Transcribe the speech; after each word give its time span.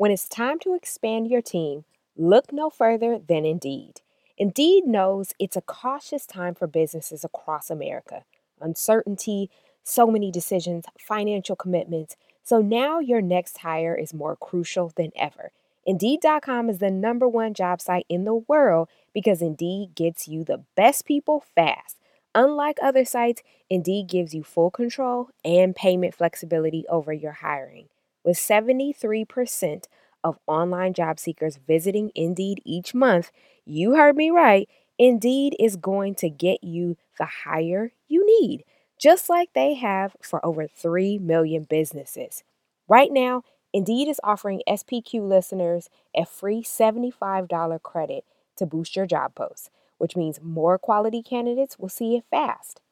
When 0.00 0.10
it's 0.10 0.30
time 0.30 0.58
to 0.60 0.74
expand 0.74 1.28
your 1.28 1.42
team, 1.42 1.84
look 2.16 2.54
no 2.54 2.70
further 2.70 3.18
than 3.18 3.44
Indeed. 3.44 4.00
Indeed 4.38 4.86
knows 4.86 5.34
it's 5.38 5.58
a 5.58 5.60
cautious 5.60 6.24
time 6.24 6.54
for 6.54 6.66
businesses 6.66 7.22
across 7.22 7.68
America. 7.68 8.24
Uncertainty, 8.62 9.50
so 9.82 10.06
many 10.06 10.30
decisions, 10.30 10.86
financial 10.98 11.54
commitments. 11.54 12.16
So 12.42 12.62
now 12.62 12.98
your 12.98 13.20
next 13.20 13.58
hire 13.58 13.94
is 13.94 14.14
more 14.14 14.36
crucial 14.36 14.90
than 14.96 15.12
ever. 15.16 15.52
Indeed.com 15.84 16.70
is 16.70 16.78
the 16.78 16.90
number 16.90 17.28
one 17.28 17.52
job 17.52 17.82
site 17.82 18.06
in 18.08 18.24
the 18.24 18.36
world 18.36 18.88
because 19.12 19.42
Indeed 19.42 19.94
gets 19.94 20.26
you 20.26 20.44
the 20.44 20.64
best 20.76 21.04
people 21.04 21.44
fast. 21.54 21.98
Unlike 22.34 22.78
other 22.82 23.04
sites, 23.04 23.42
Indeed 23.68 24.06
gives 24.06 24.32
you 24.32 24.44
full 24.44 24.70
control 24.70 25.28
and 25.44 25.76
payment 25.76 26.14
flexibility 26.14 26.86
over 26.88 27.12
your 27.12 27.32
hiring. 27.32 27.88
With 28.24 28.36
73% 28.36 29.84
of 30.22 30.38
online 30.46 30.92
job 30.92 31.18
seekers 31.18 31.58
visiting 31.66 32.10
Indeed 32.14 32.60
each 32.64 32.94
month, 32.94 33.30
you 33.64 33.94
heard 33.94 34.16
me 34.16 34.30
right. 34.30 34.68
Indeed 34.98 35.56
is 35.58 35.76
going 35.76 36.14
to 36.16 36.28
get 36.28 36.62
you 36.62 36.96
the 37.18 37.24
hire 37.44 37.92
you 38.08 38.26
need, 38.42 38.64
just 38.98 39.30
like 39.30 39.50
they 39.54 39.74
have 39.74 40.14
for 40.20 40.44
over 40.44 40.66
3 40.66 41.18
million 41.18 41.64
businesses. 41.64 42.44
Right 42.86 43.10
now, 43.10 43.42
Indeed 43.72 44.08
is 44.08 44.20
offering 44.22 44.62
SPQ 44.68 45.26
listeners 45.26 45.88
a 46.14 46.26
free 46.26 46.62
$75 46.62 47.82
credit 47.82 48.24
to 48.56 48.66
boost 48.66 48.96
your 48.96 49.06
job 49.06 49.34
posts, 49.34 49.70
which 49.96 50.16
means 50.16 50.40
more 50.42 50.76
quality 50.76 51.22
candidates 51.22 51.78
will 51.78 51.88
see 51.88 52.16
it 52.16 52.24
fast. 52.30 52.82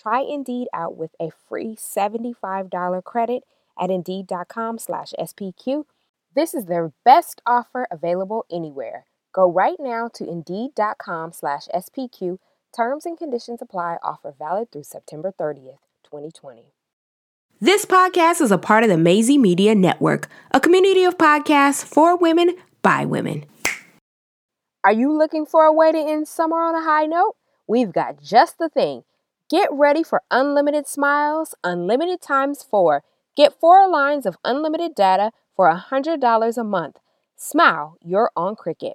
Try 0.00 0.20
Indeed 0.20 0.68
out 0.72 0.96
with 0.96 1.10
a 1.20 1.30
free 1.48 1.76
$75 1.76 3.04
credit 3.04 3.42
at 3.78 3.90
Indeed.com 3.90 4.78
slash 4.78 5.12
SPQ. 5.18 5.84
This 6.34 6.54
is 6.54 6.66
their 6.66 6.92
best 7.04 7.40
offer 7.46 7.86
available 7.90 8.44
anywhere. 8.50 9.04
Go 9.32 9.50
right 9.50 9.76
now 9.78 10.08
to 10.14 10.28
Indeed.com 10.28 11.32
slash 11.32 11.68
SPQ. 11.74 12.38
Terms 12.76 13.06
and 13.06 13.16
conditions 13.16 13.62
apply. 13.62 13.96
Offer 14.02 14.34
valid 14.38 14.70
through 14.70 14.84
September 14.84 15.32
30th, 15.38 15.78
2020. 16.04 16.72
This 17.60 17.84
podcast 17.84 18.40
is 18.40 18.52
a 18.52 18.58
part 18.58 18.84
of 18.84 18.88
the 18.88 18.96
Maisie 18.96 19.36
Media 19.36 19.74
Network, 19.74 20.28
a 20.52 20.60
community 20.60 21.02
of 21.02 21.18
podcasts 21.18 21.84
for 21.84 22.16
women 22.16 22.56
by 22.82 23.04
women. 23.04 23.46
Are 24.84 24.92
you 24.92 25.12
looking 25.12 25.44
for 25.44 25.64
a 25.64 25.72
way 25.72 25.90
to 25.90 25.98
end 25.98 26.28
summer 26.28 26.62
on 26.62 26.76
a 26.76 26.84
high 26.84 27.06
note? 27.06 27.34
We've 27.66 27.92
got 27.92 28.22
just 28.22 28.58
the 28.58 28.68
thing. 28.68 29.02
Get 29.50 29.68
ready 29.72 30.02
for 30.02 30.22
unlimited 30.30 30.86
smiles, 30.86 31.54
unlimited 31.64 32.20
times 32.20 32.62
four. 32.62 33.02
Get 33.38 33.60
four 33.60 33.88
lines 33.88 34.26
of 34.26 34.36
unlimited 34.44 34.96
data 34.96 35.30
for 35.54 35.72
$100 35.72 36.58
a 36.58 36.64
month. 36.64 36.96
Smile, 37.36 37.96
you're 38.02 38.32
on 38.34 38.56
Cricket. 38.56 38.94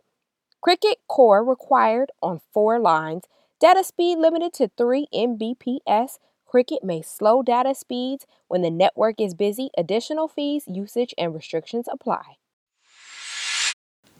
Cricket 0.59 0.97
Core 1.07 1.45
required 1.45 2.11
on 2.21 2.41
four 2.51 2.77
lines. 2.77 3.23
Data 3.61 3.85
speed 3.85 4.17
limited 4.17 4.51
to 4.55 4.69
3 4.75 5.07
Mbps. 5.13 6.17
Cricket 6.45 6.83
may 6.83 7.01
slow 7.01 7.41
data 7.41 7.73
speeds 7.73 8.25
when 8.49 8.63
the 8.63 8.69
network 8.69 9.21
is 9.21 9.33
busy. 9.33 9.69
Additional 9.77 10.27
fees, 10.27 10.65
usage, 10.67 11.13
and 11.17 11.33
restrictions 11.33 11.87
apply. 11.89 12.35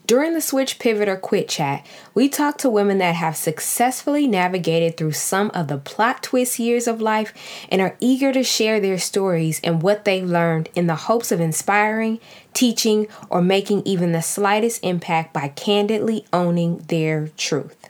During 0.06 0.34
the 0.34 0.42
Switch, 0.42 0.78
Pivot, 0.78 1.08
or 1.08 1.16
Quit 1.16 1.48
chat, 1.48 1.86
we 2.12 2.28
talk 2.28 2.58
to 2.58 2.68
women 2.68 2.98
that 2.98 3.14
have 3.14 3.36
successfully 3.36 4.26
navigated 4.26 4.98
through 4.98 5.12
some 5.12 5.50
of 5.54 5.68
the 5.68 5.78
plot 5.78 6.22
twist 6.22 6.58
years 6.58 6.86
of 6.86 7.00
life 7.00 7.32
and 7.70 7.80
are 7.80 7.96
eager 8.00 8.30
to 8.30 8.42
share 8.42 8.80
their 8.80 8.98
stories 8.98 9.62
and 9.64 9.82
what 9.82 10.04
they've 10.04 10.28
learned 10.28 10.68
in 10.74 10.88
the 10.88 10.94
hopes 10.94 11.32
of 11.32 11.40
inspiring, 11.40 12.20
teaching, 12.52 13.06
or 13.30 13.40
making 13.40 13.80
even 13.86 14.12
the 14.12 14.20
slightest 14.20 14.84
impact 14.84 15.32
by 15.32 15.48
candidly 15.48 16.26
owning 16.34 16.84
their 16.88 17.28
truth. 17.38 17.83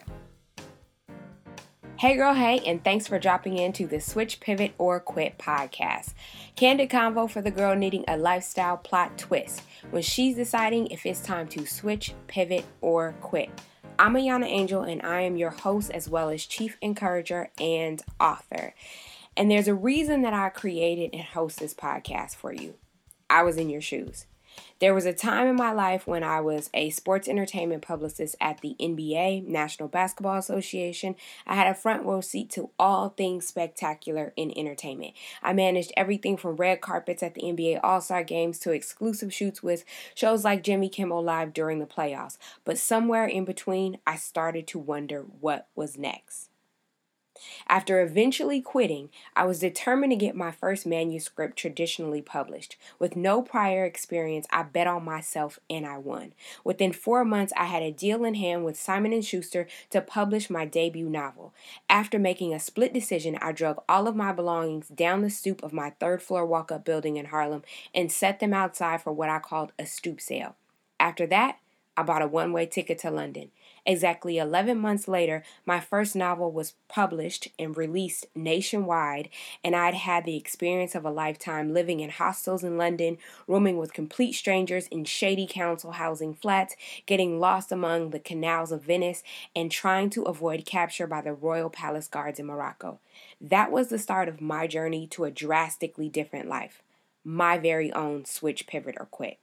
Hey, 1.97 2.17
girl, 2.17 2.35
hey, 2.35 2.59
and 2.67 2.83
thanks 2.83 3.07
for 3.07 3.21
dropping 3.21 3.57
into 3.57 3.87
the 3.87 4.01
Switch, 4.01 4.41
Pivot, 4.41 4.75
or 4.79 4.99
Quit 4.99 5.39
podcast. 5.39 6.13
Candid 6.57 6.91
convo 6.91 7.31
for 7.31 7.41
the 7.41 7.53
girl 7.53 7.77
needing 7.77 8.05
a 8.09 8.17
lifestyle 8.17 8.77
plot 8.77 9.17
twist 9.17 9.63
when 9.91 10.03
she's 10.03 10.35
deciding 10.35 10.89
if 10.89 11.07
it's 11.07 11.21
time 11.21 11.47
to 11.49 11.65
switch, 11.65 12.13
pivot, 12.27 12.65
or 12.81 13.15
quit. 13.21 13.49
I'm 13.97 14.15
Ahyiana 14.15 14.47
Angel, 14.47 14.83
and 14.83 15.03
I 15.03 15.21
am 15.21 15.37
your 15.37 15.51
host 15.51 15.93
as 15.93 16.09
well 16.09 16.31
as 16.31 16.45
chief 16.45 16.77
encourager 16.83 17.51
and 17.61 18.03
author. 18.19 18.75
And 19.37 19.49
there's 19.49 19.69
a 19.69 19.75
reason 19.75 20.23
that 20.23 20.35
I 20.35 20.49
created 20.49 21.11
and 21.13 21.23
host 21.23 21.61
this 21.61 21.75
podcast 21.75 22.35
for 22.35 22.53
you. 22.53 22.75
I 23.31 23.45
was 23.45 23.57
in 23.57 23.71
your 23.71 23.81
shoes. 23.81 24.27
There 24.81 24.95
was 24.95 25.07
a 25.07 25.13
time 25.13 25.47
in 25.47 25.57
my 25.57 25.73
life 25.73 26.07
when 26.07 26.23
I 26.23 26.41
was 26.41 26.69
a 26.75 26.91
sports 26.91 27.29
entertainment 27.29 27.83
publicist 27.83 28.37
at 28.41 28.61
the 28.61 28.77
NBA, 28.81 29.47
National 29.47 29.89
Basketball 29.89 30.37
Association. 30.37 31.17
I 31.47 31.55
had 31.55 31.69
a 31.69 31.75
front 31.75 32.05
row 32.05 32.21
seat 32.21 32.51
to 32.51 32.71
all 32.79 33.11
things 33.11 33.47
spectacular 33.47 34.33
in 34.37 34.57
entertainment. 34.57 35.15
I 35.43 35.53
managed 35.53 35.93
everything 35.97 36.37
from 36.37 36.57
red 36.57 36.81
carpets 36.81 37.23
at 37.23 37.35
the 37.35 37.43
NBA 37.43 37.81
All 37.83 38.01
Star 38.01 38.25
games 38.25 38.59
to 38.61 38.73
exclusive 38.73 39.33
shoots 39.33 39.63
with 39.63 39.85
shows 40.15 40.45
like 40.45 40.63
Jimmy 40.63 40.89
Kimmel 40.89 41.23
Live 41.23 41.53
during 41.53 41.79
the 41.79 41.87
playoffs. 41.87 42.37
But 42.65 42.79
somewhere 42.79 43.27
in 43.27 43.45
between, 43.45 43.99
I 44.07 44.17
started 44.17 44.67
to 44.69 44.79
wonder 44.79 45.21
what 45.41 45.69
was 45.75 45.97
next. 45.97 46.51
After 47.69 48.01
eventually 48.01 48.61
quitting, 48.61 49.11
I 49.35 49.45
was 49.45 49.61
determined 49.61 50.13
to 50.13 50.17
get 50.17 50.35
my 50.35 50.51
first 50.51 50.87
manuscript 50.87 51.57
traditionally 51.57 52.23
published. 52.23 52.77
With 52.99 53.17
no 53.17 53.43
prior 53.43 53.85
experience, 53.85 54.47
I 54.51 54.63
bet 54.63 54.87
on 54.87 55.05
myself 55.05 55.59
and 55.69 55.87
I 55.87 55.99
won. 55.99 56.33
Within 56.63 56.93
4 56.93 57.25
months, 57.25 57.53
I 57.57 57.65
had 57.65 57.83
a 57.83 57.91
deal 57.91 58.25
in 58.25 58.35
hand 58.35 58.65
with 58.65 58.79
Simon 58.79 59.21
& 59.21 59.23
Schuster 59.23 59.67
to 59.91 60.01
publish 60.01 60.51
my 60.51 60.65
debut 60.65 61.09
novel. 61.09 61.53
After 61.89 62.19
making 62.19 62.55
a 62.55 62.61
split 62.61 62.93
decision, 62.93 63.37
I 63.41 63.53
drug 63.53 63.83
all 63.89 64.09
of 64.09 64.17
my 64.17 64.33
belongings 64.33 64.89
down 64.89 65.23
the 65.23 65.31
stoop 65.31 65.63
of 65.63 65.73
my 65.73 65.91
third 65.91 66.23
floor 66.23 66.47
walk-up 66.47 66.85
building 66.85 67.17
in 67.17 67.27
Harlem 67.27 67.63
and 67.95 68.11
set 68.11 68.41
them 68.41 68.55
outside 68.55 69.03
for 69.03 69.13
what 69.13 69.29
I 69.29 69.39
called 69.39 69.73
a 69.79 69.87
stoop 69.87 70.21
sale. 70.21 70.57
After 71.01 71.27
that, 71.27 71.59
I 71.97 72.03
bought 72.03 72.23
a 72.23 72.27
one-way 72.27 72.67
ticket 72.67 72.99
to 73.01 73.11
London. 73.11 73.53
Exactly 73.87 74.39
11 74.39 74.79
months 74.79 75.07
later, 75.07 75.43
my 75.67 75.79
first 75.79 76.17
novel 76.17 76.51
was 76.51 76.73
published 76.89 77.49
and 77.59 77.77
released 77.77 78.27
nationwide, 78.35 79.29
and 79.63 79.77
I'd 79.77 79.93
had 79.93 80.25
the 80.25 80.39
experience 80.39 80.95
of 80.95 81.05
a 81.05 81.11
lifetime 81.11 81.75
living 81.75 82.01
in 82.01 82.09
hostels 82.09 82.65
in 82.65 82.79
London, 82.79 83.19
rooming 83.47 83.77
with 83.77 83.93
complete 83.93 84.33
strangers 84.33 84.87
in 84.89 85.05
shady 85.05 85.47
council 85.47 85.93
housing 85.93 86.33
flats, 86.33 86.77
getting 87.05 87.39
lost 87.39 87.71
among 87.71 88.09
the 88.09 88.19
canals 88.19 88.73
of 88.73 88.85
Venice, 88.85 89.23
and 89.55 89.71
trying 89.71 90.09
to 90.11 90.23
avoid 90.23 90.65
capture 90.65 91.07
by 91.07 91.21
the 91.21 91.35
Royal 91.35 91.69
Palace 91.69 92.09
Guards 92.09 92.39
in 92.41 92.47
Morocco. 92.47 93.01
That 93.39 93.71
was 93.71 93.89
the 93.89 93.99
start 93.99 94.29
of 94.31 94.41
my 94.41 94.67
journey 94.67 95.07
to 95.09 95.25
a 95.25 95.31
drastically 95.31 96.09
different 96.09 96.49
life. 96.49 96.83
My 97.23 97.59
very 97.59 97.93
own 97.93 98.25
switch, 98.25 98.67
pivot, 98.67 98.97
or 98.99 99.07
quit. 99.07 99.39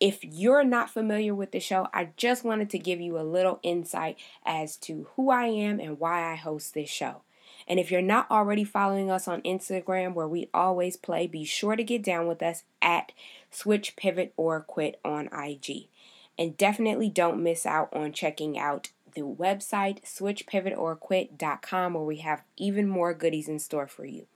If 0.00 0.24
you're 0.24 0.64
not 0.64 0.90
familiar 0.90 1.34
with 1.34 1.52
the 1.52 1.60
show, 1.60 1.88
I 1.94 2.10
just 2.16 2.44
wanted 2.44 2.70
to 2.70 2.78
give 2.78 3.00
you 3.00 3.18
a 3.18 3.22
little 3.22 3.60
insight 3.62 4.18
as 4.44 4.76
to 4.78 5.06
who 5.14 5.30
I 5.30 5.46
am 5.46 5.78
and 5.78 6.00
why 6.00 6.32
I 6.32 6.34
host 6.34 6.74
this 6.74 6.90
show. 6.90 7.22
And 7.68 7.78
if 7.78 7.90
you're 7.90 8.02
not 8.02 8.30
already 8.30 8.64
following 8.64 9.10
us 9.10 9.28
on 9.28 9.42
Instagram, 9.42 10.14
where 10.14 10.28
we 10.28 10.48
always 10.52 10.96
play, 10.96 11.26
be 11.26 11.44
sure 11.44 11.76
to 11.76 11.84
get 11.84 12.02
down 12.02 12.26
with 12.26 12.42
us 12.42 12.64
at 12.80 13.12
Switch, 13.50 13.94
Pivot, 13.96 14.32
or 14.36 14.60
Quit 14.60 14.98
on 15.04 15.28
IG. 15.32 15.88
And 16.38 16.56
definitely 16.56 17.08
don't 17.08 17.42
miss 17.42 17.66
out 17.66 17.88
on 17.92 18.12
checking 18.12 18.58
out 18.58 18.90
the 19.14 19.22
website 19.22 20.02
switchpivotorquit.com, 20.02 21.94
where 21.94 22.02
we 22.02 22.16
have 22.16 22.42
even 22.56 22.88
more 22.88 23.14
goodies 23.14 23.48
in 23.48 23.58
store 23.58 23.86
for 23.86 24.06
you. 24.06 24.26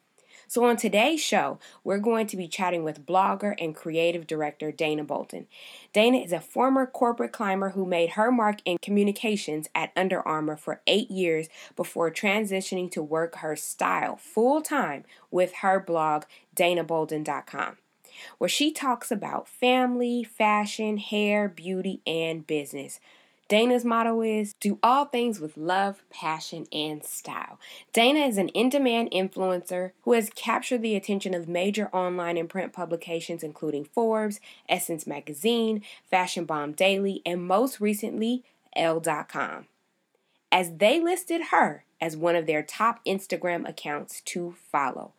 So, 0.49 0.65
on 0.65 0.77
today's 0.77 1.21
show, 1.21 1.59
we're 1.83 1.99
going 1.99 2.29
to 2.29 2.37
be 2.37 2.47
chatting 2.47 2.85
with 2.85 3.05
blogger 3.05 3.55
and 3.59 3.75
creative 3.75 4.27
director 4.27 4.71
Dayna 4.71 5.05
Bolden. 5.05 5.49
Dayna 5.93 6.25
is 6.25 6.33
a 6.33 6.41
former 6.41 6.87
corporate 6.87 7.33
climber 7.33 7.71
who 7.71 7.85
made 7.85 8.11
her 8.11 8.31
mark 8.31 8.59
in 8.65 8.79
communications 8.81 9.69
at 9.75 9.91
Under 9.97 10.21
Armour 10.21 10.57
for 10.57 10.83
eight 10.87 11.11
years 11.11 11.49
before 11.75 12.13
transitioning 12.13 12.91
to 12.93 13.03
work 13.03 13.37
her 13.37 13.57
style 13.57 14.17
full 14.17 14.63
time 14.63 15.05
with 15.33 15.55
her 15.63 15.81
blog, 15.81 16.25
daynabolden.com 16.55 17.79
where 18.39 18.49
she 18.49 18.73
talks 18.73 19.11
about 19.11 19.49
family, 19.49 20.25
fashion, 20.25 20.97
hair, 20.97 21.49
beauty, 21.49 22.01
and 22.07 22.47
business. 22.47 22.99
Dayna's 23.49 23.85
motto 23.85 24.23
is 24.23 24.55
do 24.55 24.79
all 24.83 25.05
things 25.05 25.39
with 25.39 25.57
love, 25.57 26.03
passion, 26.11 26.67
and 26.73 27.05
style. 27.05 27.61
Dayna 27.95 28.29
is 28.29 28.39
an 28.39 28.49
in 28.49 28.69
demand 28.69 29.13
influencer 29.13 29.93
who 30.03 30.15
has 30.15 30.31
captured 30.31 30.83
the 30.83 30.97
attention 30.97 31.33
of 31.33 31.49
major 31.49 31.89
online 31.93 32.37
and 32.37 32.49
print 32.49 32.73
publications, 32.73 33.45
including 33.45 33.85
Forbes, 33.85 34.41
Essence 34.69 35.07
Magazine, 35.07 35.83
Fashion 36.11 36.45
Bomb 36.45 36.73
Daily, 36.73 37.23
and 37.25 37.47
most 37.47 37.81
recently, 37.81 38.43
Elle.com. 38.75 39.67
As 40.51 40.77
they 40.79 41.01
listed 41.01 41.43
her 41.51 41.85
as 42.01 42.17
one 42.17 42.35
of 42.37 42.47
their 42.47 42.63
top 42.63 43.01
Instagram 43.07 43.69
accounts 43.69 44.21
to 44.23 44.55
follow. 44.71 45.13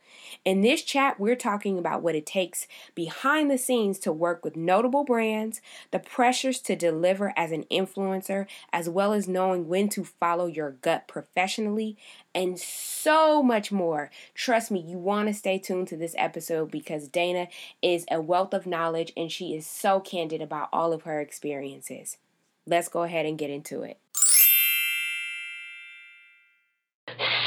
In 0.46 0.62
this 0.62 0.84
chat, 0.84 1.20
we're 1.20 1.36
talking 1.36 1.78
about 1.78 2.02
what 2.02 2.16
it 2.16 2.26
takes 2.26 2.68
behind 2.96 3.50
the 3.50 3.58
scenes 3.58 4.00
to 4.00 4.12
work 4.12 4.44
with 4.44 4.56
notable 4.56 5.04
brands, 5.04 5.62
the 5.92 6.00
pressures 6.00 6.60
to 6.62 6.76
deliver 6.76 7.34
as 7.36 7.52
an 7.52 7.66
influencer, 7.72 8.48
as 8.72 8.90
well 8.90 9.14
as 9.14 9.28
knowing 9.28 9.68
when 9.68 9.90
to 9.90 10.04
follow 10.04 10.46
your 10.46 10.72
gut 10.72 11.08
professionally, 11.08 11.98
and 12.34 12.60
so 12.60 13.42
much 13.42 13.72
more. 13.72 14.12
Trust 14.34 14.72
me, 14.72 14.80
you 14.80 14.98
want 14.98 15.28
to 15.28 15.34
stay 15.34 15.58
tuned 15.58 15.88
to 15.90 15.98
this 15.98 16.16
episode 16.18 16.72
because 16.72 17.10
Dayna 17.10 17.48
is 17.82 18.06
a 18.12 18.22
wealth 18.22 18.54
of 18.54 18.68
knowledge 18.68 19.12
and 19.18 19.32
she 19.32 19.56
is 19.56 19.66
so 19.66 20.00
candid 20.00 20.42
about 20.42 20.70
all 20.72 20.94
of 20.94 21.04
her 21.04 21.20
experiences. 21.20 22.18
Let's 22.66 22.90
go 22.90 23.04
ahead 23.04 23.26
and 23.26 23.38
get 23.38 23.50
into 23.50 23.82
it. 23.84 23.98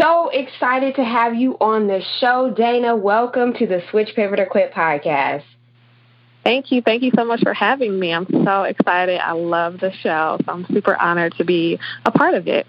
So 0.01 0.31
excited 0.31 0.95
to 0.95 1.05
have 1.05 1.35
you 1.35 1.59
on 1.61 1.87
the 1.87 2.01
show, 2.21 2.55
Dayna. 2.57 2.99
Welcome 2.99 3.53
to 3.55 3.67
the 3.67 3.83
Switch 3.91 4.09
Pivot 4.17 4.41
or 4.41 4.47
Quit 4.47 4.73
podcast. 4.73 5.43
Thank 6.43 6.73
you. 6.73 6.81
Thank 6.81 7.03
you 7.03 7.11
so 7.15 7.23
much 7.23 7.41
for 7.43 7.53
having 7.53 8.01
me. 8.01 8.11
I'm 8.11 8.27
so 8.45 8.63
excited. 8.63 9.21
I 9.21 9.33
love 9.33 9.79
the 9.79 9.93
show. 9.93 10.39
So 10.43 10.53
I'm 10.53 10.65
super 10.73 10.97
honored 10.97 11.35
to 11.37 11.45
be 11.45 11.79
a 12.07 12.11
part 12.11 12.33
of 12.33 12.49
it. 12.49 12.67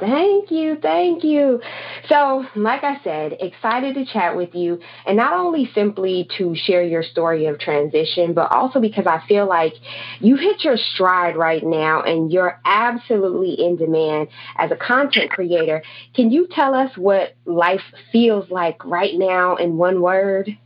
Thank 0.00 0.50
you, 0.50 0.78
thank 0.80 1.22
you. 1.22 1.60
So, 2.08 2.46
like 2.56 2.82
I 2.82 3.00
said, 3.04 3.36
excited 3.38 3.94
to 3.96 4.06
chat 4.06 4.34
with 4.34 4.54
you, 4.54 4.80
and 5.06 5.16
not 5.16 5.34
only 5.34 5.70
simply 5.74 6.26
to 6.38 6.56
share 6.56 6.82
your 6.82 7.02
story 7.02 7.46
of 7.46 7.58
transition, 7.58 8.32
but 8.32 8.50
also 8.50 8.80
because 8.80 9.06
I 9.06 9.22
feel 9.28 9.46
like 9.46 9.74
you 10.18 10.36
hit 10.36 10.64
your 10.64 10.78
stride 10.78 11.36
right 11.36 11.62
now 11.62 12.02
and 12.02 12.32
you're 12.32 12.58
absolutely 12.64 13.62
in 13.62 13.76
demand 13.76 14.28
as 14.56 14.70
a 14.70 14.76
content 14.76 15.30
creator. 15.30 15.82
Can 16.14 16.30
you 16.30 16.48
tell 16.50 16.74
us 16.74 16.96
what 16.96 17.34
life 17.44 17.82
feels 18.10 18.50
like 18.50 18.82
right 18.86 19.14
now 19.14 19.56
in 19.56 19.76
one 19.76 20.00
word? 20.00 20.56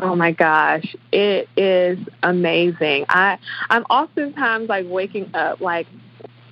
Oh 0.00 0.14
my 0.14 0.32
gosh, 0.32 0.94
it 1.10 1.48
is 1.56 1.98
amazing. 2.22 3.06
I 3.08 3.38
I'm 3.68 3.82
oftentimes 3.84 4.68
like 4.68 4.86
waking 4.86 5.30
up 5.34 5.60
like 5.60 5.88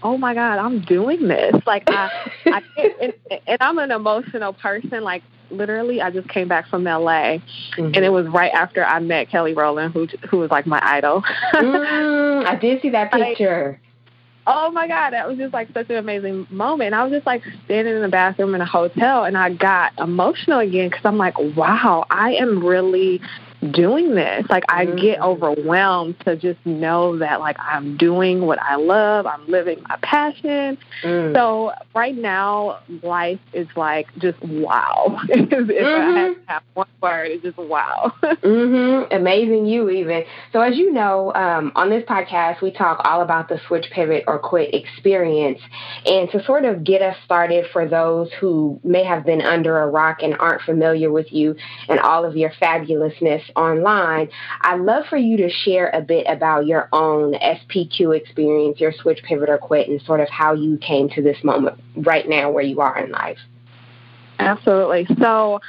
oh 0.02 0.16
my 0.16 0.34
god 0.34 0.58
i'm 0.58 0.80
doing 0.80 1.28
this. 1.28 1.54
Like 1.66 1.84
i, 1.88 2.10
I 2.46 2.62
and, 3.00 3.12
and 3.46 3.58
i'm 3.60 3.78
an 3.78 3.90
emotional 3.90 4.52
person 4.52 5.02
like 5.02 5.22
literally 5.50 6.00
i 6.02 6.10
just 6.10 6.28
came 6.28 6.48
back 6.48 6.68
from 6.68 6.84
la 6.84 6.92
mm-hmm. 6.96 7.84
and 7.84 7.96
it 7.96 8.10
was 8.10 8.26
right 8.26 8.52
after 8.52 8.84
i 8.84 8.98
met 8.98 9.28
kelly 9.30 9.54
rowland 9.54 9.94
who 9.94 10.06
who 10.28 10.38
was 10.38 10.50
like 10.50 10.66
my 10.66 10.80
idol. 10.82 11.22
Mm, 11.54 12.44
i 12.44 12.56
did 12.56 12.82
see 12.82 12.90
that 12.90 13.12
picture. 13.12 13.80
oh 14.46 14.70
my 14.72 14.88
god 14.88 15.10
that 15.10 15.28
was 15.28 15.38
just 15.38 15.54
like 15.54 15.68
such 15.72 15.88
an 15.90 15.96
amazing 15.96 16.46
moment. 16.50 16.88
And 16.88 16.94
i 16.94 17.04
was 17.04 17.12
just 17.12 17.26
like 17.26 17.42
standing 17.64 17.94
in 17.94 18.02
the 18.02 18.08
bathroom 18.08 18.54
in 18.54 18.60
a 18.60 18.66
hotel 18.66 19.24
and 19.24 19.38
i 19.38 19.50
got 19.50 19.92
emotional 19.98 20.58
again 20.58 20.88
because 20.88 21.04
i'm 21.04 21.18
like 21.18 21.38
wow 21.56 22.04
i 22.10 22.34
am 22.34 22.64
really 22.64 23.20
doing 23.72 24.14
this. 24.14 24.46
Like 24.48 24.64
I 24.68 24.86
mm-hmm. 24.86 24.96
get 24.96 25.20
overwhelmed 25.20 26.18
to 26.20 26.36
just 26.36 26.64
know 26.64 27.18
that 27.18 27.40
like 27.40 27.56
I'm 27.58 27.96
doing 27.96 28.42
what 28.42 28.58
I 28.60 28.76
love, 28.76 29.26
I'm 29.26 29.46
living 29.48 29.82
my 29.88 29.96
passion. 30.02 30.78
Mm. 31.02 31.34
So 31.34 31.72
right 31.94 32.16
now 32.16 32.80
life 33.02 33.40
is 33.52 33.68
like 33.76 34.08
just 34.18 34.40
wow. 34.42 35.20
if 35.28 35.48
mm-hmm. 35.48 35.86
I 35.86 36.18
had 36.18 36.34
to 36.34 36.40
have 36.46 36.62
one 36.74 36.88
word, 37.02 37.30
it's 37.30 37.42
just 37.42 37.58
wow. 37.58 38.12
mm-hmm. 38.22 39.12
Amazing 39.14 39.66
you 39.66 39.90
even. 39.90 40.24
So 40.52 40.60
as 40.60 40.76
you 40.76 40.92
know, 40.92 41.32
um, 41.34 41.72
on 41.74 41.90
this 41.90 42.04
podcast 42.04 42.62
we 42.62 42.70
talk 42.70 43.00
all 43.04 43.22
about 43.22 43.48
the 43.48 43.60
switch 43.66 43.86
pivot 43.92 44.24
or 44.26 44.38
quit 44.38 44.74
experience. 44.74 45.60
And 46.04 46.30
to 46.30 46.44
sort 46.44 46.64
of 46.64 46.84
get 46.84 47.02
us 47.02 47.16
started 47.24 47.66
for 47.72 47.86
those 47.86 48.30
who 48.40 48.80
may 48.84 49.04
have 49.04 49.24
been 49.24 49.42
under 49.42 49.78
a 49.78 49.88
rock 49.88 50.18
and 50.22 50.36
aren't 50.38 50.62
familiar 50.62 51.10
with 51.10 51.32
you 51.32 51.56
and 51.88 52.00
all 52.00 52.24
of 52.24 52.36
your 52.36 52.50
fabulousness 52.60 53.42
online, 53.56 54.28
I'd 54.60 54.80
love 54.80 55.04
for 55.08 55.16
you 55.16 55.36
to 55.38 55.50
share 55.50 55.90
a 55.92 56.00
bit 56.00 56.26
about 56.28 56.66
your 56.66 56.88
own 56.92 57.34
SPQ 57.34 58.16
experience, 58.16 58.80
your 58.80 58.92
switch, 58.92 59.22
pivot, 59.24 59.48
or 59.48 59.58
quit, 59.58 59.88
and 59.88 60.00
sort 60.02 60.20
of 60.20 60.28
how 60.28 60.54
you 60.54 60.78
came 60.78 61.08
to 61.10 61.22
this 61.22 61.42
moment 61.42 61.80
right 61.96 62.28
now 62.28 62.50
where 62.50 62.64
you 62.64 62.80
are 62.80 62.98
in 62.98 63.10
life. 63.10 63.38
Absolutely. 64.38 65.06
So, 65.18 65.60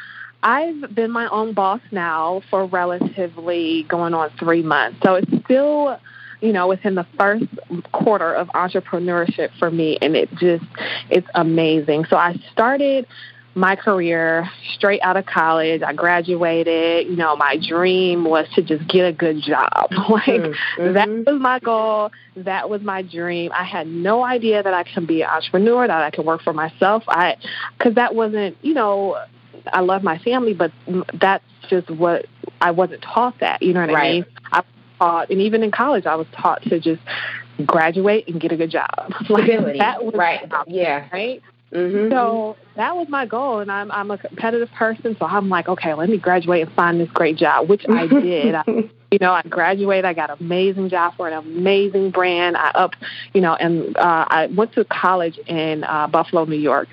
I've 0.44 0.94
been 0.94 1.12
my 1.12 1.28
own 1.30 1.54
boss 1.54 1.82
now 1.92 2.42
for 2.50 2.66
relatively 2.66 3.84
going 3.90 4.14
on 4.14 4.30
three 4.38 4.62
months. 4.62 5.00
So 5.04 5.16
it's 5.16 5.32
still, 5.44 6.00
you 6.42 6.54
know, 6.54 6.68
within 6.68 6.96
the 6.96 7.08
first 7.18 7.46
quarter 7.92 8.34
of 8.34 8.48
entrepreneurship 8.50 9.50
for 9.58 9.72
me, 9.72 9.98
and 10.02 10.16
it 10.16 10.30
just, 10.36 10.66
it's 11.10 11.28
amazing. 11.34 12.06
So 12.06 12.18
I 12.18 12.40
started 12.52 13.08
my 13.58 13.76
career 13.76 14.48
straight 14.76 15.02
out 15.02 15.18
of 15.18 15.26
college. 15.26 15.82
I 15.82 15.92
graduated. 15.92 17.08
You 17.08 17.16
know, 17.16 17.36
my 17.36 17.58
dream 17.58 18.24
was 18.24 18.48
to 18.54 18.62
just 18.62 18.88
get 18.88 19.06
a 19.06 19.12
good 19.12 19.42
job. 19.42 19.68
like 20.10 20.26
mm-hmm. 20.26 20.94
that 20.94 21.10
was 21.10 21.42
my 21.42 21.60
goal. 21.60 22.12
That 22.36 22.70
was 22.70 22.82
my 22.84 23.02
dream. 23.02 23.52
I 23.52 23.64
had 23.64 23.88
no 23.88 24.24
idea 24.24 24.62
that 24.62 24.74
I 24.74 24.84
could 24.84 25.08
be 25.08 25.24
an 25.24 25.30
entrepreneur, 25.30 25.88
that 25.88 26.04
I 26.04 26.12
could 26.12 26.26
work 26.26 26.44
for 26.44 26.54
myself. 26.54 27.04
I, 27.08 27.38
because 27.78 27.96
that 27.96 28.14
wasn't, 28.14 28.58
you 28.62 28.76
know, 28.76 29.18
I 29.66 29.82
love 29.82 30.04
my 30.04 30.20
family, 30.20 30.54
but 30.54 30.72
that's 31.16 31.44
just 31.68 31.90
what 31.90 32.28
I 32.62 32.72
wasn't 32.72 33.02
taught. 33.02 33.40
That 33.40 33.64
you 33.64 33.74
know 33.74 33.82
what 33.82 33.90
right. 33.90 34.08
I 34.08 34.12
mean? 34.12 34.26
I 34.52 34.58
was 34.60 34.66
taught, 35.00 35.30
and 35.32 35.42
even 35.42 35.64
in 35.64 35.72
college, 35.72 36.06
I 36.06 36.16
was 36.16 36.28
taught 36.32 36.62
to 36.64 36.80
just 36.80 37.02
graduate 37.66 38.28
and 38.28 38.40
get 38.40 38.52
a 38.52 38.58
good 38.58 38.70
job. 38.70 39.14
Like, 39.30 39.48
that 39.78 40.06
was 40.06 40.14
right. 40.16 40.48
Yeah. 40.68 41.08
Right. 41.12 41.42
Mm-hmm. 41.72 42.12
So 42.12 42.56
that 42.76 42.96
was 42.96 43.10
my 43.10 43.26
goal, 43.26 43.60
and 43.60 43.70
I'm 43.70 43.92
I'm 43.92 44.10
a 44.10 44.18
competitive 44.18 44.72
person, 44.72 45.18
so 45.20 45.26
I'm 45.26 45.50
like, 45.50 45.68
okay, 45.68 45.94
let 45.94 46.10
me 46.10 46.18
graduate 46.18 46.62
and 46.66 46.72
find 46.74 47.00
this 47.00 47.10
great 47.10 47.38
job, 47.38 47.68
which 47.68 47.86
I 47.90 48.08
did. 48.08 48.56
I, 48.56 48.64
you 49.12 49.20
know, 49.20 49.34
I 49.34 49.42
graduated, 49.42 50.06
I 50.06 50.14
got 50.14 50.30
an 50.30 50.38
amazing 50.40 50.90
job 50.90 51.16
for 51.18 51.28
an 51.28 51.34
amazing 51.34 52.12
brand. 52.12 52.56
I 52.56 52.70
up, 52.70 52.94
you 53.34 53.42
know, 53.42 53.56
and 53.56 53.98
uh, 53.98 54.26
I 54.30 54.48
went 54.48 54.74
to 54.74 54.86
college 54.86 55.38
in 55.48 55.84
uh, 55.84 56.08
Buffalo, 56.08 56.46
New 56.46 56.56
York. 56.56 56.88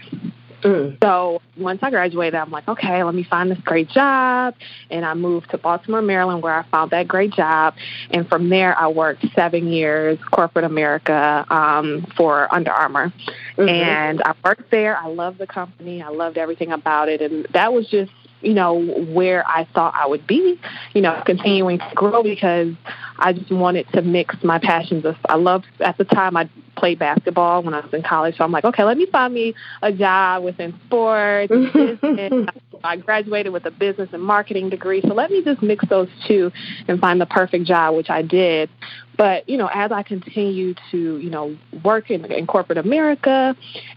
Mm. 0.64 0.98
So 1.02 1.42
once 1.58 1.80
I 1.82 1.90
graduated, 1.90 2.34
I'm 2.34 2.50
like, 2.50 2.66
okay, 2.66 3.04
let 3.04 3.14
me 3.14 3.22
find 3.22 3.50
this 3.50 3.58
great 3.58 3.88
job. 3.90 4.54
And 4.90 5.04
I 5.04 5.14
moved 5.14 5.50
to 5.50 5.58
Baltimore, 5.58 6.00
Maryland, 6.00 6.42
where 6.42 6.54
I 6.54 6.62
found 6.64 6.90
that 6.92 7.06
great 7.06 7.32
job. 7.32 7.74
And 8.10 8.26
from 8.28 8.48
there, 8.48 8.76
I 8.78 8.88
worked 8.88 9.26
seven 9.34 9.68
years 9.68 10.18
corporate 10.30 10.64
America 10.64 11.44
um, 11.50 12.06
for 12.16 12.52
Under 12.52 12.70
Armour. 12.70 13.12
Mm-hmm. 13.58 13.68
And 13.68 14.22
I 14.24 14.34
worked 14.42 14.70
there. 14.70 14.96
I 14.96 15.06
loved 15.08 15.38
the 15.38 15.46
company. 15.46 16.02
I 16.02 16.08
loved 16.08 16.38
everything 16.38 16.72
about 16.72 17.08
it. 17.08 17.20
And 17.20 17.46
that 17.52 17.72
was 17.72 17.88
just 17.88 18.10
you 18.40 18.52
know, 18.52 18.74
where 18.74 19.46
I 19.48 19.66
thought 19.74 19.94
I 19.96 20.06
would 20.06 20.26
be, 20.26 20.60
you 20.92 21.00
know, 21.00 21.22
continuing 21.24 21.78
to 21.78 21.90
grow 21.94 22.22
because 22.22 22.74
I 23.18 23.32
just 23.32 23.50
wanted 23.50 23.88
to 23.94 24.02
mix 24.02 24.36
my 24.44 24.58
passions. 24.58 25.06
I 25.26 25.36
loved, 25.36 25.64
at 25.80 25.96
the 25.96 26.04
time, 26.04 26.36
I 26.36 26.48
played 26.76 26.98
basketball 26.98 27.62
when 27.62 27.74
I 27.74 27.80
was 27.80 27.92
in 27.92 28.02
college. 28.02 28.36
So 28.36 28.44
I'm 28.44 28.52
like, 28.52 28.64
okay, 28.64 28.84
let 28.84 28.96
me 28.96 29.06
find 29.06 29.32
me 29.32 29.54
a 29.82 29.92
job 29.92 30.44
within 30.44 30.78
sports. 30.86 31.52
Business. 31.52 32.48
I 32.84 32.96
graduated 32.96 33.52
with 33.52 33.64
a 33.64 33.70
business 33.70 34.10
and 34.12 34.22
marketing 34.22 34.68
degree. 34.68 35.00
So 35.00 35.14
let 35.14 35.30
me 35.30 35.42
just 35.42 35.62
mix 35.62 35.88
those 35.88 36.08
two 36.28 36.52
and 36.86 37.00
find 37.00 37.18
the 37.20 37.26
perfect 37.26 37.64
job, 37.64 37.96
which 37.96 38.10
I 38.10 38.20
did. 38.20 38.68
But, 39.16 39.48
you 39.48 39.56
know, 39.56 39.70
as 39.72 39.90
I 39.90 40.02
continue 40.02 40.74
to, 40.90 41.18
you 41.18 41.30
know, 41.30 41.56
work 41.82 42.10
in, 42.10 42.24
in 42.26 42.46
corporate 42.46 42.78
America, 42.78 43.56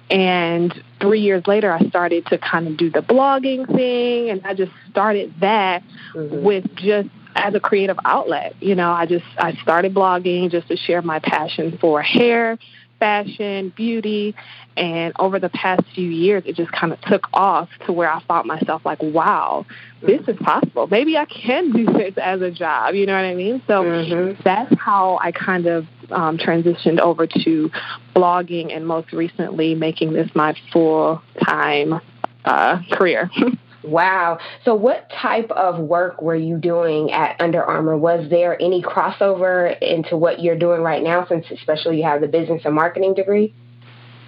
and 0.10 0.74
three 1.02 1.22
years 1.22 1.44
later, 1.48 1.72
I 1.72 1.88
started 1.90 2.28
to 2.28 2.38
kind 2.38 2.68
of 2.68 2.78
do 2.78 2.90
the 2.90 3.02
blogging 3.02 3.66
thing, 3.68 4.30
and 4.30 4.46
I 4.46 4.54
just 4.54 4.72
started 4.90 5.34
that 5.42 5.84
mm-hmm. 6.14 6.44
with 6.44 6.66
just 6.76 7.10
as 7.38 7.53
a 7.53 7.60
creative 7.60 7.98
outlet. 8.03 8.56
You 8.60 8.75
know, 8.75 8.91
I 8.91 9.06
just 9.06 9.25
I 9.38 9.53
started 9.62 9.94
blogging 9.94 10.51
just 10.51 10.67
to 10.67 10.75
share 10.75 11.01
my 11.01 11.20
passion 11.20 11.77
for 11.79 12.01
hair, 12.01 12.58
fashion, 13.00 13.72
beauty, 13.75 14.36
and 14.75 15.13
over 15.20 15.39
the 15.39 15.50
past 15.50 15.84
few 15.94 16.10
years, 16.10 16.44
it 16.46 16.56
just 16.56 16.72
kind 16.72 16.91
of 16.91 17.01
took 17.01 17.27
off 17.34 17.70
to 17.86 17.91
where 17.91 18.10
I 18.10 18.22
found 18.24 18.48
myself 18.48 18.84
like, 18.86 19.01
wow, 19.01 19.65
this 20.01 20.22
is 20.27 20.38
possible. 20.38 20.88
Maybe 20.88 21.17
I 21.17 21.25
can 21.25 21.72
do 21.72 21.86
this 21.94 22.15
as 22.17 22.41
a 22.41 22.51
job. 22.51 22.96
You 22.96 23.06
know 23.06 23.13
what 23.13 23.25
I 23.25 23.36
mean? 23.36 23.62
So 23.67 23.84
mm-hmm. 23.84 24.41
that's 24.44 24.74
how 24.79 25.20
I 25.22 25.32
kind 25.32 25.67
of 25.67 25.86
um, 26.12 26.38
transitioned 26.38 27.00
over 27.00 27.27
to 27.27 27.72
blogging 28.15 28.75
and 28.75 28.86
most 28.86 29.12
recently 29.13 29.75
making 29.75 30.13
this 30.13 30.29
my 30.36 30.56
full 30.72 31.22
time 31.44 32.00
uh, 32.46 32.79
career. 32.91 33.29
Wow. 33.88 34.39
So, 34.65 34.75
what 34.75 35.10
type 35.10 35.50
of 35.51 35.79
work 35.79 36.22
were 36.22 36.36
you 36.36 36.58
doing 36.58 37.12
at 37.12 37.39
Under 37.39 37.63
Armour? 37.63 37.98
Was 37.98 38.29
there 38.29 38.62
any 38.62 38.82
crossover 38.82 39.79
into 39.82 40.17
what 40.17 40.41
you're 40.41 40.58
doing 40.58 40.82
right 40.82 41.01
now, 41.01 41.25
since 41.27 41.46
especially 41.51 41.98
you 41.98 42.03
have 42.03 42.22
the 42.22 42.27
business 42.27 42.62
and 42.65 42.75
marketing 42.75 43.13
degree? 43.13 43.56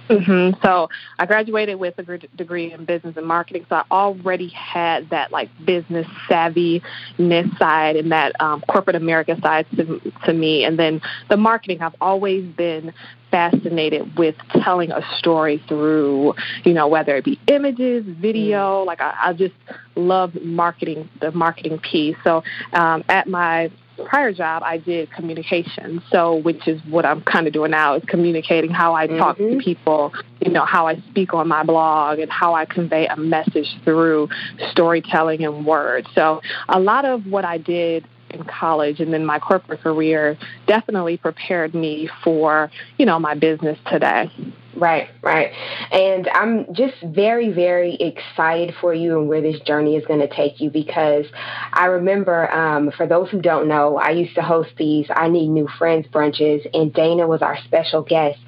Mm-hmm. 0.09 0.59
So 0.63 0.89
I 1.19 1.25
graduated 1.25 1.79
with 1.79 1.97
a 1.99 2.17
degree 2.35 2.73
in 2.73 2.85
business 2.85 3.15
and 3.15 3.25
marketing. 3.25 3.65
So 3.69 3.75
I 3.75 3.83
already 3.91 4.49
had 4.49 5.09
that 5.11 5.31
like 5.31 5.49
business 5.63 6.07
savviness 6.27 7.57
side 7.57 7.95
and 7.95 8.11
that 8.11 8.39
um, 8.41 8.63
corporate 8.69 8.95
America 8.95 9.37
side 9.41 9.67
to, 9.75 10.01
to 10.25 10.33
me. 10.33 10.63
And 10.63 10.79
then 10.79 11.01
the 11.29 11.37
marketing, 11.37 11.81
I've 11.81 11.95
always 12.01 12.45
been 12.55 12.93
fascinated 13.29 14.17
with 14.17 14.35
telling 14.63 14.91
a 14.91 15.01
story 15.17 15.63
through, 15.67 16.33
you 16.63 16.73
know, 16.73 16.87
whether 16.87 17.15
it 17.15 17.25
be 17.25 17.39
images, 17.47 18.03
video. 18.07 18.83
Mm. 18.83 18.87
Like 18.87 19.01
I, 19.01 19.15
I 19.25 19.33
just 19.33 19.53
love 19.95 20.33
marketing, 20.41 21.07
the 21.21 21.31
marketing 21.31 21.79
piece. 21.79 22.17
So 22.23 22.43
um, 22.73 23.03
at 23.09 23.27
my 23.27 23.69
prior 24.05 24.31
job, 24.31 24.63
I 24.63 24.77
did 24.77 25.11
communication. 25.11 26.01
So, 26.11 26.35
which 26.35 26.67
is 26.67 26.81
what 26.85 27.05
I'm 27.05 27.21
kind 27.21 27.47
of 27.47 27.53
doing 27.53 27.71
now 27.71 27.95
is 27.95 28.03
communicating 28.07 28.71
how 28.71 28.95
I 28.95 29.07
mm-hmm. 29.07 29.17
talk 29.17 29.37
to 29.37 29.43
mm-hmm. 29.43 29.59
people, 29.59 30.13
you 30.41 30.51
know, 30.51 30.65
how 30.65 30.87
I 30.87 31.01
speak 31.09 31.33
on 31.33 31.47
my 31.47 31.63
blog 31.63 32.19
and 32.19 32.31
how 32.31 32.53
I 32.53 32.65
convey 32.65 33.07
a 33.07 33.17
message 33.17 33.67
through 33.83 34.29
storytelling 34.71 35.43
and 35.43 35.65
words. 35.65 36.07
So, 36.15 36.41
a 36.67 36.79
lot 36.79 37.05
of 37.05 37.25
what 37.25 37.45
I 37.45 37.57
did 37.57 38.05
in 38.29 38.43
college 38.43 38.99
and 38.99 39.11
then 39.11 39.25
my 39.25 39.39
corporate 39.39 39.81
career 39.81 40.37
definitely 40.67 41.17
prepared 41.17 41.73
me 41.73 42.09
for, 42.23 42.71
you 42.97 43.05
know, 43.05 43.19
my 43.19 43.33
business 43.33 43.77
today. 43.89 44.31
Right, 44.79 45.09
right. 45.21 45.51
And 45.91 46.29
I'm 46.29 46.73
just 46.73 46.95
very, 47.03 47.51
very 47.51 47.95
excited 47.95 48.73
for 48.79 48.93
you 48.93 49.19
and 49.19 49.27
where 49.27 49.41
this 49.41 49.59
journey 49.61 49.97
is 49.97 50.05
going 50.05 50.21
to 50.21 50.33
take 50.33 50.61
you 50.61 50.69
because 50.69 51.25
I 51.73 51.87
remember, 51.87 52.49
um, 52.53 52.91
for 52.95 53.05
those 53.05 53.29
who 53.29 53.41
don't 53.41 53.67
know, 53.67 53.97
I 53.97 54.11
used 54.11 54.35
to 54.35 54.41
host 54.41 54.69
these 54.77 55.05
I 55.13 55.27
Need 55.27 55.49
New 55.49 55.67
Friends 55.77 56.07
brunches, 56.07 56.65
and 56.73 56.93
Dayna 56.93 57.27
was 57.27 57.41
our 57.41 57.57
special 57.65 58.03
guest 58.03 58.39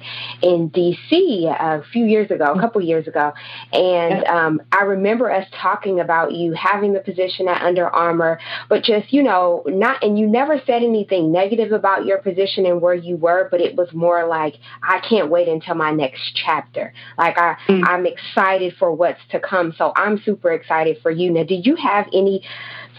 in 0.42 0.70
DC 0.70 1.10
a 1.12 1.82
few 1.92 2.06
years 2.06 2.30
ago, 2.30 2.54
a 2.56 2.60
couple 2.60 2.80
years 2.80 3.06
ago. 3.06 3.32
And 3.72 4.24
um, 4.24 4.62
I 4.72 4.84
remember 4.84 5.30
us 5.30 5.46
talking 5.60 6.00
about 6.00 6.32
you 6.32 6.54
having 6.54 6.94
the 6.94 7.00
position 7.00 7.46
at 7.46 7.60
Under 7.60 7.88
Armour, 7.88 8.40
but 8.70 8.84
just, 8.84 9.12
you 9.12 9.22
know, 9.22 9.64
not, 9.66 10.02
and 10.02 10.18
you 10.18 10.26
never 10.26 10.58
said 10.66 10.82
anything 10.82 11.30
negative 11.30 11.72
about 11.72 12.06
your 12.06 12.18
position 12.18 12.64
and 12.64 12.80
where 12.80 12.94
you 12.94 13.16
were, 13.16 13.48
but 13.50 13.60
it 13.60 13.76
was 13.76 13.92
more 13.92 14.26
like, 14.26 14.54
I 14.82 15.00
can't 15.06 15.28
wait 15.28 15.48
until 15.48 15.74
my 15.74 15.90
next 15.90 16.21
next 16.22 16.34
chapter. 16.34 16.92
Like 17.18 17.38
I, 17.38 17.56
mm-hmm. 17.68 17.84
I'm 17.84 18.06
excited 18.06 18.74
for 18.78 18.92
what's 18.92 19.20
to 19.30 19.40
come. 19.40 19.74
So 19.76 19.92
I'm 19.96 20.20
super 20.24 20.52
excited 20.52 20.98
for 21.02 21.10
you. 21.10 21.30
Now, 21.30 21.44
do 21.44 21.54
you 21.54 21.76
have 21.76 22.06
any 22.12 22.42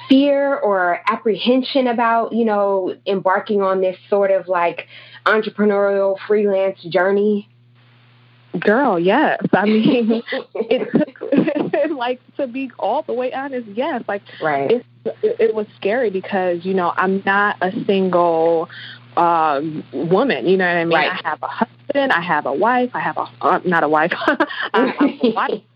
fear 0.10 0.58
or 0.58 1.00
apprehension 1.08 1.88
about, 1.88 2.34
you 2.34 2.46
know, 2.46 2.96
embarking 3.06 3.62
on 3.62 3.82
this 3.82 3.98
sort 4.10 4.32
of 4.32 4.48
like 4.48 4.88
entrepreneurial 5.26 6.18
freelance 6.28 6.82
journey? 6.84 7.50
Girl, 8.60 9.00
yes. 9.00 9.40
I 9.52 9.66
mean, 9.66 10.22
it 10.54 10.90
took, 10.92 11.90
like, 11.98 12.22
to 12.38 12.46
be 12.46 12.70
all 12.78 13.02
the 13.02 13.14
way 13.14 13.34
honest, 13.34 13.68
yes. 13.70 14.04
Like, 14.08 14.22
right. 14.42 14.70
it, 14.70 14.86
it 15.24 15.56
was 15.56 15.66
scary 15.76 16.12
because, 16.12 16.64
you 16.64 16.76
know, 16.76 16.94
I'm 16.96 17.24
not 17.26 17.58
a 17.62 17.72
single 17.86 18.70
uh, 19.18 19.62
woman. 19.92 20.48
You 20.48 20.58
know 20.58 20.66
what 20.66 20.78
I 20.78 20.86
mean? 20.86 20.96
Right. 20.96 21.12
I 21.12 21.30
have 21.30 21.44
a 21.44 21.48
husband. 21.48 22.12
I 22.12 22.22
have 22.22 22.46
a 22.46 22.54
wife. 22.54 22.92
I 22.94 23.00
have 23.00 23.18
a 23.18 23.28
uh, 23.42 23.60
not 23.66 23.84
a 23.84 23.90
wife. 23.90 24.12
I, 24.14 24.46
I'm 24.74 24.90
a 25.00 25.32
wife. 25.32 25.52
Right. 25.52 25.64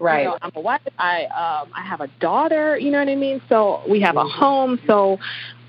You 0.00 0.24
know, 0.24 0.38
I'm 0.40 0.52
a 0.54 0.60
wife. 0.60 0.80
I 0.98 1.24
um 1.24 1.70
I 1.74 1.82
have 1.82 2.00
a 2.00 2.08
daughter. 2.20 2.78
You 2.78 2.90
know 2.90 2.98
what 2.98 3.08
I 3.08 3.16
mean? 3.16 3.42
So 3.48 3.82
we 3.88 4.00
have 4.00 4.16
a 4.16 4.24
mm-hmm. 4.24 4.38
home. 4.38 4.80
So 4.86 5.18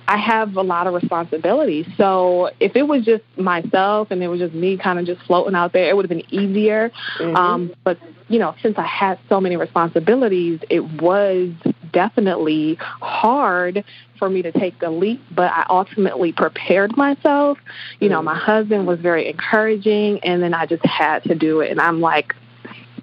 I 0.08 0.18
have 0.18 0.56
a 0.56 0.62
lot 0.62 0.88
of 0.88 0.94
responsibilities. 0.94 1.86
So 1.98 2.50
if 2.60 2.76
it 2.76 2.84
was 2.84 3.06
just 3.06 3.24
myself 3.38 4.12
and 4.12 4.22
it 4.24 4.28
was 4.28 4.40
just 4.40 4.54
me 4.54 4.78
kind 4.78 5.00
of 5.00 5.06
just 5.06 5.22
floating 5.26 5.56
out 5.56 5.74
there, 5.74 5.90
it 5.90 5.96
would 5.96 6.04
have 6.04 6.10
been 6.10 6.34
easier. 6.34 6.92
Mm-hmm. 7.20 7.36
Um, 7.36 7.74
but 7.84 7.98
you 8.28 8.40
know, 8.40 8.56
since 8.62 8.78
I 8.78 8.86
had 8.86 9.20
so 9.30 9.40
many 9.42 9.58
responsibilities, 9.58 10.60
it 10.70 10.84
was 11.02 11.50
definitely 11.92 12.76
hard 12.80 13.84
for 14.18 14.30
me 14.30 14.42
to 14.44 14.52
take 14.52 14.80
the 14.80 14.90
leap, 14.90 15.22
but 15.32 15.52
I 15.52 15.66
ultimately 15.70 16.32
prepared 16.32 16.96
myself. 16.96 17.58
You 18.00 18.10
know, 18.10 18.22
my 18.22 18.36
mm. 18.36 18.42
husband 18.42 18.88
was 18.88 19.00
very 19.00 19.28
encouraging, 19.28 20.20
and 20.24 20.42
then 20.44 20.54
I 20.54 20.66
just 20.66 20.86
had 20.86 21.24
to 21.24 21.36
do 21.36 21.62
it. 21.62 21.72
And 21.72 21.82
I'm 21.82 22.02
like 22.02 22.36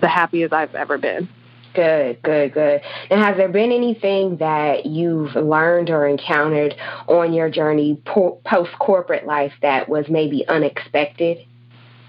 the 0.00 0.09
happiest 0.09 0.52
I've 0.52 0.75
ever 0.75 0.97
been. 0.99 1.28
Good, 1.75 2.23
good, 2.23 2.54
good. 2.54 2.80
And 3.11 3.21
has 3.21 3.37
there 3.37 3.49
been 3.49 3.73
anything 3.73 4.38
that 4.38 4.87
you've 4.87 5.35
learned 5.35 5.90
or 5.90 6.07
encountered 6.07 6.75
on 7.07 7.33
your 7.33 7.50
journey 7.50 8.00
po- 8.04 8.40
post 8.45 8.71
corporate 8.78 9.26
life 9.26 9.52
that 9.62 9.88
was 9.88 10.07
maybe 10.09 10.47
unexpected? 10.49 11.38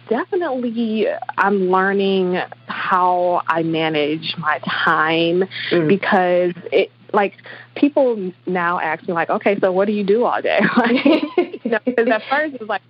Definitely 0.10 1.08
I'm 1.38 1.70
learning 1.70 2.40
how 2.68 3.42
I 3.48 3.64
manage 3.64 4.36
my 4.38 4.60
time 4.60 5.46
mm. 5.72 5.88
because 5.88 6.54
it 6.72 6.92
like 7.14 7.36
people 7.76 8.32
now 8.46 8.80
ask 8.80 9.08
me 9.08 9.14
like, 9.14 9.30
okay, 9.30 9.58
so 9.60 9.72
what 9.72 9.86
do 9.86 9.94
you 9.94 10.04
do 10.04 10.26
all 10.26 10.42
day? 10.42 10.60
like, 10.78 11.06
you 11.64 11.72
know, 11.72 11.80
because 11.86 12.08
at 12.08 12.22
first 12.30 12.56
it 12.56 12.60
was 12.60 12.70
like 12.70 12.82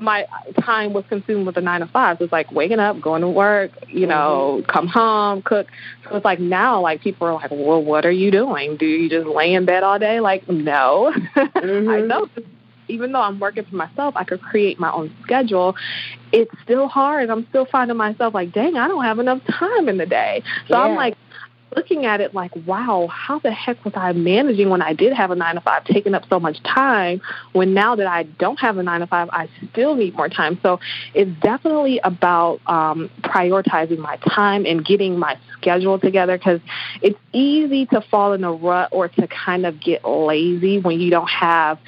my 0.00 0.26
time 0.60 0.92
was 0.92 1.04
consumed 1.08 1.46
with 1.46 1.54
the 1.54 1.60
nine 1.60 1.80
to 1.80 1.86
five. 1.86 2.18
So 2.18 2.24
it's 2.24 2.32
like 2.32 2.52
waking 2.52 2.80
up, 2.80 3.00
going 3.00 3.22
to 3.22 3.28
work, 3.28 3.70
you 3.88 4.06
know, 4.06 4.58
mm-hmm. 4.60 4.70
come 4.70 4.86
home, 4.86 5.42
cook. 5.42 5.68
So 6.04 6.16
it's 6.16 6.24
like 6.24 6.38
now, 6.40 6.80
like 6.82 7.00
people 7.00 7.26
are 7.26 7.34
like, 7.34 7.50
well, 7.50 7.82
what 7.82 8.04
are 8.04 8.10
you 8.10 8.30
doing? 8.30 8.76
Do 8.76 8.86
you 8.86 9.08
just 9.08 9.26
lay 9.26 9.54
in 9.54 9.64
bed 9.64 9.82
all 9.82 9.98
day? 9.98 10.20
Like, 10.20 10.48
no, 10.48 11.12
mm-hmm. 11.36 11.88
I 11.88 12.06
don't 12.06 12.30
even 12.88 13.12
though 13.12 13.20
I'm 13.20 13.38
working 13.38 13.64
for 13.64 13.76
myself, 13.76 14.14
I 14.16 14.24
could 14.24 14.42
create 14.42 14.78
my 14.78 14.92
own 14.92 15.14
schedule. 15.22 15.76
It's 16.32 16.52
still 16.62 16.88
hard. 16.88 17.30
I'm 17.30 17.46
still 17.48 17.66
finding 17.66 17.96
myself 17.96 18.34
like, 18.34 18.52
dang, 18.52 18.76
I 18.76 18.88
don't 18.88 19.04
have 19.04 19.18
enough 19.18 19.40
time 19.46 19.88
in 19.88 19.98
the 19.98 20.06
day. 20.06 20.42
So 20.68 20.76
yeah. 20.76 20.82
I'm 20.82 20.96
like, 20.96 21.16
looking 21.76 22.06
at 22.06 22.20
it 22.20 22.34
like, 22.34 22.52
wow, 22.64 23.06
how 23.08 23.38
the 23.38 23.50
heck 23.50 23.84
was 23.84 23.92
I 23.96 24.12
managing 24.12 24.70
when 24.70 24.82
I 24.82 24.94
did 24.94 25.12
have 25.12 25.30
a 25.30 25.34
nine 25.34 25.56
to 25.56 25.60
five, 25.60 25.84
taking 25.84 26.14
up 26.14 26.24
so 26.28 26.40
much 26.40 26.62
time? 26.62 27.20
When 27.52 27.74
now 27.74 27.96
that 27.96 28.06
I 28.06 28.24
don't 28.24 28.58
have 28.58 28.78
a 28.78 28.82
nine 28.82 29.00
to 29.00 29.06
five, 29.06 29.28
I 29.32 29.48
still 29.70 29.94
need 29.94 30.14
more 30.16 30.28
time. 30.28 30.58
So 30.62 30.80
it's 31.14 31.30
definitely 31.40 32.00
about 32.02 32.60
um, 32.66 33.10
prioritizing 33.20 33.98
my 33.98 34.16
time 34.16 34.64
and 34.64 34.84
getting 34.84 35.18
my 35.18 35.38
schedule 35.52 35.98
together 35.98 36.38
because 36.38 36.60
it's 37.02 37.18
easy 37.32 37.86
to 37.86 38.00
fall 38.00 38.32
in 38.32 38.42
a 38.44 38.52
rut 38.52 38.88
or 38.92 39.08
to 39.08 39.26
kind 39.28 39.66
of 39.66 39.80
get 39.80 40.04
lazy 40.04 40.78
when 40.78 41.00
you 41.00 41.10
don't 41.10 41.28
have 41.28 41.78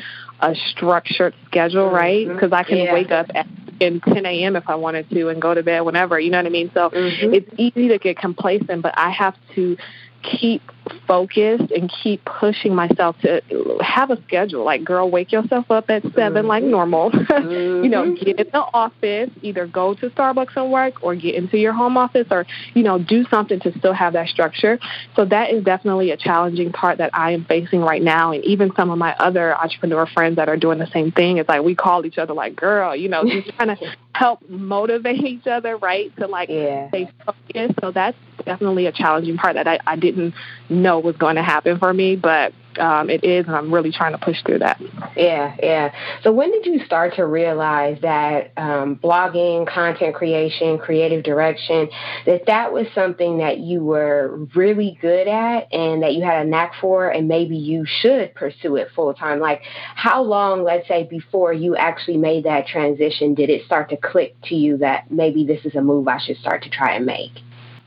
a 0.40 0.54
structured 0.70 1.34
schedule, 1.46 1.90
right? 1.90 2.26
Because 2.26 2.50
mm-hmm. 2.50 2.54
I 2.54 2.64
can 2.64 2.78
yeah. 2.78 2.92
wake 2.92 3.10
up 3.10 3.26
at 3.34 3.46
in 3.80 4.00
10 4.00 4.26
a.m. 4.26 4.56
if 4.56 4.68
I 4.68 4.74
wanted 4.74 5.08
to 5.10 5.28
and 5.28 5.40
go 5.40 5.54
to 5.54 5.62
bed 5.62 5.80
whenever. 5.80 6.18
You 6.18 6.30
know 6.30 6.38
what 6.38 6.46
I 6.46 6.50
mean? 6.50 6.70
So 6.74 6.90
mm-hmm. 6.90 7.34
it's 7.34 7.50
easy 7.56 7.88
to 7.88 7.98
get 7.98 8.18
complacent, 8.18 8.82
but 8.82 8.94
I 8.96 9.10
have 9.10 9.36
to 9.54 9.76
keep 10.22 10.62
focused 11.06 11.70
and 11.70 11.90
keep 12.02 12.24
pushing 12.24 12.74
myself 12.74 13.16
to 13.20 13.42
have 13.80 14.10
a 14.10 14.22
schedule. 14.22 14.64
Like, 14.64 14.84
girl, 14.84 15.10
wake 15.10 15.32
yourself 15.32 15.70
up 15.70 15.90
at 15.90 16.02
7 16.02 16.14
mm-hmm. 16.14 16.46
like 16.46 16.64
normal. 16.64 17.10
mm-hmm. 17.10 17.68
You 17.88 17.90
know, 17.90 18.02
mm-hmm. 18.04 18.24
get 18.24 18.40
in 18.40 18.50
the 18.52 18.60
office, 18.60 19.30
either 19.40 19.66
go 19.66 19.94
to 19.94 20.10
Starbucks 20.10 20.56
and 20.56 20.70
work 20.70 21.02
or 21.02 21.14
get 21.14 21.34
into 21.34 21.56
your 21.56 21.72
home 21.72 21.96
office 21.96 22.26
or, 22.30 22.44
you 22.74 22.82
know, 22.82 22.98
do 22.98 23.24
something 23.30 23.60
to 23.60 23.78
still 23.78 23.92
have 23.92 24.12
that 24.14 24.28
structure. 24.28 24.78
So 25.16 25.24
that 25.26 25.50
is 25.50 25.64
definitely 25.64 26.10
a 26.10 26.16
challenging 26.16 26.72
part 26.72 26.98
that 26.98 27.10
I 27.14 27.32
am 27.32 27.44
facing 27.44 27.80
right 27.80 28.02
now. 28.02 28.32
And 28.32 28.44
even 28.44 28.72
some 28.74 28.90
of 28.90 28.98
my 28.98 29.14
other 29.14 29.56
entrepreneur 29.56 30.06
friends 30.06 30.36
that 30.36 30.48
are 30.48 30.56
doing 30.56 30.78
the 30.78 30.88
same 30.88 31.12
thing, 31.12 31.38
it's 31.38 31.48
like 31.48 31.62
we 31.62 31.74
call 31.74 32.04
each 32.04 32.18
other 32.18 32.34
like, 32.34 32.56
girl, 32.56 32.94
you 32.94 33.08
know, 33.08 33.24
just 33.24 33.48
trying 33.56 33.76
to 33.76 33.96
help 34.18 34.40
motivate 34.48 35.22
each 35.22 35.46
other, 35.46 35.76
right? 35.76 36.14
To 36.16 36.26
like 36.26 36.48
yeah. 36.48 36.88
stay 36.88 37.08
focused. 37.24 37.78
So 37.80 37.92
that's 37.92 38.16
definitely 38.44 38.86
a 38.86 38.92
challenging 38.92 39.36
part 39.36 39.54
that 39.54 39.68
I, 39.68 39.78
I 39.86 39.94
didn't 39.94 40.34
know 40.68 40.98
was 40.98 41.16
going 41.16 41.36
to 41.36 41.42
happen 41.42 41.78
for 41.78 41.94
me, 41.94 42.16
but 42.16 42.52
um, 42.78 43.10
it 43.10 43.24
is, 43.24 43.46
and 43.46 43.56
I'm 43.56 43.72
really 43.72 43.92
trying 43.92 44.12
to 44.12 44.18
push 44.18 44.42
through 44.44 44.60
that. 44.60 44.80
Yeah, 45.16 45.56
yeah. 45.62 45.94
So 46.22 46.32
when 46.32 46.52
did 46.52 46.66
you 46.66 46.84
start 46.84 47.14
to 47.16 47.26
realize 47.26 48.00
that 48.02 48.52
um, 48.56 48.96
blogging, 48.96 49.66
content 49.66 50.14
creation, 50.14 50.78
creative 50.78 51.24
direction, 51.24 51.88
that 52.26 52.46
that 52.46 52.72
was 52.72 52.86
something 52.94 53.38
that 53.38 53.58
you 53.58 53.84
were 53.84 54.46
really 54.54 54.98
good 55.00 55.26
at 55.26 55.72
and 55.72 56.02
that 56.02 56.14
you 56.14 56.22
had 56.22 56.46
a 56.46 56.48
knack 56.48 56.72
for, 56.80 57.08
and 57.08 57.26
maybe 57.28 57.56
you 57.56 57.84
should 57.86 58.34
pursue 58.34 58.76
it 58.76 58.88
full 58.94 59.12
time? 59.14 59.40
Like, 59.40 59.62
how 59.94 60.22
long, 60.22 60.62
let's 60.62 60.86
say, 60.86 61.04
before 61.04 61.52
you 61.52 61.76
actually 61.76 62.16
made 62.16 62.44
that 62.44 62.66
transition, 62.66 63.34
did 63.34 63.50
it 63.50 63.64
start 63.64 63.90
to 63.90 63.96
click 63.96 64.36
to 64.44 64.54
you 64.54 64.76
that 64.78 65.10
maybe 65.10 65.44
this 65.44 65.64
is 65.64 65.74
a 65.74 65.80
move 65.80 66.06
I 66.08 66.18
should 66.18 66.36
start 66.38 66.62
to 66.64 66.70
try 66.70 66.94
and 66.94 67.06
make? 67.06 67.32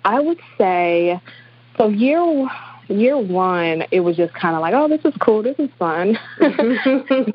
I 0.04 0.20
would 0.20 0.40
say 0.58 1.22
so. 1.78 1.90
Year 1.90 2.50
year 2.92 3.18
one, 3.18 3.84
it 3.92 4.02
was 4.02 4.18
just 4.18 4.34
kind 4.34 4.56
of 4.56 4.62
like, 4.62 4.74
oh, 4.74 4.88
this 4.88 5.02
is 5.06 5.14
cool, 5.20 5.44
this 5.44 5.58
is 5.60 5.70
fun. 5.78 6.18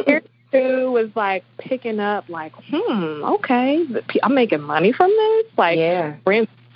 year 0.07 0.23
two 0.53 0.91
was 0.91 1.11
like 1.15 1.45
picking 1.59 2.01
up, 2.01 2.29
like, 2.29 2.53
hmm, 2.71 3.25
okay, 3.25 3.85
I'm 4.23 4.35
making 4.35 4.63
money 4.63 4.93
from 4.93 5.11
this. 5.11 5.47
Like, 5.57 5.79
yeah. 5.79 6.17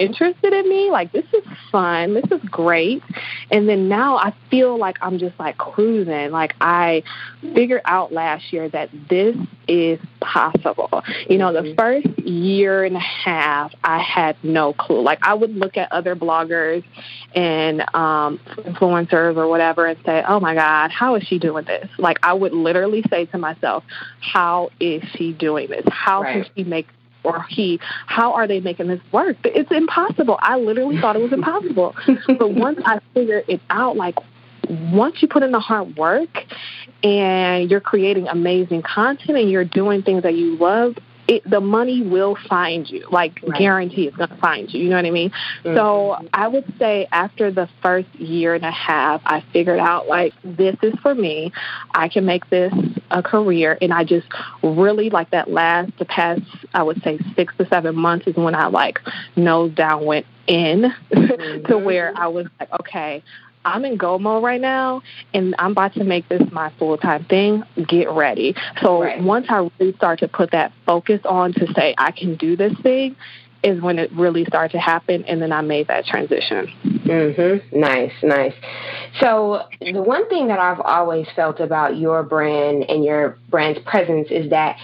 Interested 0.00 0.52
in 0.52 0.68
me. 0.68 0.90
Like, 0.90 1.12
this 1.12 1.26
is 1.32 1.44
fun. 1.70 2.14
This 2.14 2.24
is 2.30 2.40
great. 2.48 3.02
And 3.50 3.68
then 3.68 3.88
now 3.88 4.16
I 4.16 4.34
feel 4.50 4.78
like 4.78 4.96
I'm 5.02 5.18
just 5.18 5.38
like 5.38 5.58
cruising. 5.58 6.30
Like, 6.30 6.56
I 6.60 7.02
figured 7.42 7.82
out 7.84 8.12
last 8.12 8.52
year 8.52 8.68
that 8.70 8.90
this 9.08 9.36
is 9.68 10.00
possible. 10.20 11.02
You 11.28 11.38
know, 11.38 11.52
the 11.52 11.60
mm-hmm. 11.60 11.78
first 11.78 12.18
year 12.26 12.84
and 12.84 12.96
a 12.96 13.00
half, 13.00 13.72
I 13.84 13.98
had 13.98 14.36
no 14.42 14.72
clue. 14.72 15.02
Like, 15.02 15.18
I 15.22 15.34
would 15.34 15.54
look 15.54 15.76
at 15.76 15.92
other 15.92 16.16
bloggers 16.16 16.82
and 17.34 17.82
um, 17.94 18.40
influencers 18.56 19.36
or 19.36 19.48
whatever 19.48 19.86
and 19.86 19.98
say, 20.04 20.24
oh 20.26 20.40
my 20.40 20.54
God, 20.54 20.90
how 20.90 21.14
is 21.16 21.24
she 21.24 21.38
doing 21.38 21.66
this? 21.66 21.88
Like, 21.98 22.18
I 22.22 22.32
would 22.32 22.52
literally 22.52 23.04
say 23.10 23.26
to 23.26 23.38
myself, 23.38 23.84
how 24.20 24.70
is 24.80 25.02
she 25.14 25.32
doing 25.32 25.68
this? 25.68 25.84
How 25.88 26.22
right. 26.22 26.44
can 26.44 26.52
she 26.56 26.64
make 26.64 26.88
or 27.24 27.44
he, 27.48 27.78
how 28.06 28.32
are 28.34 28.46
they 28.46 28.60
making 28.60 28.88
this 28.88 29.00
work? 29.12 29.36
It's 29.44 29.70
impossible. 29.70 30.38
I 30.40 30.56
literally 30.56 31.00
thought 31.00 31.16
it 31.16 31.22
was 31.22 31.32
impossible. 31.32 31.94
but 32.26 32.54
once 32.54 32.80
I 32.84 33.00
figured 33.14 33.44
it 33.48 33.60
out, 33.70 33.96
like 33.96 34.16
once 34.68 35.20
you 35.20 35.28
put 35.28 35.42
in 35.42 35.52
the 35.52 35.60
hard 35.60 35.96
work 35.96 36.44
and 37.02 37.70
you're 37.70 37.80
creating 37.80 38.28
amazing 38.28 38.82
content 38.82 39.38
and 39.38 39.50
you're 39.50 39.64
doing 39.64 40.02
things 40.02 40.22
that 40.22 40.34
you 40.34 40.56
love, 40.56 40.96
it, 41.30 41.48
the 41.48 41.60
money 41.60 42.02
will 42.02 42.36
find 42.48 42.90
you. 42.90 43.06
Like 43.08 43.38
right. 43.46 43.56
guarantee 43.56 44.08
it's 44.08 44.16
going 44.16 44.30
to 44.30 44.36
find 44.38 44.72
you. 44.72 44.82
You 44.82 44.90
know 44.90 44.96
what 44.96 45.04
I 45.04 45.12
mean? 45.12 45.30
Mm-hmm. 45.30 45.76
So 45.76 46.18
I 46.34 46.48
would 46.48 46.64
say 46.76 47.06
after 47.12 47.52
the 47.52 47.68
first 47.80 48.12
year 48.16 48.56
and 48.56 48.64
a 48.64 48.70
half, 48.72 49.22
I 49.24 49.40
figured 49.52 49.78
out 49.78 50.08
like 50.08 50.34
this 50.42 50.76
is 50.82 50.92
for 51.00 51.14
me. 51.14 51.52
I 51.94 52.08
can 52.08 52.26
make 52.26 52.50
this 52.50 52.72
a 53.12 53.22
career, 53.22 53.78
and 53.80 53.92
I 53.92 54.02
just 54.02 54.26
really 54.62 55.08
like 55.08 55.30
that 55.30 55.48
last 55.48 55.96
the 55.98 56.04
past 56.04 56.42
I 56.74 56.82
would 56.82 57.00
say 57.02 57.20
six 57.36 57.54
to 57.58 57.66
seven 57.68 57.94
months 57.94 58.26
is 58.26 58.34
when 58.34 58.56
I 58.56 58.66
like 58.66 58.98
nose 59.36 59.72
down 59.72 60.04
went 60.04 60.26
in 60.48 60.92
mm-hmm. 61.12 61.66
to 61.66 61.78
where 61.78 62.12
I 62.16 62.26
was 62.26 62.46
like, 62.58 62.72
okay, 62.80 63.22
I'm 63.64 63.84
in 63.84 63.96
go 63.96 64.18
mode 64.18 64.42
right 64.42 64.60
now 64.60 65.02
and 65.34 65.54
I'm 65.58 65.72
about 65.72 65.94
to 65.94 66.04
make 66.04 66.28
this 66.28 66.42
my 66.50 66.72
full 66.78 66.96
time 66.96 67.24
thing. 67.24 67.62
Get 67.88 68.10
ready. 68.10 68.54
So 68.82 69.02
right. 69.02 69.22
once 69.22 69.46
I 69.48 69.68
really 69.78 69.94
start 69.94 70.20
to 70.20 70.28
put 70.28 70.52
that 70.52 70.72
focus 70.86 71.20
on 71.24 71.52
to 71.54 71.72
say 71.74 71.94
I 71.98 72.10
can 72.10 72.36
do 72.36 72.56
this 72.56 72.72
thing 72.82 73.16
is 73.62 73.80
when 73.82 73.98
it 73.98 74.10
really 74.12 74.44
started 74.46 74.72
to 74.72 74.78
happen 74.78 75.24
and 75.24 75.42
then 75.42 75.52
I 75.52 75.60
made 75.60 75.88
that 75.88 76.06
transition. 76.06 76.72
Mhm. 76.82 77.62
Nice, 77.72 78.12
nice. 78.22 78.54
So 79.20 79.64
the 79.80 80.00
one 80.00 80.28
thing 80.28 80.48
that 80.48 80.58
I've 80.58 80.80
always 80.80 81.26
felt 81.36 81.60
about 81.60 81.98
your 81.98 82.22
brand 82.22 82.88
and 82.88 83.04
your 83.04 83.36
brand's 83.50 83.80
presence 83.80 84.28
is 84.30 84.48
that 84.50 84.78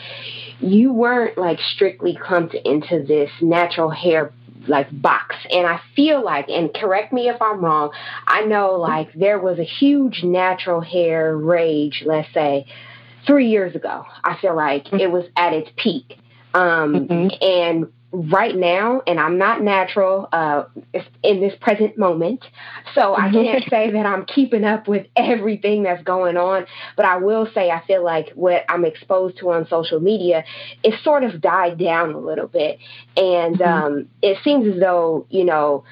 you 0.61 0.92
weren't 0.92 1.38
like 1.38 1.59
strictly 1.75 2.14
clumped 2.16 2.54
into 2.54 3.02
this 3.02 3.30
natural 3.40 3.90
hair 3.90 4.33
like 4.68 4.88
box. 5.02 5.37
And 5.50 5.66
I 5.66 5.80
feel 5.94 6.25
like, 6.25 6.49
and 6.49 6.73
correct 6.75 7.12
me 7.12 7.28
if 7.28 7.40
I'm 7.40 7.64
wrong, 7.64 7.92
I 8.26 8.42
know 8.42 8.73
like 8.73 9.12
there 9.14 9.38
was 9.38 9.58
a 9.58 9.64
huge 9.64 10.23
natural 10.23 10.80
hair 10.80 11.37
rage, 11.37 12.02
let's 12.06 12.32
say, 12.32 12.66
three 13.26 13.49
years 13.49 13.75
ago. 13.75 14.04
I 14.25 14.37
feel 14.40 14.56
like 14.56 14.85
mm-hmm. 14.85 15.00
it 15.00 15.11
was 15.11 15.25
at 15.37 15.52
its 15.52 15.70
peak. 15.76 16.18
Um, 16.54 17.08
mm-hmm. 17.08 17.44
And 17.44 17.92
right 18.16 18.56
now, 18.56 19.02
and 19.06 19.20
I'm 19.20 19.37
not 19.37 19.62
natural 19.62 20.28
uh, 20.32 20.64
in 21.23 21.40
this 21.40 21.52
present 21.61 21.99
moment, 21.99 22.44
so 22.94 23.14
I 23.14 23.30
can't 23.30 23.64
say 23.68 23.90
that 23.90 24.06
I'm 24.06 24.25
keeping 24.25 24.64
up 24.64 24.88
with 24.88 25.06
everything 25.16 25.82
that's 25.82 26.02
going 26.02 26.37
on. 26.37 26.66
But 26.96 27.04
I 27.04 27.16
will 27.18 27.46
say 27.54 27.70
I 27.70 27.85
feel 27.87 28.02
like 28.02 28.30
what 28.35 28.64
I'm 28.68 28.85
exposed 28.85 29.38
to 29.38 29.50
on 29.50 29.68
social 29.68 30.00
media, 30.00 30.44
is 30.82 30.94
sort 31.04 31.25
of 31.25 31.40
died 31.40 31.78
down 31.78 32.14
a 32.14 32.18
little 32.18 32.49
bit, 32.49 32.78
and 33.16 33.58
mm-hmm. 33.58 33.62
um, 33.62 34.08
it 34.23 34.38
seems 34.42 34.75
as 34.75 34.80
though 34.80 35.26
you 35.28 35.44
know 35.44 35.85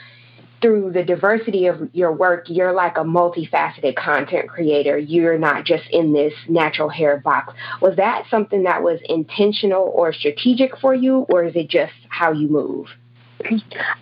through 0.64 0.90
the 0.92 1.04
diversity 1.04 1.66
of 1.66 1.90
your 1.92 2.10
work, 2.10 2.46
you're 2.48 2.72
like 2.72 2.96
a 2.96 3.04
multifaceted 3.04 3.94
content 3.96 4.48
creator. 4.48 4.96
You're 4.96 5.36
not 5.36 5.66
just 5.66 5.84
in 5.90 6.14
this 6.14 6.32
natural 6.48 6.88
hair 6.88 7.18
box. 7.18 7.52
Was 7.82 7.96
that 7.96 8.24
something 8.30 8.62
that 8.62 8.82
was 8.82 8.98
intentional 9.04 9.92
or 9.94 10.14
strategic 10.14 10.78
for 10.78 10.94
you, 10.94 11.26
or 11.28 11.44
is 11.44 11.54
it 11.54 11.68
just 11.68 11.92
how 12.08 12.32
you 12.32 12.48
move? 12.48 12.86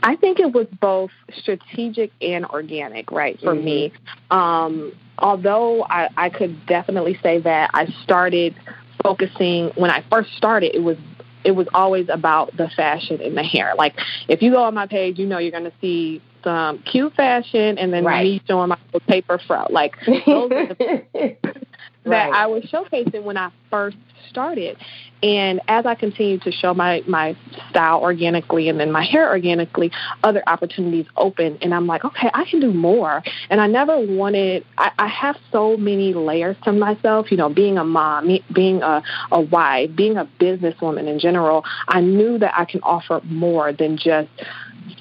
I 0.04 0.14
think 0.14 0.38
it 0.38 0.52
was 0.52 0.69
both 0.81 1.11
strategic 1.37 2.12
and 2.21 2.47
organic, 2.47 3.11
right, 3.11 3.40
for 3.40 3.57
mm-hmm. 3.57 3.64
me. 3.64 3.92
Um, 4.31 4.92
although 5.19 5.83
I, 5.83 6.11
I 6.16 6.31
could 6.31 6.64
definitely 6.66 7.19
say 7.25 7.40
that 7.40 7.71
I 7.75 7.87
started 8.04 8.54
focusing 9.02 9.73
when 9.75 9.90
I 9.90 10.04
first 10.09 10.33
started, 10.37 10.76
it 10.76 10.85
was 10.85 10.97
it 11.45 11.57
was 11.57 11.66
always 11.75 12.09
about 12.09 12.57
the 12.57 12.69
fashion 12.69 13.21
and 13.21 13.37
the 13.37 13.42
hair. 13.42 13.75
Like 13.76 13.99
if 14.28 14.42
you 14.42 14.52
go 14.52 14.62
on 14.62 14.75
my 14.75 14.87
page, 14.87 15.19
you 15.19 15.26
know 15.26 15.38
you're 15.38 15.50
going 15.50 15.64
to 15.64 15.73
see 15.81 16.23
some 16.44 16.78
cute 16.80 17.14
fashion 17.14 17.78
and 17.78 17.92
then 17.92 18.04
right. 18.04 18.25
me 18.25 18.42
showing 18.46 18.68
my 18.68 18.78
paper 19.06 19.40
fro. 19.46 19.66
Like 19.70 19.94
those 20.06 20.50
are 20.50 20.66
the 20.66 21.37
that 22.04 22.30
right. 22.30 22.35
I 22.35 22.47
was 22.47 22.64
showcasing 22.64 23.23
when 23.23 23.37
I 23.37 23.50
first 23.71 23.97
started. 24.28 24.76
And 25.23 25.61
as 25.68 25.87
I 25.87 25.94
continue 25.94 26.38
to 26.40 26.50
show 26.50 26.75
my, 26.75 27.02
my 27.06 27.37
style 27.71 28.00
organically 28.00 28.68
and 28.68 28.81
then 28.81 28.90
my 28.90 29.05
hair 29.05 29.31
organically, 29.31 29.92
other 30.24 30.42
opportunities 30.48 31.07
open. 31.16 31.59
And 31.62 31.72
I'm 31.72 31.87
like, 31.87 32.05
okay, 32.05 32.29
I 32.35 32.44
can 32.44 32.61
do 32.61 32.72
more. 32.72 33.22
And 33.48 33.61
I 33.61 33.68
never 33.68 33.98
wanted, 33.98 34.64
I, 34.79 34.90
I 34.98 35.07
have 35.07 35.37
so 35.53 35.77
many 35.77 36.12
layers 36.12 36.57
to 36.64 36.72
myself, 36.72 37.31
you 37.31 37.37
know, 37.37 37.48
being 37.48 37.79
a 37.79 37.85
mom, 37.85 38.37
being 38.53 38.83
a, 38.83 39.03
a 39.31 39.40
wife, 39.40 39.94
being 39.94 40.16
a 40.16 40.24
businesswoman 40.40 41.07
in 41.07 41.20
general. 41.20 41.64
I 41.87 42.00
knew 42.00 42.38
that 42.38 42.59
I 42.59 42.64
can 42.64 42.81
offer 42.83 43.20
more 43.24 43.72
than 43.72 43.96
just 43.96 44.29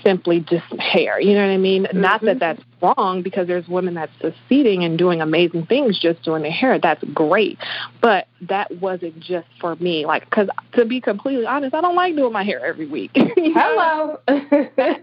simply 0.04 0.42
just 0.42 0.72
hair. 0.80 1.20
You 1.20 1.34
know 1.34 1.48
what 1.48 1.54
I 1.54 1.58
mean? 1.58 1.86
Mm-hmm. 1.86 2.02
Not 2.02 2.22
that 2.22 2.40
that's 2.40 2.62
wrong 2.82 3.22
because 3.24 3.48
there's 3.48 3.68
women 3.68 3.94
that's 3.94 4.12
succeeding 4.22 4.84
and 4.84 4.98
doing 4.98 5.22
amazing 5.22 5.66
things 5.66 6.00
just 6.00 6.24
doing 6.24 6.44
their 6.44 6.52
hair. 6.52 6.80
That's 6.80 7.04
great. 7.14 7.58
But 8.02 8.28
that 8.42 8.80
wasn't 8.80 9.20
just 9.20 9.48
for 9.60 9.76
me. 9.78 10.06
Like, 10.06 10.26
because 10.26 10.50
to 10.74 10.86
be 10.86 11.02
completely 11.02 11.46
honest, 11.46 11.74
I 11.76 11.82
don't 11.82 11.96
like 11.96 12.16
doing 12.16 12.34
my 12.34 12.44
hair 12.44 12.66
every 12.66 12.88
week. 12.88 13.12
Hello. 13.16 14.20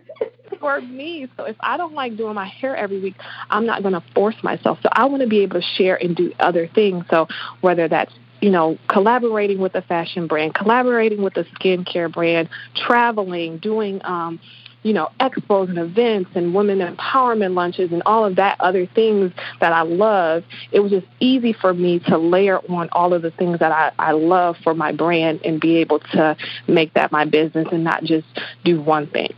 for 0.61 0.81
me. 0.81 1.29
So 1.37 1.45
if 1.45 1.57
I 1.61 1.77
don't 1.77 1.95
like 1.95 2.17
doing 2.17 2.35
my 2.35 2.49
hair 2.49 2.77
every 2.77 3.01
week, 3.01 3.15
I'm 3.51 3.67
not 3.67 3.83
going 3.83 3.95
to 3.95 4.03
force 4.15 4.37
myself. 4.43 4.79
So 4.83 4.89
I 4.93 5.05
want 5.07 5.23
to 5.23 5.29
be 5.29 5.41
able 5.41 5.61
to 5.61 5.67
share 5.77 5.97
and 5.97 6.17
do 6.17 6.33
other 6.41 6.69
things. 6.69 7.05
So 7.11 7.29
whether 7.61 7.89
that's 7.89 8.13
you 8.41 8.51
know, 8.51 8.79
collaborating 8.89 9.59
with 9.59 9.75
a 9.75 9.83
fashion 9.83 10.27
brand, 10.29 10.55
collaborating 10.55 11.23
with 11.23 11.37
a 11.37 11.45
skincare 11.45 12.13
brand, 12.13 12.49
traveling, 12.77 13.59
doing 13.59 14.01
um, 14.05 14.39
you 14.83 14.93
know, 14.93 15.11
expos 15.21 15.69
and 15.69 15.79
events 15.79 16.31
and 16.35 16.55
women 16.55 16.79
empowerment 16.79 17.55
lunches 17.55 17.93
and 17.93 18.03
all 18.07 18.25
of 18.25 18.37
that 18.37 18.61
other 18.61 18.87
things 18.87 19.33
that 19.61 19.73
I 19.73 19.83
love, 19.83 20.45
it 20.73 20.81
was 20.81 20.91
just 20.91 21.07
easy 21.21 21.53
for 21.53 21.75
me 21.75 21.99
to 22.01 22.19
layer 22.19 22.59
on 22.71 22.89
all 22.93 23.13
of 23.13 23.23
the 23.23 23.31
things 23.31 23.59
that 23.59 23.73
I, 23.73 23.93
I 23.99 24.13
love 24.13 24.57
for 24.63 24.75
my 24.75 24.93
brand 24.93 25.41
and 25.45 25.61
be 25.61 25.77
able 25.77 26.01
to 26.13 26.37
make 26.67 26.95
that 26.95 27.13
my 27.13 27.25
business 27.25 27.69
and 27.73 27.85
not 27.85 28.05
just 28.05 28.27
do 28.65 28.81
one 28.81 29.09
thing. 29.09 29.33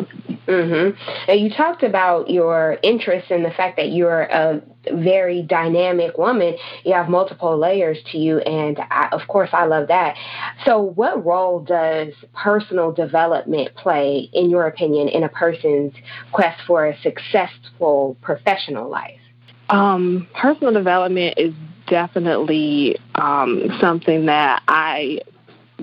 Mm-hmm. 0.47 1.31
And 1.31 1.41
you 1.41 1.51
talked 1.51 1.83
about 1.83 2.31
your 2.31 2.79
interest 2.83 3.31
in 3.31 3.43
the 3.43 3.51
fact 3.51 3.77
that 3.77 3.93
you're 3.93 4.23
a 4.23 4.63
very 4.93 5.43
dynamic 5.43 6.17
woman. 6.17 6.57
You 6.85 6.95
have 6.95 7.09
multiple 7.09 7.59
layers 7.59 7.99
to 8.13 8.19
you, 8.19 8.39
and 8.39 8.79
I, 8.79 9.09
of 9.13 9.29
course, 9.29 9.51
I 9.53 9.67
love 9.67 9.89
that. 9.89 10.17
So, 10.65 10.81
what 10.81 11.25
role 11.25 11.61
does 11.61 12.15
personal 12.35 12.91
development 12.93 13.75
play, 13.77 14.31
in 14.33 14.51
your 14.51 14.67
opinion, 14.67 15.09
in 15.09 15.23
a 15.23 15.29
person's 15.29 15.93
quest 16.33 16.61
for 16.67 16.87
a 16.87 16.99
successful 17.01 18.17
professional 18.23 18.91
life? 18.91 19.21
Um, 19.69 20.27
personal 20.35 20.73
development 20.73 21.35
is 21.37 21.55
definitely 21.87 22.97
um, 23.15 23.69
something 23.81 24.27
that 24.27 24.63
I 24.67 25.21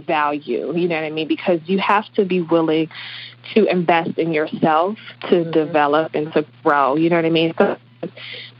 value. 0.05 0.73
You 0.75 0.87
know 0.87 0.95
what 0.95 1.03
I 1.03 1.09
mean? 1.09 1.27
Because 1.27 1.59
you 1.65 1.79
have 1.79 2.05
to 2.13 2.25
be 2.25 2.41
willing 2.41 2.89
to 3.55 3.65
invest 3.65 4.17
in 4.17 4.33
yourself 4.33 4.97
to 5.21 5.35
mm-hmm. 5.35 5.51
develop 5.51 6.15
and 6.15 6.31
to 6.33 6.45
grow. 6.63 6.95
You 6.95 7.09
know 7.09 7.15
what 7.15 7.25
I 7.25 7.29
mean? 7.29 7.53
So 7.57 7.77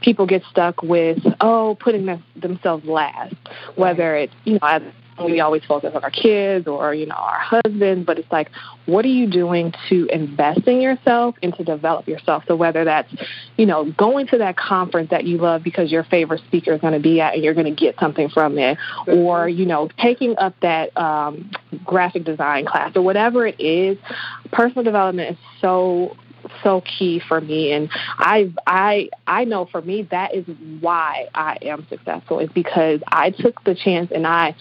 people 0.02 0.26
get 0.26 0.42
stuck 0.50 0.82
with 0.82 1.18
oh 1.40 1.76
putting 1.80 2.06
them, 2.06 2.24
themselves 2.36 2.84
last, 2.84 3.34
whether 3.76 4.16
it's 4.16 4.34
you 4.44 4.58
know 4.60 4.92
we 5.24 5.40
always 5.40 5.64
focus 5.64 5.92
on 5.94 6.02
our 6.02 6.10
kids 6.10 6.66
or 6.66 6.94
you 6.94 7.06
know 7.06 7.14
our 7.14 7.38
husbands 7.38 8.06
but 8.06 8.18
it's 8.18 8.30
like 8.30 8.50
what 8.86 9.04
are 9.04 9.08
you 9.08 9.28
doing 9.28 9.74
to 9.90 10.06
invest 10.06 10.66
in 10.66 10.80
yourself 10.80 11.34
and 11.42 11.54
to 11.56 11.64
develop 11.64 12.08
yourself? 12.08 12.44
So 12.48 12.56
whether 12.56 12.84
that's 12.84 13.12
you 13.56 13.66
know 13.66 13.92
going 13.92 14.26
to 14.28 14.38
that 14.38 14.56
conference 14.56 15.10
that 15.10 15.24
you 15.24 15.38
love 15.38 15.62
because 15.62 15.92
your 15.92 16.04
favorite 16.04 16.40
speaker 16.46 16.72
is 16.72 16.80
going 16.80 16.94
to 16.94 17.00
be 17.00 17.20
at 17.20 17.34
and 17.34 17.44
you're 17.44 17.54
going 17.54 17.74
to 17.74 17.80
get 17.80 17.98
something 18.00 18.28
from 18.28 18.58
it 18.58 18.78
or 19.06 19.48
you 19.48 19.66
know 19.66 19.88
taking 19.98 20.36
up 20.38 20.54
that 20.60 20.96
um, 20.96 21.50
graphic 21.84 22.24
design 22.24 22.64
class 22.64 22.92
or 22.96 23.02
whatever 23.02 23.46
it 23.46 23.60
is 23.60 23.98
personal 24.52 24.84
development 24.84 25.32
is 25.32 25.38
so 25.60 26.16
so 26.62 26.80
key 26.80 27.20
for 27.26 27.40
me. 27.40 27.72
And 27.72 27.90
I 28.18 28.52
I 28.66 29.10
I 29.26 29.44
know 29.44 29.66
for 29.66 29.82
me 29.82 30.02
that 30.10 30.34
is 30.34 30.46
why 30.80 31.26
I 31.34 31.58
am 31.62 31.86
successful 31.88 32.38
is 32.38 32.48
because 32.50 33.00
I 33.08 33.30
took 33.30 33.62
the 33.64 33.74
chance 33.74 34.10
and 34.14 34.26
I 34.26 34.54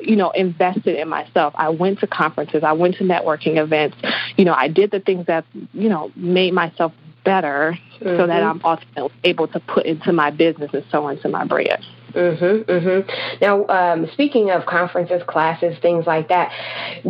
you 0.00 0.16
know, 0.16 0.30
invested 0.30 0.98
in 0.98 1.08
myself. 1.08 1.54
I 1.56 1.68
went 1.70 2.00
to 2.00 2.06
conferences, 2.06 2.62
I 2.64 2.72
went 2.72 2.96
to 2.96 3.04
networking 3.04 3.56
events. 3.56 3.96
You 4.36 4.44
know, 4.44 4.54
I 4.54 4.68
did 4.68 4.90
the 4.90 5.00
things 5.00 5.26
that, 5.26 5.44
you 5.72 5.88
know, 5.88 6.10
made 6.16 6.52
myself 6.52 6.92
better 7.24 7.78
mm-hmm. 7.96 8.04
so 8.04 8.26
that 8.26 8.42
mm-hmm. 8.42 8.58
I'm 8.58 8.64
ultimately 8.64 9.12
able 9.24 9.48
to 9.48 9.60
put 9.60 9.86
into 9.86 10.12
my 10.12 10.30
business 10.30 10.70
and 10.72 10.84
so 10.90 11.08
into 11.08 11.28
my 11.28 11.44
brand. 11.44 11.84
Mhm, 12.14 12.64
mhm. 12.64 13.40
Now, 13.40 13.66
um, 13.68 14.06
speaking 14.12 14.50
of 14.50 14.66
conferences, 14.66 15.22
classes, 15.26 15.76
things 15.80 16.06
like 16.06 16.28
that, 16.28 16.52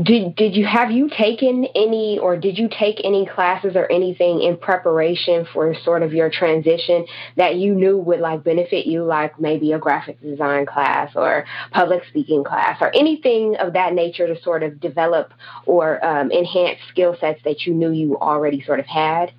did 0.01 0.37
did 0.37 0.55
you 0.57 0.65
have 0.65 0.91
you 0.91 1.09
taken 1.09 1.67
any, 1.75 2.19
or 2.19 2.37
did 2.37 2.57
you 2.57 2.69
take 2.69 3.01
any 3.05 3.27
classes 3.27 3.75
or 3.75 3.91
anything 3.91 4.43
in 4.43 4.57
preparation 4.57 5.47
for 5.53 5.75
sort 5.85 6.03
of 6.03 6.12
your 6.12 6.31
transition 6.31 7.07
that 7.37 7.57
you 7.57 7.75
knew 7.75 7.99
would 7.99 8.21
like 8.21 8.45
benefit 8.45 8.87
you, 8.87 9.03
like 9.03 9.41
maybe 9.41 9.73
a 9.73 9.79
graphic 9.79 10.21
design 10.21 10.67
class 10.67 11.11
or 11.17 11.45
public 11.73 12.03
speaking 12.09 12.45
class 12.45 12.79
or 12.81 12.95
anything 12.95 13.57
of 13.57 13.73
that 13.73 13.95
nature 13.95 14.27
to 14.27 14.41
sort 14.43 14.62
of 14.62 14.81
develop 14.81 15.33
or 15.67 16.05
um, 16.05 16.31
enhance 16.31 16.79
skill 16.88 17.17
sets 17.21 17.41
that 17.45 17.67
you 17.67 17.75
knew 17.75 17.91
you 17.91 18.17
already 18.19 18.62
sort 18.62 18.79
of 18.79 18.87
had? 18.87 19.33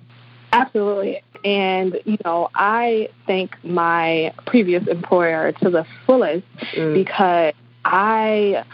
Absolutely. 0.52 1.22
And, 1.44 2.00
you 2.04 2.16
know, 2.24 2.50
I 2.54 3.10
thank 3.26 3.62
my 3.64 4.32
previous 4.46 4.86
employer 4.86 5.52
to 5.52 5.70
the 5.70 5.86
fullest 6.06 6.46
mm. 6.72 6.94
because 6.94 7.52
I 7.84 8.64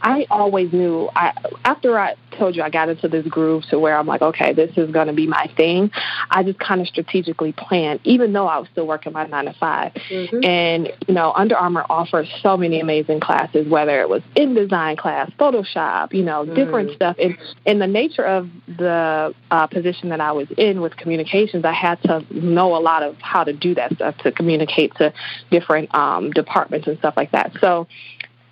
I 0.00 0.26
always 0.30 0.72
knew 0.72 1.08
I 1.14 1.32
after 1.64 1.98
I 1.98 2.14
told 2.38 2.54
you 2.56 2.62
I 2.62 2.70
got 2.70 2.88
into 2.88 3.08
this 3.08 3.26
groove 3.26 3.64
to 3.70 3.78
where 3.78 3.96
I'm 3.96 4.06
like, 4.06 4.22
okay, 4.22 4.52
this 4.52 4.70
is 4.76 4.90
going 4.90 5.08
to 5.08 5.12
be 5.12 5.26
my 5.26 5.50
thing. 5.56 5.90
I 6.30 6.42
just 6.42 6.58
kind 6.58 6.80
of 6.80 6.86
strategically 6.86 7.52
planned, 7.52 8.00
even 8.04 8.32
though 8.32 8.46
I 8.46 8.58
was 8.58 8.68
still 8.70 8.86
working 8.86 9.12
my 9.12 9.26
nine 9.26 9.46
to 9.46 9.54
5 9.54 9.92
mm-hmm. 9.92 10.44
And 10.44 10.92
you 11.06 11.14
know, 11.14 11.32
Under 11.34 11.56
Armour 11.56 11.84
offers 11.90 12.28
so 12.42 12.56
many 12.56 12.80
amazing 12.80 13.20
classes, 13.20 13.66
whether 13.68 14.00
it 14.00 14.08
was 14.08 14.22
InDesign 14.36 14.98
class, 14.98 15.30
Photoshop, 15.38 16.12
you 16.12 16.22
know, 16.22 16.44
mm. 16.44 16.54
different 16.54 16.92
stuff. 16.92 17.16
And 17.18 17.36
in 17.66 17.78
the 17.78 17.86
nature 17.86 18.24
of 18.24 18.48
the 18.66 19.34
uh, 19.50 19.66
position 19.66 20.10
that 20.10 20.20
I 20.20 20.32
was 20.32 20.48
in 20.56 20.80
with 20.80 20.96
communications, 20.96 21.64
I 21.64 21.72
had 21.72 22.00
to 22.02 22.24
know 22.30 22.76
a 22.76 22.80
lot 22.80 23.02
of 23.02 23.16
how 23.20 23.44
to 23.44 23.52
do 23.52 23.74
that 23.74 23.94
stuff 23.94 24.16
to 24.18 24.32
communicate 24.32 24.94
to 24.96 25.12
different 25.50 25.94
um, 25.94 26.30
departments 26.30 26.86
and 26.86 26.98
stuff 26.98 27.14
like 27.16 27.32
that. 27.32 27.52
So 27.60 27.86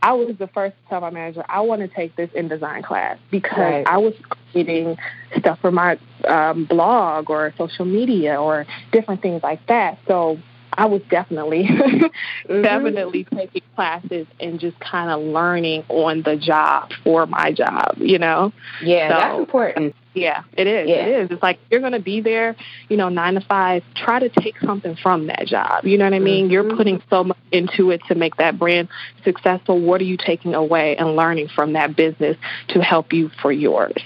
I 0.03 0.13
was 0.13 0.37
the 0.37 0.47
first 0.49 0.77
to 0.83 0.89
tell 0.89 1.01
my 1.01 1.11
manager 1.11 1.45
I 1.49 1.61
want 1.61 1.81
to 1.83 1.89
take 1.89 2.17
this 2.17 2.31
InDesign 2.31 2.85
class 2.85 3.19
because 3.31 3.59
right. 3.59 3.87
I 3.87 3.99
was 3.99 4.15
creating 4.53 4.97
stuff 5.39 5.59
for 5.61 5.71
my 5.71 5.99
um, 6.27 6.65
blog 6.65 7.31
or 7.31 7.53
social 7.59 7.85
media 7.85 8.41
or 8.41 8.67
different 8.93 9.23
things 9.23 9.43
like 9.43 9.65
that. 9.67 9.99
So 10.07 10.39
I 10.77 10.87
was 10.87 11.03
definitely 11.11 11.65
mm-hmm. 11.65 12.62
definitely 12.62 13.25
taking 13.25 13.62
classes 13.75 14.27
and 14.39 14.61
just 14.61 14.79
kind 14.81 15.11
of 15.11 15.21
learning 15.21 15.85
on 15.89 16.23
the 16.23 16.37
job 16.37 16.91
for 17.03 17.27
my 17.27 17.53
job, 17.53 17.95
you 17.99 18.19
know. 18.19 18.53
Yeah, 18.83 19.09
so, 19.09 19.19
that's 19.19 19.39
important. 19.39 19.97
Yeah, 20.15 20.45
it 20.55 20.67
is. 20.67 20.89
Yeah. 20.89 20.95
It 20.95 21.09
is. 21.09 21.31
It's 21.31 21.43
like 21.43 21.59
you're 21.71 21.81
going 21.81 21.93
to 21.93 22.01
be 22.01 22.23
there, 22.23 22.57
you 22.89 22.97
know, 22.97 23.11
nine 23.11 23.35
to 23.35 23.43
five. 23.43 23.83
Try 23.95 24.19
to 24.19 24.31
take 24.31 24.59
something 24.61 24.97
from 24.97 25.27
that 25.27 25.47
job. 25.47 25.85
You 25.85 25.99
know 25.99 26.05
what 26.05 26.15
I 26.15 26.21
mean? 26.21 26.45
Mm-hmm. 26.45 26.53
You're 26.53 26.77
putting 26.77 27.03
so 27.11 27.25
much 27.25 27.39
into 27.53 27.91
it 27.91 28.01
to 28.09 28.15
make 28.15 28.37
that 28.37 28.59
brand 28.59 28.89
successful. 29.25 29.79
What 29.79 30.01
are 30.01 30.05
you 30.05 30.17
taking 30.17 30.55
away 30.55 30.97
and 30.97 31.17
learning 31.17 31.49
from 31.55 31.75
that 31.75 31.97
business 31.97 32.37
to 32.69 32.81
help 32.81 33.12
you 33.12 33.31
for 33.43 33.53
yours? 33.53 34.03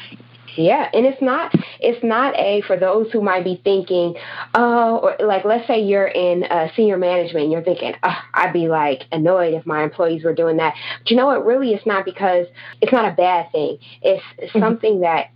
Yeah, 0.56 0.88
and 0.92 1.06
it's 1.06 1.20
not 1.22 1.54
it's 1.80 2.02
not 2.02 2.36
a 2.36 2.62
for 2.62 2.76
those 2.76 3.10
who 3.12 3.20
might 3.20 3.44
be 3.44 3.60
thinking, 3.62 4.14
oh, 4.54 5.14
uh, 5.20 5.24
like 5.24 5.44
let's 5.44 5.66
say 5.66 5.80
you're 5.80 6.06
in 6.06 6.44
uh, 6.44 6.68
senior 6.74 6.98
management, 6.98 7.44
and 7.44 7.52
you're 7.52 7.62
thinking, 7.62 7.94
oh, 8.02 8.18
I'd 8.34 8.52
be 8.52 8.68
like 8.68 9.02
annoyed 9.12 9.54
if 9.54 9.66
my 9.66 9.82
employees 9.82 10.24
were 10.24 10.34
doing 10.34 10.56
that. 10.58 10.74
But 11.00 11.10
you 11.10 11.16
know 11.16 11.26
what? 11.26 11.44
Really, 11.44 11.72
it's 11.72 11.86
not 11.86 12.04
because 12.04 12.46
it's 12.80 12.92
not 12.92 13.10
a 13.10 13.14
bad 13.14 13.52
thing. 13.52 13.78
It's 14.02 14.22
mm-hmm. 14.38 14.58
something 14.58 15.00
that 15.00 15.30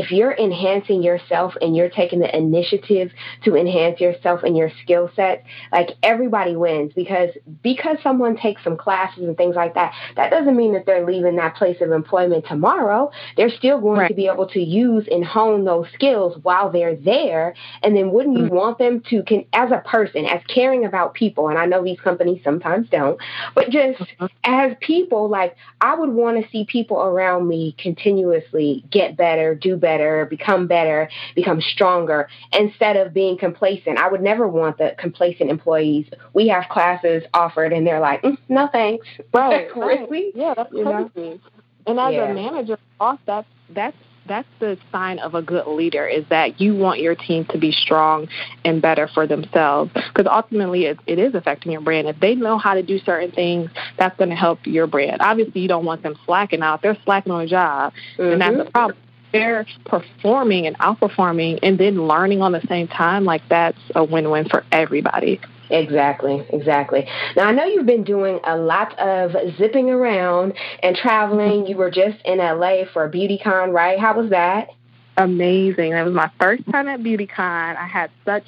if 0.00 0.10
you're 0.10 0.32
enhancing 0.32 1.02
yourself 1.02 1.52
and 1.60 1.76
you're 1.76 1.90
taking 1.90 2.20
the 2.20 2.34
initiative 2.34 3.10
to 3.44 3.54
enhance 3.54 4.00
yourself 4.00 4.42
and 4.42 4.56
your 4.56 4.70
skill 4.82 5.10
set, 5.14 5.44
like 5.72 5.90
everybody 6.02 6.56
wins 6.56 6.90
because 6.94 7.28
because 7.62 7.98
someone 8.02 8.34
takes 8.34 8.64
some 8.64 8.78
classes 8.78 9.24
and 9.24 9.36
things 9.36 9.54
like 9.54 9.74
that, 9.74 9.92
that 10.16 10.30
doesn't 10.30 10.56
mean 10.56 10.72
that 10.72 10.86
they're 10.86 11.06
leaving 11.06 11.36
that 11.36 11.54
place 11.54 11.76
of 11.82 11.92
employment 11.92 12.46
tomorrow. 12.48 13.10
They're 13.36 13.50
still 13.50 13.78
going 13.78 14.00
right. 14.00 14.08
to 14.08 14.14
be 14.14 14.26
able 14.26 14.46
to 14.48 14.60
use 14.60 15.06
and 15.10 15.22
hone 15.22 15.66
those 15.66 15.86
skills 15.92 16.38
while 16.44 16.72
they're 16.72 16.96
there. 16.96 17.54
And 17.82 17.94
then 17.94 18.10
wouldn't 18.10 18.38
you 18.38 18.44
mm-hmm. 18.44 18.54
want 18.54 18.78
them 18.78 19.02
to 19.10 19.22
can 19.24 19.44
as 19.52 19.70
a 19.70 19.86
person, 19.86 20.24
as 20.24 20.40
caring 20.48 20.86
about 20.86 21.12
people, 21.12 21.48
and 21.48 21.58
I 21.58 21.66
know 21.66 21.84
these 21.84 22.00
companies 22.00 22.40
sometimes 22.42 22.88
don't, 22.88 23.20
but 23.54 23.68
just 23.68 24.00
mm-hmm. 24.00 24.26
as 24.44 24.72
people, 24.80 25.28
like 25.28 25.56
I 25.82 25.94
would 25.94 26.10
want 26.10 26.42
to 26.42 26.50
see 26.50 26.64
people 26.64 27.02
around 27.02 27.46
me 27.48 27.74
continuously 27.76 28.82
get 28.90 29.18
better, 29.18 29.54
do 29.54 29.76
better, 29.76 29.89
become 30.26 30.66
better, 30.66 31.08
become 31.34 31.60
stronger 31.60 32.28
instead 32.52 32.96
of 32.96 33.12
being 33.12 33.36
complacent. 33.38 33.98
I 33.98 34.08
would 34.08 34.22
never 34.22 34.46
want 34.48 34.78
the 34.78 34.94
complacent 34.98 35.50
employees. 35.50 36.06
We 36.34 36.48
have 36.48 36.64
classes 36.68 37.22
offered 37.34 37.72
and 37.72 37.86
they're 37.86 38.00
like, 38.00 38.22
mm, 38.22 38.36
no 38.48 38.68
thanks. 38.70 39.06
Right. 39.32 39.74
really? 39.74 40.32
Yeah, 40.34 40.54
that's 40.54 40.72
you 40.72 40.84
crazy. 40.84 41.10
Know? 41.16 41.40
And 41.86 41.98
as 41.98 42.12
yeah. 42.12 42.30
a 42.30 42.34
manager, 42.34 42.78
boss, 42.98 43.18
that's 43.26 43.46
that's 43.70 43.96
that's 44.26 44.48
the 44.60 44.78
sign 44.92 45.18
of 45.18 45.34
a 45.34 45.42
good 45.42 45.66
leader 45.66 46.06
is 46.06 46.24
that 46.28 46.60
you 46.60 46.74
want 46.74 47.00
your 47.00 47.14
team 47.14 47.44
to 47.46 47.58
be 47.58 47.72
strong 47.72 48.28
and 48.64 48.80
better 48.80 49.08
for 49.08 49.26
themselves 49.26 49.90
because 49.92 50.30
ultimately 50.30 50.84
it, 50.84 50.98
it 51.06 51.18
is 51.18 51.34
affecting 51.34 51.72
your 51.72 51.80
brand 51.80 52.06
if 52.06 52.18
they 52.20 52.34
know 52.34 52.58
how 52.58 52.74
to 52.74 52.82
do 52.82 52.98
certain 53.00 53.32
things 53.32 53.70
that's 53.98 54.16
going 54.18 54.30
to 54.30 54.36
help 54.36 54.60
your 54.66 54.86
brand 54.86 55.16
obviously 55.20 55.60
you 55.60 55.68
don't 55.68 55.84
want 55.84 56.02
them 56.02 56.14
slacking 56.26 56.62
out 56.62 56.82
they're 56.82 56.98
slacking 57.04 57.32
on 57.32 57.40
a 57.40 57.46
job 57.46 57.92
mm-hmm. 58.16 58.32
and 58.32 58.40
that's 58.40 58.68
a 58.68 58.70
problem 58.70 58.96
they're 59.32 59.66
performing 59.86 60.66
and 60.66 60.78
outperforming 60.78 61.58
and 61.62 61.78
then 61.78 62.06
learning 62.06 62.42
on 62.42 62.52
the 62.52 62.64
same 62.68 62.88
time, 62.88 63.24
like 63.24 63.42
that's 63.48 63.78
a 63.94 64.04
win 64.04 64.30
win 64.30 64.48
for 64.48 64.64
everybody. 64.72 65.40
Exactly, 65.70 66.44
exactly. 66.50 67.06
Now 67.36 67.44
I 67.44 67.52
know 67.52 67.64
you've 67.64 67.86
been 67.86 68.04
doing 68.04 68.40
a 68.44 68.56
lot 68.56 68.98
of 68.98 69.32
zipping 69.56 69.88
around 69.88 70.54
and 70.82 70.96
traveling. 70.96 71.66
You 71.66 71.76
were 71.76 71.90
just 71.90 72.18
in 72.24 72.38
LA 72.38 72.84
for 72.92 73.08
BeautyCon, 73.08 73.72
right? 73.72 73.98
How 73.98 74.20
was 74.20 74.30
that? 74.30 74.70
Amazing. 75.16 75.92
That 75.92 76.04
was 76.04 76.14
my 76.14 76.30
first 76.40 76.64
time 76.70 76.88
at 76.88 77.00
BeautyCon. 77.00 77.76
I 77.76 77.86
had 77.86 78.10
such 78.24 78.46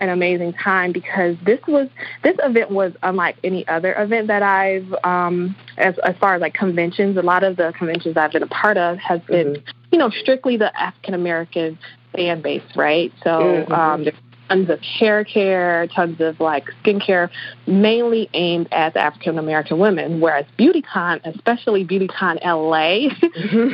an 0.00 0.08
amazing 0.08 0.52
time 0.52 0.92
because 0.92 1.36
this 1.44 1.60
was 1.66 1.88
this 2.22 2.36
event 2.42 2.70
was 2.70 2.92
unlike 3.02 3.36
any 3.42 3.66
other 3.68 3.94
event 3.94 4.28
that 4.28 4.42
I've 4.42 4.92
um 5.04 5.56
as 5.76 5.98
as 6.04 6.16
far 6.18 6.34
as 6.34 6.40
like 6.40 6.54
conventions 6.54 7.16
a 7.16 7.22
lot 7.22 7.44
of 7.44 7.56
the 7.56 7.72
conventions 7.76 8.16
I've 8.16 8.32
been 8.32 8.42
a 8.42 8.48
part 8.48 8.76
of 8.76 8.98
has 8.98 9.20
been 9.22 9.54
mm-hmm. 9.54 9.70
you 9.92 9.98
know 9.98 10.10
strictly 10.10 10.56
the 10.56 10.76
African 10.78 11.14
American 11.14 11.78
fan 12.14 12.42
base 12.42 12.62
right 12.76 13.12
so 13.22 13.30
mm-hmm. 13.30 13.72
um 13.72 14.04
there's 14.04 14.16
tons 14.48 14.70
of 14.70 14.80
hair 14.80 15.24
care 15.24 15.86
tons 15.88 16.20
of 16.20 16.40
like 16.40 16.64
skincare 16.82 17.28
mainly 17.66 18.30
aimed 18.34 18.68
at 18.72 18.96
African 18.96 19.38
American 19.38 19.78
women 19.78 20.20
whereas 20.20 20.46
BeautyCon 20.58 21.20
especially 21.24 21.84
BeautyCon 21.84 22.38
LA 22.44 23.08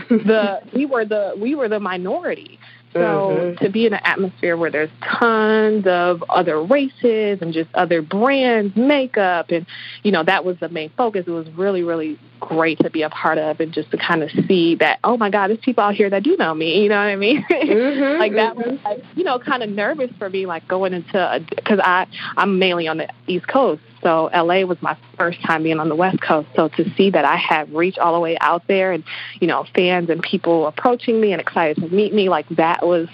the 0.09 0.61
we 0.75 0.87
were 0.87 1.05
the 1.05 1.35
we 1.39 1.55
were 1.55 1.69
the 1.69 1.81
minority 1.81 2.59
so 2.95 3.01
mm-hmm. 3.01 3.65
to 3.65 3.71
be 3.71 3.87
in 3.87 3.93
an 3.93 4.01
atmosphere 4.05 4.57
where 4.57 4.71
there's 4.71 4.91
tons 5.03 5.85
of 5.87 6.23
other 6.29 6.63
races 6.63 7.39
and 7.43 7.53
just 7.53 7.69
other 7.75 8.03
brands, 8.03 8.77
makeup, 8.77 9.51
and 9.51 9.67
you 10.05 10.13
know 10.13 10.23
that 10.23 10.45
was 10.45 10.57
the 10.61 10.69
main 10.69 10.91
focus. 10.97 11.25
It 11.27 11.33
was 11.33 11.49
really, 11.57 11.83
really 11.83 12.21
great 12.39 12.79
to 12.79 12.91
be 12.91 13.03
a 13.03 13.11
part 13.11 13.39
of, 13.39 13.59
and 13.59 13.73
just 13.73 13.91
to 13.91 13.97
kind 13.97 14.23
of 14.23 14.31
see 14.47 14.77
that 14.77 15.01
oh 15.03 15.17
my 15.17 15.29
God, 15.29 15.49
there's 15.49 15.59
people 15.59 15.83
out 15.83 15.95
here 15.95 16.09
that 16.09 16.23
do 16.23 16.37
know 16.37 16.55
me. 16.55 16.65
You 16.85 16.91
know 16.91 16.97
what 16.97 17.09
I 17.09 17.17
mean? 17.17 17.45
Mm-hmm, 17.51 18.21
like 18.21 18.33
that 18.35 18.57
mm-hmm. 18.57 18.71
was 18.73 18.79
like 18.85 19.03
you 19.17 19.25
know 19.25 19.39
kind 19.39 19.63
of 19.63 19.71
nervous 19.71 20.11
for 20.19 20.31
me, 20.31 20.47
like 20.47 20.69
going 20.69 20.93
into 20.93 21.45
because 21.49 21.81
I 21.83 22.07
I'm 22.37 22.59
mainly 22.59 22.87
on 22.87 22.99
the 22.99 23.09
East 23.27 23.49
Coast, 23.49 23.83
so 24.05 24.29
LA 24.35 24.67
was 24.67 24.77
my 24.83 24.97
first 25.17 25.41
time 25.43 25.63
being 25.63 25.81
on 25.81 25.89
the 25.89 25.97
West 25.97 26.21
Coast. 26.21 26.47
So 26.55 26.69
to 26.69 26.95
see 26.95 27.11
that 27.11 27.25
I 27.25 27.37
had 27.37 27.73
reached 27.73 27.99
all 27.99 28.13
the 28.13 28.21
way 28.21 28.37
out 28.39 28.63
there 28.69 28.93
and, 28.93 29.03
you 29.41 29.47
know, 29.47 29.65
fans 29.75 30.11
and 30.11 30.23
people 30.23 30.67
approaching 30.67 31.21
me 31.21 31.33
and 31.33 31.41
excited 31.41 31.83
to 31.83 31.89
meet 31.89 32.13
me, 32.13 32.29
like 32.29 32.47
that 32.51 32.87
was 32.87 33.09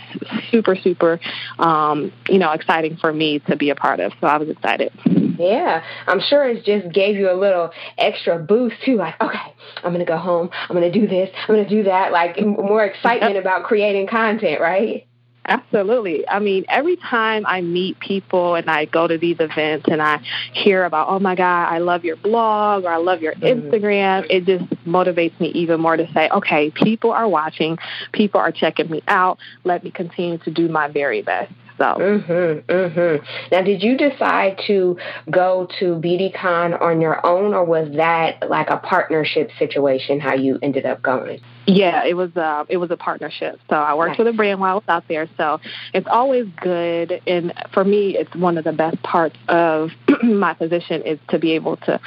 super, 0.50 0.74
super, 0.74 1.20
um, 1.60 2.12
you 2.28 2.38
know, 2.38 2.50
exciting 2.50 2.96
for 2.96 3.12
me 3.12 3.38
to 3.48 3.56
be 3.56 3.70
a 3.70 3.76
part 3.76 4.00
of. 4.00 4.12
So 4.20 4.26
I 4.26 4.36
was 4.36 4.48
excited. 4.48 4.92
Yeah, 5.38 5.82
I'm 6.08 6.20
sure 6.20 6.48
it 6.48 6.64
just 6.64 6.92
gave 6.92 7.16
you 7.16 7.30
a 7.30 7.38
little 7.38 7.70
extra 7.96 8.38
boost 8.38 8.76
too. 8.84 8.96
Like, 8.96 9.18
okay, 9.20 9.54
I'm 9.84 9.92
gonna 9.92 10.04
go 10.04 10.18
home. 10.18 10.50
I'm 10.68 10.74
gonna 10.74 10.92
do 10.92 11.06
this. 11.06 11.30
I'm 11.48 11.54
gonna 11.54 11.68
do 11.68 11.84
that. 11.84 12.10
Like 12.10 12.44
more 12.44 12.84
excitement 12.84 13.36
about 13.36 13.62
creating 13.62 14.08
content, 14.08 14.60
right? 14.60 15.06
Absolutely. 15.46 16.28
I 16.28 16.38
mean, 16.38 16.64
every 16.68 16.96
time 16.96 17.44
I 17.46 17.60
meet 17.62 17.98
people 17.98 18.54
and 18.54 18.70
I 18.70 18.84
go 18.84 19.08
to 19.08 19.16
these 19.16 19.36
events 19.40 19.86
and 19.90 20.02
I 20.02 20.20
hear 20.52 20.84
about, 20.84 21.08
oh 21.08 21.18
my 21.18 21.34
God, 21.34 21.72
I 21.72 21.78
love 21.78 22.04
your 22.04 22.16
blog 22.16 22.84
or 22.84 22.90
I 22.90 22.98
love 22.98 23.22
your 23.22 23.34
mm-hmm. 23.34 23.68
Instagram, 23.68 24.26
it 24.28 24.44
just 24.44 24.68
motivates 24.84 25.38
me 25.40 25.48
even 25.48 25.80
more 25.80 25.96
to 25.96 26.10
say, 26.12 26.28
okay, 26.28 26.70
people 26.70 27.12
are 27.12 27.26
watching, 27.26 27.78
people 28.12 28.40
are 28.40 28.52
checking 28.52 28.90
me 28.90 29.02
out. 29.08 29.38
Let 29.64 29.82
me 29.82 29.90
continue 29.90 30.38
to 30.38 30.50
do 30.50 30.68
my 30.68 30.88
very 30.88 31.22
best. 31.22 31.52
So, 31.78 31.84
mm-hmm, 31.84 32.70
mm-hmm. 32.70 33.24
now, 33.50 33.62
did 33.62 33.82
you 33.82 33.96
decide 33.96 34.60
to 34.66 34.98
go 35.30 35.66
to 35.78 35.94
BeautyCon 35.94 36.78
on 36.78 37.00
your 37.00 37.24
own, 37.24 37.54
or 37.54 37.64
was 37.64 37.88
that 37.96 38.50
like 38.50 38.68
a 38.68 38.76
partnership 38.76 39.50
situation? 39.58 40.20
How 40.20 40.34
you 40.34 40.58
ended 40.60 40.84
up 40.84 41.00
going? 41.00 41.40
Yeah, 41.76 42.04
it 42.04 42.14
was 42.14 42.30
a 42.36 42.40
uh, 42.40 42.64
it 42.68 42.76
was 42.78 42.90
a 42.90 42.96
partnership. 42.96 43.60
So 43.68 43.76
I 43.76 43.94
worked 43.94 44.10
nice. 44.10 44.18
with 44.18 44.26
a 44.28 44.32
brand 44.32 44.60
while 44.60 44.72
I 44.72 44.74
was 44.74 44.84
out 44.88 45.04
there. 45.08 45.28
So 45.36 45.60
it's 45.92 46.06
always 46.10 46.46
good, 46.60 47.20
and 47.26 47.52
for 47.72 47.84
me, 47.84 48.16
it's 48.16 48.34
one 48.34 48.58
of 48.58 48.64
the 48.64 48.72
best 48.72 49.02
parts 49.02 49.36
of 49.48 49.90
my 50.22 50.54
position 50.54 51.02
is 51.02 51.18
to 51.28 51.38
be 51.38 51.52
able 51.52 51.76
to 51.78 52.00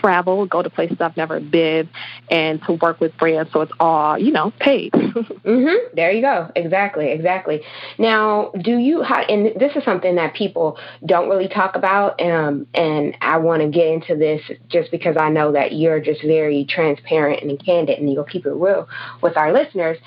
travel, 0.00 0.46
go 0.46 0.62
to 0.62 0.70
places 0.70 0.98
I've 1.00 1.16
never 1.16 1.40
been, 1.40 1.88
and 2.30 2.62
to 2.64 2.74
work 2.74 3.00
with 3.00 3.16
brands. 3.16 3.52
So 3.52 3.60
it's 3.62 3.72
all 3.80 4.18
you 4.18 4.32
know 4.32 4.52
paid. 4.60 4.92
mhm. 4.92 5.76
There 5.94 6.12
you 6.12 6.20
go. 6.20 6.50
Exactly. 6.54 7.10
Exactly. 7.10 7.62
Now, 7.98 8.50
do 8.62 8.78
you? 8.78 9.02
How, 9.02 9.22
and 9.22 9.58
this 9.58 9.74
is 9.76 9.84
something 9.84 10.16
that 10.16 10.34
people 10.34 10.78
don't 11.04 11.28
really 11.28 11.48
talk 11.48 11.76
about, 11.76 12.20
um, 12.20 12.66
and 12.74 13.16
I 13.20 13.38
want 13.38 13.62
to 13.62 13.68
get 13.68 13.86
into 13.88 14.16
this 14.16 14.40
just 14.68 14.90
because 14.90 15.16
I 15.18 15.28
know 15.30 15.52
that 15.52 15.72
you're 15.72 16.00
just 16.00 16.22
very 16.22 16.64
transparent 16.68 17.42
and 17.42 17.64
candid, 17.64 17.98
and 17.98 18.12
you'll 18.12 18.24
keep 18.24 18.46
it 18.46 18.52
real 18.52 18.88
with 19.22 19.36
our 19.36 19.52
listeners, 19.52 19.98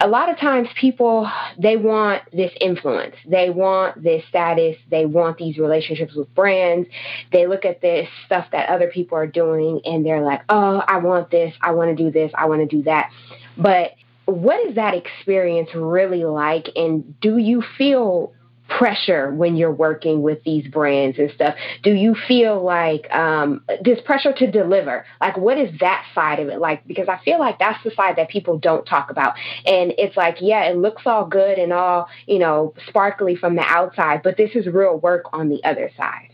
a 0.00 0.08
lot 0.08 0.28
of 0.28 0.38
times 0.38 0.68
people 0.78 1.30
they 1.58 1.76
want 1.76 2.22
this 2.32 2.52
influence. 2.60 3.14
They 3.26 3.50
want 3.50 4.02
this 4.02 4.24
status. 4.28 4.76
They 4.90 5.06
want 5.06 5.38
these 5.38 5.56
relationships 5.56 6.14
with 6.14 6.32
brands 6.34 6.88
they 7.32 7.46
look 7.46 7.64
at 7.64 7.80
this 7.80 8.08
stuff 8.26 8.46
that 8.52 8.68
other 8.68 8.88
people 8.88 9.16
are 9.16 9.26
doing 9.26 9.80
and 9.84 10.04
they're 10.04 10.22
like 10.22 10.42
oh 10.48 10.82
i 10.86 10.98
want 10.98 11.30
this. 11.30 11.54
I 11.60 11.72
want 11.72 11.96
to 11.96 12.02
do 12.04 12.10
this. 12.10 12.32
I 12.34 12.46
want 12.46 12.68
to 12.68 12.76
do 12.76 12.82
that. 12.84 13.10
But 13.56 13.92
what 14.26 14.66
is 14.66 14.74
that 14.76 14.94
experience 14.94 15.70
really 15.74 16.24
like? 16.24 16.70
And 16.76 17.18
do 17.20 17.36
you 17.36 17.62
feel 17.76 18.32
pressure 18.68 19.32
when 19.32 19.56
you're 19.56 19.72
working 19.72 20.22
with 20.22 20.42
these 20.44 20.66
brands 20.68 21.18
and 21.18 21.30
stuff? 21.32 21.54
Do 21.82 21.92
you 21.92 22.14
feel 22.26 22.62
like 22.62 23.10
um, 23.12 23.62
this 23.82 24.00
pressure 24.04 24.32
to 24.32 24.50
deliver? 24.50 25.04
Like, 25.20 25.36
what 25.36 25.58
is 25.58 25.78
that 25.80 26.06
side 26.14 26.40
of 26.40 26.48
it 26.48 26.58
like? 26.58 26.86
Because 26.86 27.08
I 27.08 27.18
feel 27.24 27.38
like 27.38 27.58
that's 27.58 27.82
the 27.84 27.90
side 27.90 28.16
that 28.16 28.28
people 28.28 28.58
don't 28.58 28.84
talk 28.84 29.10
about. 29.10 29.34
And 29.66 29.92
it's 29.98 30.16
like, 30.16 30.38
yeah, 30.40 30.64
it 30.64 30.76
looks 30.76 31.02
all 31.06 31.26
good 31.26 31.58
and 31.58 31.72
all, 31.72 32.08
you 32.26 32.38
know, 32.38 32.74
sparkly 32.88 33.36
from 33.36 33.56
the 33.56 33.62
outside, 33.62 34.22
but 34.22 34.36
this 34.36 34.50
is 34.54 34.66
real 34.66 34.96
work 34.96 35.24
on 35.32 35.48
the 35.48 35.62
other 35.64 35.90
side. 35.96 36.33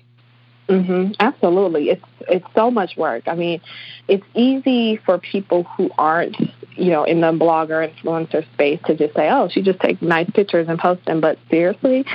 Mm-hmm. 0.70 1.12
Absolutely, 1.18 1.90
it's 1.90 2.04
it's 2.28 2.46
so 2.54 2.70
much 2.70 2.96
work. 2.96 3.24
I 3.26 3.34
mean, 3.34 3.60
it's 4.08 4.24
easy 4.34 4.96
for 5.04 5.18
people 5.18 5.64
who 5.64 5.90
aren't 5.98 6.36
you 6.80 6.90
know, 6.90 7.04
in 7.04 7.20
the 7.20 7.26
blogger 7.26 7.86
influencer 7.86 8.42
space 8.54 8.80
to 8.86 8.96
just 8.96 9.14
say, 9.14 9.28
oh, 9.30 9.48
she 9.50 9.60
just 9.60 9.78
takes 9.80 10.00
nice 10.00 10.28
pictures 10.30 10.66
and 10.68 10.78
posts 10.78 11.04
them. 11.04 11.20
But 11.20 11.38
seriously, 11.50 12.06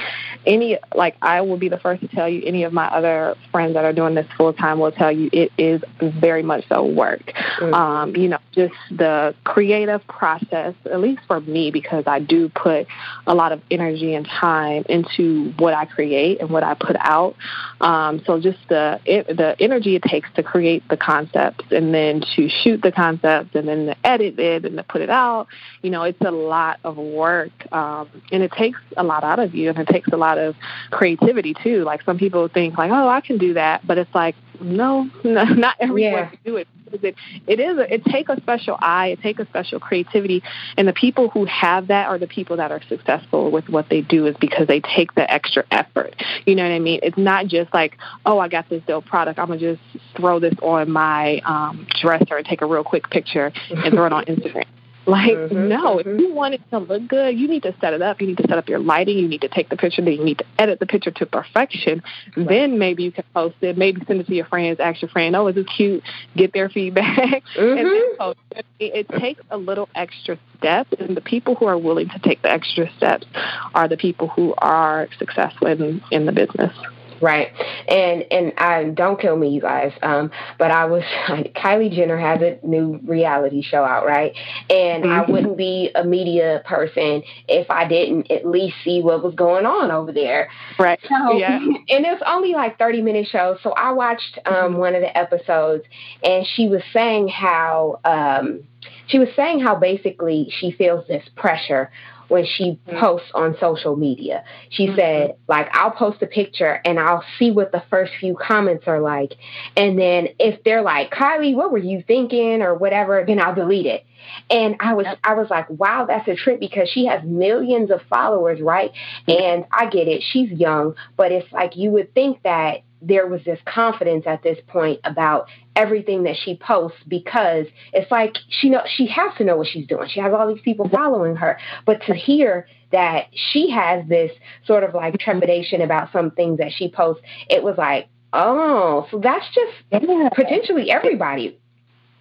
any, 0.45 0.79
like, 0.95 1.15
I 1.21 1.41
will 1.41 1.57
be 1.57 1.69
the 1.69 1.77
first 1.77 2.01
to 2.01 2.07
tell 2.07 2.27
you, 2.27 2.41
any 2.43 2.63
of 2.63 2.73
my 2.73 2.87
other 2.87 3.35
friends 3.51 3.75
that 3.75 3.85
are 3.85 3.93
doing 3.93 4.15
this 4.15 4.25
full 4.35 4.53
time 4.53 4.79
will 4.79 4.91
tell 4.91 5.11
you 5.11 5.29
it 5.31 5.51
is 5.57 5.83
very 6.01 6.41
much 6.41 6.67
so 6.67 6.83
work. 6.83 7.31
Mm-hmm. 7.59 7.73
Um, 7.73 8.15
you 8.15 8.27
know, 8.27 8.39
just 8.53 8.73
the 8.89 9.35
creative 9.43 10.05
process, 10.07 10.73
at 10.85 10.99
least 10.99 11.21
for 11.27 11.41
me, 11.41 11.69
because 11.69 12.05
I 12.07 12.19
do 12.19 12.49
put 12.49 12.87
a 13.27 13.35
lot 13.35 13.51
of 13.51 13.61
energy 13.69 14.15
and 14.15 14.25
time 14.25 14.83
into 14.89 15.53
what 15.57 15.75
I 15.75 15.85
create 15.85 16.41
and 16.41 16.49
what 16.49 16.63
I 16.63 16.73
put 16.73 16.95
out. 16.99 17.35
Um, 17.81 18.23
so 18.25 18.39
just 18.45 18.69
the, 18.69 18.99
it, 19.05 19.27
the 19.27 19.55
energy 19.60 19.95
it 19.95 20.03
takes 20.03 20.29
to 20.36 20.43
create 20.43 20.88
the 20.88 20.97
concepts 20.97 21.65
and 21.71 21.93
then 21.93 22.21
to 22.36 22.47
shoot 22.47 22.81
the 22.81 22.91
concepts 22.91 23.55
and 23.55 23.67
then 23.67 23.88
to 23.88 23.95
edit 24.03 24.39
it 24.39 24.63
and 24.65 24.77
to 24.77 24.84
put 24.84 25.01
it 25.01 25.10
out. 25.10 25.47
You 25.81 25.89
know, 25.89 26.03
it's 26.03 26.21
a 26.21 26.31
lot 26.31 26.79
of 26.84 26.97
work, 26.97 27.51
um, 27.73 28.10
and 28.31 28.43
it 28.43 28.51
takes 28.51 28.79
a 28.95 29.03
lot 29.03 29.23
out 29.23 29.39
of 29.39 29.53
you, 29.53 29.69
and 29.69 29.79
it 29.79 29.88
takes 29.88 30.10
a 30.10 30.17
lot 30.17 30.38
of 30.38 30.55
creativity 30.91 31.53
too. 31.53 31.84
Like 31.84 32.03
some 32.03 32.17
people 32.17 32.47
think, 32.47 32.77
like, 32.77 32.91
oh, 32.91 33.10
I 33.10 33.21
can 33.21 33.38
do 33.38 33.55
that, 33.55 33.86
but 33.86 33.97
it's 33.97 34.13
like, 34.15 34.36
no, 34.61 35.09
no 35.23 35.43
not 35.43 35.75
everyone 35.79 36.11
yeah. 36.11 36.29
can 36.29 36.39
do 36.45 36.57
it. 36.57 36.67
It, 36.91 37.15
it 37.47 37.59
is 37.59 37.77
a, 37.77 37.93
it 37.93 38.05
take 38.05 38.29
a 38.29 38.37
special 38.37 38.77
eye, 38.79 39.07
it 39.07 39.21
take 39.21 39.39
a 39.39 39.45
special 39.47 39.79
creativity, 39.79 40.43
and 40.77 40.87
the 40.87 40.93
people 40.93 41.29
who 41.29 41.45
have 41.45 41.87
that 41.87 42.07
are 42.07 42.17
the 42.17 42.27
people 42.27 42.57
that 42.57 42.71
are 42.71 42.81
successful 42.87 43.51
with 43.51 43.67
what 43.69 43.89
they 43.89 44.01
do 44.01 44.27
is 44.27 44.35
because 44.39 44.67
they 44.67 44.79
take 44.79 45.13
the 45.15 45.29
extra 45.29 45.65
effort. 45.71 46.15
You 46.45 46.55
know 46.55 46.63
what 46.63 46.71
I 46.71 46.79
mean? 46.79 46.99
It's 47.03 47.17
not 47.17 47.47
just 47.47 47.73
like, 47.73 47.97
oh, 48.25 48.39
I 48.39 48.47
got 48.47 48.69
this 48.69 48.83
dope 48.87 49.05
product, 49.05 49.39
I'm 49.39 49.47
gonna 49.47 49.59
just 49.59 49.81
throw 50.15 50.39
this 50.39 50.53
on 50.61 50.89
my 50.91 51.39
um, 51.45 51.87
dresser 52.01 52.37
and 52.37 52.45
take 52.45 52.61
a 52.61 52.65
real 52.65 52.83
quick 52.83 53.09
picture 53.09 53.51
and 53.69 53.93
throw 53.93 54.05
it 54.05 54.13
on 54.13 54.25
Instagram. 54.25 54.65
Like, 55.07 55.33
mm-hmm, 55.33 55.67
no, 55.67 55.97
mm-hmm. 55.97 56.09
if 56.09 56.19
you 56.19 56.33
want 56.33 56.55
it 56.55 56.61
to 56.71 56.79
look 56.79 57.07
good, 57.07 57.37
you 57.37 57.47
need 57.47 57.63
to 57.63 57.75
set 57.79 57.93
it 57.93 58.01
up. 58.01 58.19
You 58.21 58.27
need 58.27 58.37
to 58.37 58.47
set 58.47 58.57
up 58.57 58.67
your 58.67 58.79
lighting. 58.79 59.17
You 59.17 59.27
need 59.27 59.41
to 59.41 59.47
take 59.47 59.69
the 59.69 59.77
picture. 59.77 60.01
Then 60.01 60.13
you 60.13 60.23
need 60.23 60.39
to 60.39 60.45
edit 60.57 60.79
the 60.79 60.85
picture 60.85 61.11
to 61.11 61.25
perfection. 61.25 62.01
Right. 62.35 62.47
Then 62.47 62.79
maybe 62.79 63.03
you 63.03 63.11
can 63.11 63.23
post 63.33 63.55
it. 63.61 63.77
Maybe 63.77 64.01
send 64.07 64.21
it 64.21 64.27
to 64.27 64.35
your 64.35 64.45
friends. 64.45 64.79
Ask 64.79 65.01
your 65.01 65.09
friend, 65.09 65.35
oh, 65.35 65.47
is 65.47 65.55
this 65.55 65.67
cute? 65.75 66.03
Get 66.35 66.53
their 66.53 66.69
feedback. 66.69 67.43
Mm-hmm. 67.55 67.59
and 67.59 67.77
then 67.77 67.85
mm-hmm. 67.85 68.17
post 68.17 68.39
it. 68.51 68.65
It, 68.79 69.07
it 69.11 69.19
takes 69.19 69.41
a 69.51 69.57
little 69.57 69.89
extra 69.93 70.39
step. 70.57 70.87
And 70.97 71.15
the 71.15 71.21
people 71.21 71.55
who 71.55 71.65
are 71.65 71.77
willing 71.77 72.09
to 72.09 72.19
take 72.19 72.41
the 72.41 72.51
extra 72.51 72.91
steps 72.97 73.27
are 73.73 73.87
the 73.87 73.97
people 73.97 74.29
who 74.29 74.55
are 74.57 75.07
successful 75.19 75.67
in, 75.67 76.01
in 76.11 76.25
the 76.25 76.31
business. 76.31 76.73
Right. 77.21 77.49
And 77.88 78.25
and 78.32 78.54
I 78.58 78.86
don't 78.86 79.19
kill 79.19 79.36
me, 79.36 79.49
you 79.49 79.62
guys. 79.62 79.93
Um, 80.01 80.32
but 80.58 80.71
I 80.71 80.86
was 80.86 81.04
Kylie 81.28 81.93
Jenner 81.93 82.17
has 82.17 82.41
a 82.41 82.60
new 82.65 82.99
reality 83.06 83.62
show 83.62 83.84
out, 83.84 84.06
right? 84.06 84.34
And 84.69 85.04
mm-hmm. 85.04 85.12
I 85.12 85.32
wouldn't 85.32 85.58
be 85.58 85.91
a 85.95 86.04
media 86.04 86.62
person 86.65 87.23
if 87.47 87.69
I 87.69 87.88
didn't 87.88 88.32
at 88.32 88.45
least 88.45 88.75
see 88.84 89.01
what 89.01 89.23
was 89.23 89.36
going 89.36 89.65
on 89.65 89.91
over 89.91 90.12
there. 90.12 90.49
Right. 90.78 90.99
So 91.08 91.38
yeah. 91.38 91.58
and 91.60 92.06
it's 92.06 92.23
only 92.25 92.54
like 92.54 92.78
thirty 92.78 93.01
minute 93.01 93.28
show. 93.28 93.58
So 93.63 93.71
I 93.71 93.91
watched 93.91 94.39
um 94.45 94.54
mm-hmm. 94.54 94.78
one 94.78 94.95
of 94.95 95.01
the 95.01 95.15
episodes 95.17 95.84
and 96.23 96.45
she 96.56 96.67
was 96.67 96.82
saying 96.93 97.30
how 97.30 97.99
um 98.04 98.63
she 99.08 99.19
was 99.19 99.30
saying 99.36 99.60
how 99.60 99.75
basically 99.75 100.51
she 100.60 100.71
feels 100.71 101.08
this 101.08 101.23
pressure 101.36 101.91
when 102.27 102.45
she 102.45 102.79
mm-hmm. 102.88 102.99
posts 102.99 103.29
on 103.33 103.55
social 103.59 103.95
media. 103.95 104.43
She 104.69 104.88
mm-hmm. 104.88 104.95
said, 104.95 105.35
like, 105.47 105.67
I'll 105.71 105.91
post 105.91 106.21
a 106.21 106.27
picture 106.27 106.81
and 106.85 106.99
I'll 106.99 107.23
see 107.38 107.51
what 107.51 107.71
the 107.71 107.83
first 107.89 108.13
few 108.19 108.35
comments 108.35 108.85
are 108.88 108.99
like. 108.99 109.33
And 109.75 109.97
then 109.97 110.29
if 110.39 110.63
they're 110.63 110.81
like, 110.81 111.11
Kylie, 111.11 111.55
what 111.55 111.71
were 111.71 111.77
you 111.77 112.03
thinking 112.05 112.61
or 112.61 112.75
whatever, 112.75 113.23
then 113.25 113.39
I'll 113.39 113.55
delete 113.55 113.85
it. 113.85 114.05
And 114.49 114.75
I 114.79 114.93
was 114.93 115.05
I 115.23 115.35
was 115.35 115.49
like, 115.49 115.69
wow, 115.69 116.05
that's 116.07 116.27
a 116.27 116.35
trip 116.35 116.59
because 116.59 116.89
she 116.89 117.05
has 117.05 117.23
millions 117.23 117.91
of 117.91 118.01
followers, 118.09 118.59
right? 118.61 118.91
And 119.27 119.65
I 119.71 119.88
get 119.88 120.07
it, 120.07 120.23
she's 120.23 120.49
young, 120.51 120.95
but 121.15 121.31
it's 121.31 121.51
like 121.51 121.75
you 121.75 121.91
would 121.91 122.13
think 122.13 122.41
that 122.43 122.81
there 123.07 123.27
was 123.27 123.43
this 123.43 123.59
confidence 123.65 124.25
at 124.25 124.43
this 124.43 124.57
point 124.67 124.99
about 125.03 125.47
everything 125.75 126.23
that 126.23 126.35
she 126.35 126.57
posts 126.57 126.97
because 127.07 127.67
it's 127.93 128.09
like 128.11 128.35
she 128.49 128.69
know 128.69 128.81
she 128.87 129.07
has 129.07 129.31
to 129.37 129.43
know 129.43 129.57
what 129.57 129.67
she's 129.67 129.87
doing. 129.87 130.09
She 130.09 130.19
has 130.19 130.33
all 130.33 130.47
these 130.47 130.61
people 130.63 130.89
following 130.89 131.35
her, 131.35 131.57
but 131.85 132.01
to 132.07 132.15
hear 132.15 132.67
that 132.91 133.27
she 133.51 133.69
has 133.71 134.07
this 134.07 134.31
sort 134.65 134.83
of 134.83 134.93
like 134.93 135.17
trepidation 135.19 135.81
about 135.81 136.11
some 136.11 136.31
things 136.31 136.57
that 136.57 136.71
she 136.71 136.89
posts, 136.89 137.21
it 137.49 137.63
was 137.63 137.77
like, 137.77 138.07
oh, 138.33 139.07
so 139.11 139.19
that's 139.19 139.45
just 139.53 139.73
yeah. 139.91 140.29
potentially 140.29 140.89
everybody. 140.89 141.59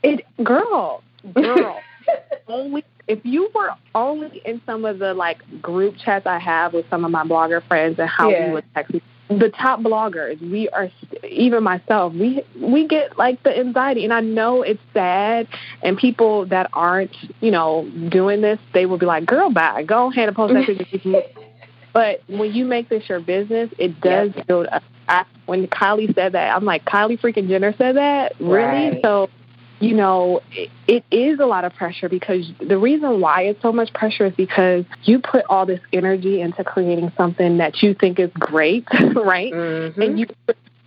It 0.02 0.24
girl, 0.42 1.02
girl. 1.32 1.80
only 2.48 2.84
if 3.08 3.20
you 3.24 3.50
were 3.54 3.70
only 3.94 4.42
in 4.44 4.60
some 4.66 4.84
of 4.84 4.98
the 4.98 5.14
like 5.14 5.38
group 5.62 5.94
chats 6.04 6.26
I 6.26 6.38
have 6.38 6.74
with 6.74 6.84
some 6.90 7.04
of 7.04 7.10
my 7.10 7.24
blogger 7.24 7.66
friends 7.66 7.98
and 7.98 8.08
how 8.08 8.30
yeah. 8.30 8.48
we 8.48 8.54
would 8.54 8.64
text 8.74 8.94
the 9.28 9.50
top 9.50 9.80
bloggers 9.80 10.38
we 10.50 10.68
are 10.70 10.90
even 11.28 11.62
myself 11.62 12.12
we 12.12 12.44
we 12.60 12.86
get 12.86 13.16
like 13.16 13.42
the 13.42 13.58
anxiety. 13.58 14.04
And 14.04 14.12
i 14.12 14.20
know 14.20 14.62
it's 14.62 14.80
sad 14.92 15.48
and 15.82 15.96
people 15.96 16.46
that 16.46 16.68
aren't 16.72 17.16
you 17.40 17.50
know 17.50 17.90
doing 18.10 18.42
this 18.42 18.58
they 18.74 18.86
will 18.86 18.98
be 18.98 19.06
like 19.06 19.24
girl 19.24 19.50
bye. 19.50 19.82
Go 19.82 20.10
ahead 20.10 20.28
and 20.28 20.36
post 20.36 20.52
that 20.52 20.66
picture 20.66 21.22
but 21.92 22.22
when 22.26 22.52
you 22.52 22.64
make 22.64 22.88
this 22.90 23.08
your 23.08 23.20
business 23.20 23.70
it 23.78 24.00
does 24.00 24.30
yes. 24.36 24.44
build 24.46 24.66
up. 24.66 24.82
I, 25.08 25.24
when 25.46 25.66
kylie 25.68 26.14
said 26.14 26.32
that 26.32 26.54
i'm 26.54 26.64
like 26.64 26.84
kylie 26.84 27.18
freaking 27.18 27.48
jenner 27.48 27.74
said 27.76 27.96
that? 27.96 28.38
Really? 28.40 28.90
Right. 28.90 29.00
so 29.02 29.28
you 29.84 29.94
know, 29.94 30.40
it, 30.50 30.70
it 30.88 31.04
is 31.10 31.40
a 31.40 31.46
lot 31.46 31.64
of 31.64 31.74
pressure 31.74 32.08
because 32.08 32.50
the 32.58 32.78
reason 32.78 33.20
why 33.20 33.42
it's 33.42 33.60
so 33.60 33.70
much 33.70 33.92
pressure 33.92 34.26
is 34.26 34.34
because 34.34 34.84
you 35.02 35.18
put 35.18 35.44
all 35.50 35.66
this 35.66 35.80
energy 35.92 36.40
into 36.40 36.64
creating 36.64 37.12
something 37.16 37.58
that 37.58 37.82
you 37.82 37.92
think 37.92 38.18
is 38.18 38.30
great, 38.32 38.86
right? 38.92 39.52
Mm-hmm. 39.52 40.00
And 40.00 40.18
you 40.18 40.26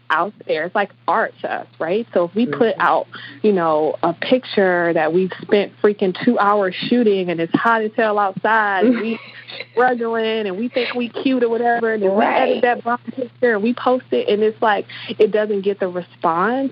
out 0.09 0.33
there. 0.47 0.65
It's 0.65 0.75
like 0.75 0.91
art 1.07 1.33
to 1.41 1.51
us, 1.51 1.67
right? 1.79 2.07
So 2.13 2.25
if 2.25 2.35
we 2.35 2.45
put 2.45 2.75
mm-hmm. 2.75 2.81
out, 2.81 3.07
you 3.41 3.51
know, 3.51 3.95
a 4.03 4.13
picture 4.13 4.93
that 4.93 5.13
we've 5.13 5.31
spent 5.41 5.73
freaking 5.81 6.15
two 6.23 6.37
hours 6.39 6.75
shooting 6.75 7.29
and 7.29 7.39
it's 7.39 7.53
hot 7.53 7.81
as 7.81 7.91
hell 7.95 8.19
outside 8.19 8.85
and 8.85 8.99
we 8.99 9.19
struggling 9.71 10.47
and 10.47 10.57
we 10.57 10.69
think 10.69 10.93
we 10.93 11.09
cute 11.09 11.43
or 11.43 11.49
whatever 11.49 11.93
and 11.93 12.03
then 12.03 12.11
right. 12.11 12.47
we 12.47 12.51
edit 12.51 12.61
that 12.63 12.83
bomb 12.83 12.99
picture 13.15 13.53
and 13.53 13.63
we 13.63 13.73
post 13.73 14.05
it 14.11 14.27
and 14.29 14.43
it's 14.43 14.61
like 14.61 14.85
it 15.19 15.31
doesn't 15.31 15.61
get 15.61 15.79
the 15.79 15.87
response. 15.87 16.71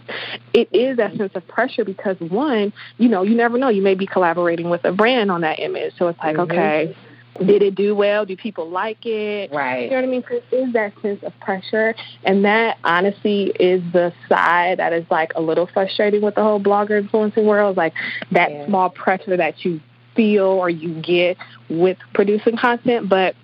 It 0.54 0.70
is 0.74 0.98
that 0.98 1.16
sense 1.18 1.34
of 1.36 1.48
pressure 1.48 1.86
because 1.86 2.20
one, 2.20 2.74
you 2.98 3.10
know, 3.10 3.24
you 3.24 3.36
never 3.36 3.58
know. 3.58 3.70
You 3.70 3.82
may 3.82 3.96
be 3.96 4.06
collaborating 4.06 4.70
with 4.70 4.86
a 4.86 4.92
brand 4.92 5.32
on 5.32 5.42
that 5.42 5.60
image. 5.60 5.94
So 5.98 6.08
it's 6.08 6.20
like, 6.20 6.36
mm-hmm. 6.36 6.52
okay, 6.52 6.98
did 7.40 7.62
it 7.62 7.76
do 7.76 7.96
well? 7.96 8.26
Do 8.26 8.38
people 8.38 8.70
like 8.70 9.06
it? 9.06 9.52
Right. 9.52 9.84
You 9.84 9.90
know 9.90 9.96
what 9.98 10.06
I 10.06 10.08
mean? 10.08 10.24
So 10.28 10.36
it 10.36 10.56
is 10.56 10.74
that 10.74 10.94
sense 11.02 11.22
of 11.24 11.38
pressure. 11.40 11.94
And 12.24 12.46
that 12.46 12.78
honestly 12.84 13.52
is 13.60 13.82
the 13.92 14.14
side 14.30 14.80
that 14.80 14.94
is 14.94 15.06
like 15.10 15.32
a 15.36 15.42
little 15.42 15.68
frustrating 15.68 16.22
with 16.22 16.36
the 16.36 16.44
whole 16.44 16.60
blogger 16.60 16.98
influencing 17.00 17.46
world. 17.46 17.78
Like 17.78 17.94
that 18.32 18.52
yeah. 18.52 18.66
small 18.68 18.90
pressure 18.90 19.36
that 19.36 19.66
you 19.66 19.82
feel 20.16 20.46
or 20.46 20.70
you 20.70 21.02
get 21.02 21.38
with 21.70 21.98
producing 22.14 22.56
content. 22.58 23.10
But 23.10 23.36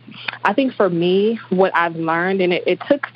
I 0.44 0.54
think 0.54 0.74
for 0.74 0.90
me, 0.90 1.40
what 1.50 1.76
I've 1.76 1.96
learned, 1.96 2.42
and 2.42 2.54
it, 2.54 2.64
it 2.66 2.80
took 2.90 3.08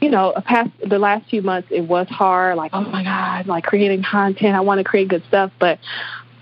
you 0.00 0.10
know, 0.10 0.32
past 0.44 0.68
the 0.84 0.98
last 0.98 1.30
few 1.30 1.42
months, 1.42 1.68
it 1.70 1.82
was 1.82 2.08
hard. 2.08 2.56
Like, 2.56 2.72
oh 2.74 2.80
my 2.80 3.04
God, 3.04 3.46
like 3.46 3.62
creating 3.62 4.02
content. 4.02 4.56
I 4.56 4.60
want 4.60 4.78
to 4.78 4.84
create 4.84 5.06
good 5.06 5.22
stuff, 5.28 5.52
but 5.60 5.78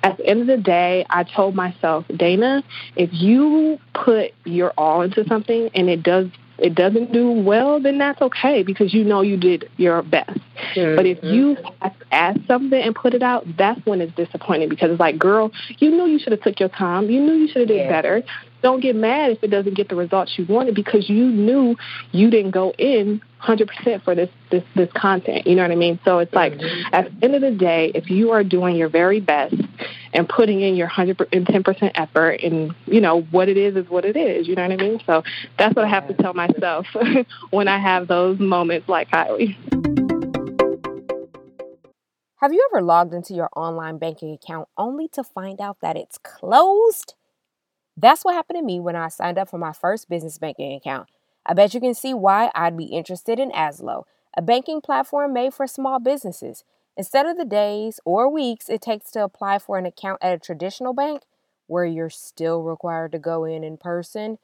at 0.03 0.17
the 0.17 0.27
end 0.27 0.41
of 0.43 0.47
the 0.47 0.57
day, 0.57 1.05
I 1.11 1.25
told 1.25 1.55
myself, 1.55 2.07
Dayna, 2.09 2.63
if 2.97 3.11
you 3.13 3.79
put 3.95 4.33
your 4.45 4.73
all 4.79 5.03
into 5.03 5.25
something 5.27 5.71
and 5.75 5.89
it 5.89 6.03
does 6.03 6.29
it 6.61 6.75
doesn't 6.75 7.13
do 7.13 7.31
well, 7.31 7.81
then 7.81 7.97
that's 7.97 8.21
okay 8.21 8.63
because 8.63 8.93
you 8.93 9.03
know 9.03 9.23
you 9.23 9.39
did 9.39 9.71
your 9.79 10.03
best. 10.03 10.39
Mm-hmm. 10.77 10.95
But 10.95 11.07
if 11.07 11.19
you 11.23 11.57
add 12.13 12.45
something 12.47 12.81
and 12.81 12.95
put 12.95 13.15
it 13.15 13.23
out, 13.23 13.47
that's 13.57 13.81
when 13.87 14.03
it's 14.03 14.15
disappointing 14.15 14.69
because 14.69 14.91
it's 14.91 15.01
like, 15.01 15.19
girl, 15.19 15.51
you 15.79 15.91
knew 15.91 16.05
you 16.05 16.19
should 16.19 16.33
have 16.33 16.43
took 16.43 16.61
your 16.61 16.69
time. 16.69 17.09
You 17.09 17.21
knew 17.21 17.33
you 17.33 17.49
should 17.49 17.63
have 17.63 17.69
did 17.69 17.79
yeah. 17.79 17.89
better. 17.89 18.23
Don't 18.63 18.81
get 18.81 18.97
mad 18.97 19.33
if 19.33 19.43
it 19.43 19.49
doesn't 19.49 19.75
get 19.75 19.89
the 19.89 19.97
results 19.97 20.39
you 20.39 20.47
wanted 20.47 20.75
because 20.75 21.09
you 21.09 21.25
knew 21.27 21.77
you 22.13 22.31
didn't 22.31 22.51
go 22.51 22.73
in 22.79 23.23
100% 23.43 24.05
for 24.05 24.15
this 24.15 24.29
this 24.51 24.63
this 24.75 24.91
content. 24.95 25.47
You 25.47 25.57
know 25.57 25.63
what 25.63 25.71
I 25.71 25.77
mean? 25.77 25.99
So 26.05 26.19
it's 26.19 26.35
like 26.35 26.53
mm-hmm. 26.53 26.95
at 26.95 27.07
the 27.07 27.25
end 27.25 27.35
of 27.35 27.41
the 27.41 27.53
day, 27.53 27.91
if 27.95 28.11
you 28.11 28.33
are 28.33 28.45
doing 28.45 28.77
your 28.77 28.89
very 28.89 29.21
best 29.21 29.55
and 30.13 30.29
putting 30.29 30.61
in 30.61 30.77
your 30.77 30.89
110% 30.89 31.91
effort 31.95 32.41
and 32.43 32.75
you 32.87 33.01
know 33.01 33.23
what 33.31 33.49
it 33.49 33.57
is 33.57 33.77
is 33.77 33.89
what 33.89 34.05
it 34.05 34.17
is, 34.17 34.47
you 34.47 34.57
know 34.57 34.63
what 34.63 34.73
I 34.73 34.77
mean? 34.77 35.01
So 35.07 35.23
that's 35.59 35.75
what 35.75 35.85
I 35.85 35.89
have 35.89 36.09
to 36.09 36.15
tell 36.15 36.35
myself 36.35 36.87
when 37.51 37.69
I 37.69 37.79
have 37.79 38.09
those 38.09 38.39
moments 38.39 38.89
like 38.89 39.11
Kylie. 39.11 39.57
Have 42.41 42.55
you 42.55 42.67
ever 42.73 42.81
logged 42.81 43.13
into 43.13 43.35
your 43.35 43.51
online 43.55 43.99
banking 43.99 44.33
account 44.33 44.69
only 44.79 45.09
to 45.09 45.23
find 45.23 45.61
out 45.61 45.77
that 45.83 45.97
it's 45.97 46.17
closed? 46.17 47.13
That's 48.01 48.25
what 48.25 48.35
happened 48.35 48.59
to 48.59 48.65
me 48.65 48.81
when 48.81 48.97
I 48.97 49.09
signed 49.09 49.37
up 49.37 49.51
for 49.51 49.59
my 49.59 49.73
first 49.73 50.09
business 50.09 50.39
banking 50.39 50.75
account. 50.75 51.09
I 51.45 51.53
bet 51.53 51.75
you 51.75 51.81
can 51.81 51.95
see 51.95 52.15
why 52.15 52.51
I'd 52.55 52.77
be 52.77 52.85
interested 52.85 53.39
in 53.39 53.51
Azlo, 53.51 54.05
a 54.35 54.41
banking 54.41 54.81
platform 54.81 55.35
made 55.35 55.53
for 55.53 55.67
small 55.67 56.01
businesses. 56.01 56.65
Instead 56.97 57.27
of 57.27 57.37
the 57.37 57.45
days 57.45 58.01
or 58.07 58.33
weeks 58.33 58.71
it 58.71 58.81
takes 58.81 59.11
to 59.11 59.25
apply 59.25 59.59
for 59.59 59.77
an 59.77 59.85
account 59.85 60.19
at 60.23 60.33
a 60.33 60.39
traditional 60.39 60.95
bank, 60.95 61.23
where 61.67 61.85
you're 61.85 62.11
still 62.11 62.63
required 62.63 63.13
to 63.13 63.19
go 63.19 63.45
in 63.45 63.63
in 63.63 63.77
person, 63.77 64.39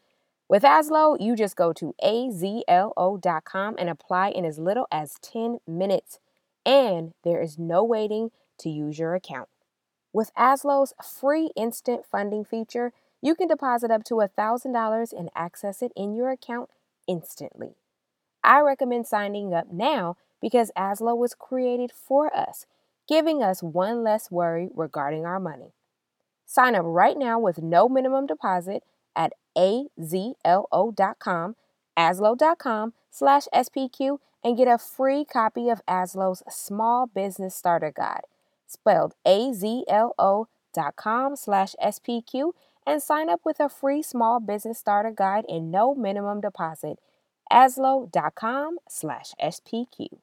with 0.49 0.63
Azlo, 0.63 1.17
you 1.19 1.35
just 1.35 1.57
go 1.57 1.73
to 1.73 1.95
azlo.com 2.05 3.75
and 3.79 3.89
apply 3.89 4.29
in 4.29 4.45
as 4.45 4.59
little 4.59 4.87
as 4.93 5.17
10 5.23 5.59
minutes. 5.67 6.19
And 6.65 7.15
there 7.25 7.41
is 7.41 7.59
no 7.59 7.83
waiting 7.83 8.31
to 8.59 8.69
use 8.69 8.99
your 8.99 9.15
account. 9.15 9.49
With 10.13 10.33
Azlo's 10.35 10.93
free 11.03 11.51
instant 11.57 12.05
funding 12.11 12.45
feature, 12.45 12.93
you 13.23 13.35
can 13.35 13.49
deposit 13.49 13.91
up 13.91 14.05
to 14.05 14.15
$1,000 14.15 15.13
and 15.13 15.31
access 15.35 15.83
it 15.83 15.93
in 15.97 16.15
your 16.15 16.31
account 16.31 16.71
instantly. 17.07 17.75
I 18.43 18.61
recommend 18.61 19.07
signing 19.07 19.53
up 19.53 19.73
now 19.73 20.17
because 20.41 20.71
Azlo 20.77 21.17
was 21.17 21.35
created 21.35 21.91
for 21.93 22.35
us, 22.37 22.67
giving 23.09 23.43
us 23.43 23.63
one 23.63 24.05
less 24.05 24.31
worry 24.31 24.69
regarding 24.75 25.27
our 25.27 25.41
money. 25.41 25.73
Sign 26.45 26.77
up 26.77 26.85
right 26.87 27.19
now 27.19 27.39
with 27.39 27.59
no 27.59 27.89
minimum 27.89 28.27
deposit 28.27 28.85
at 29.17 29.33
azlo.com, 29.57 30.37
azlo.com 31.99 32.93
slash 33.11 33.43
SPQ, 33.53 34.19
and 34.45 34.57
get 34.57 34.69
a 34.69 34.79
free 34.79 35.25
copy 35.25 35.69
of 35.69 35.81
Azlo's 35.89 36.45
Small 36.49 37.09
Business 37.09 37.57
Starter 37.57 37.91
Guide, 37.91 38.27
spelled 38.67 39.15
azlo.com 39.27 40.47
slash 41.35 41.75
SPQ, 41.83 42.53
and 42.87 43.03
sign 43.03 43.29
up 43.29 43.41
with 43.45 43.61
a 43.61 43.69
free 43.69 44.03
small 44.03 44.41
business 44.41 44.79
starter 44.79 45.11
guide 45.11 45.45
and 45.49 45.71
no 45.71 45.95
minimum 45.95 46.41
deposit. 46.41 46.99
Azlo.com 47.53 48.79
slash 48.89 49.33
SPQ. 49.43 50.19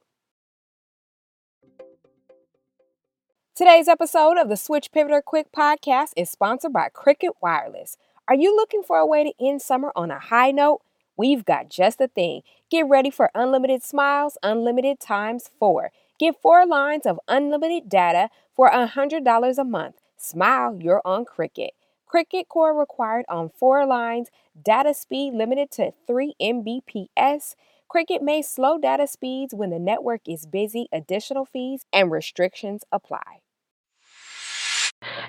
Today's 3.55 3.87
episode 3.87 4.37
of 4.39 4.49
the 4.49 4.57
Switch 4.57 4.91
Pivot 4.91 5.11
or 5.11 5.21
Quit 5.21 5.51
podcast 5.55 6.09
is 6.17 6.29
sponsored 6.29 6.73
by 6.73 6.89
Cricket 6.89 7.33
Wireless. 7.39 7.97
Are 8.27 8.35
you 8.35 8.55
looking 8.55 8.81
for 8.81 8.97
a 8.97 9.05
way 9.05 9.23
to 9.23 9.45
end 9.45 9.61
summer 9.61 9.91
on 9.95 10.09
a 10.09 10.17
high 10.17 10.49
note? 10.49 10.81
We've 11.15 11.45
got 11.45 11.69
just 11.69 11.99
the 11.99 12.07
thing. 12.07 12.41
Get 12.71 12.87
ready 12.87 13.11
for 13.11 13.29
unlimited 13.35 13.83
smiles, 13.83 14.37
unlimited 14.41 14.99
times 14.99 15.51
four. 15.59 15.91
Get 16.19 16.41
four 16.41 16.65
lines 16.65 17.05
of 17.05 17.19
unlimited 17.27 17.89
data 17.89 18.29
for 18.55 18.71
$100 18.71 19.57
a 19.57 19.63
month. 19.63 19.95
Smile, 20.17 20.79
you're 20.81 21.01
on 21.05 21.25
Cricket. 21.25 21.73
Cricket 22.13 22.47
core 22.47 22.77
required 22.77 23.25
on 23.27 23.49
four 23.49 23.87
lines, 23.87 24.29
data 24.63 24.93
speed 24.93 25.33
limited 25.33 25.71
to 25.71 25.93
3 26.05 26.35
Mbps. 26.39 27.55
Cricket 27.89 28.21
may 28.21 28.43
slow 28.43 28.77
data 28.77 29.07
speeds 29.07 29.55
when 29.55 29.71
the 29.71 29.79
network 29.79 30.21
is 30.27 30.45
busy. 30.45 30.85
Additional 30.93 31.43
fees 31.43 31.87
and 31.91 32.11
restrictions 32.11 32.83
apply. 32.91 33.39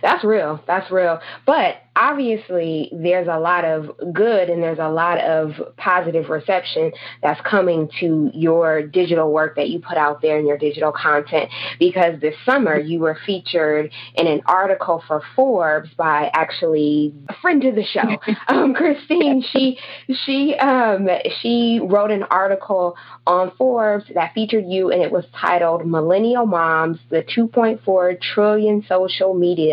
That's 0.03 0.25
real. 0.25 0.63
That's 0.67 0.91
real. 0.91 1.21
But 1.47 1.77
obviously, 1.97 2.91
there's 2.93 3.29
a 3.29 3.39
lot 3.39 3.65
of 3.65 3.91
good 4.13 4.51
and 4.51 4.63
there's 4.63 4.79
a 4.79 4.89
lot 4.89 5.19
of 5.21 5.53
positive 5.77 6.29
reception 6.29 6.93
that's 7.23 7.41
coming 7.43 7.89
to 8.01 8.31
your 8.35 8.83
digital 8.83 9.33
work 9.33 9.57
that 9.57 9.69
you 9.69 9.79
put 9.79 9.97
out 9.97 10.21
there 10.21 10.39
in 10.39 10.47
your 10.47 10.59
digital 10.59 10.93
content. 10.93 11.51
Because 11.79 12.21
this 12.21 12.35
summer, 12.45 12.79
you 12.79 13.01
were 13.01 13.17
featured 13.27 13.91
in 14.15 14.27
an 14.27 14.43
article 14.47 15.03
for 15.07 15.23
Forbes 15.37 15.91
by 15.97 16.31
actually 16.33 17.15
a 17.29 17.35
friend 17.41 17.65
of 17.65 17.75
the 17.75 17.85
show, 17.85 18.17
um, 18.49 18.75
Christine. 18.75 19.45
She 19.53 19.79
she 20.25 20.55
um, 20.57 21.09
she 21.41 21.81
wrote 21.83 22.11
an 22.11 22.25
article 22.25 22.97
on 23.27 23.53
Forbes 23.57 24.05
that 24.15 24.35
featured 24.35 24.65
you, 24.67 24.91
and 24.91 25.03
it 25.03 25.13
was 25.13 25.25
titled 25.41 25.87
"Millennial 25.87 26.47
Moms: 26.47 26.99
The 27.11 27.23
2.4 27.23 28.21
Trillion 28.21 28.85
Social 28.89 29.35
Media 29.35 29.64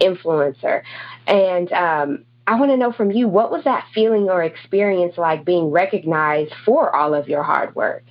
influencer. 0.00 0.82
And 1.26 1.72
um, 1.72 2.24
I 2.46 2.58
want 2.58 2.70
to 2.70 2.76
know 2.76 2.92
from 2.92 3.10
you, 3.10 3.28
what 3.28 3.50
was 3.50 3.64
that 3.64 3.86
feeling 3.94 4.30
or 4.30 4.42
experience 4.42 5.18
like 5.18 5.44
being 5.44 5.70
recognized 5.70 6.54
for 6.64 6.94
all 6.94 7.14
of 7.14 7.28
your 7.28 7.42
hard 7.42 7.74
work? 7.74 8.02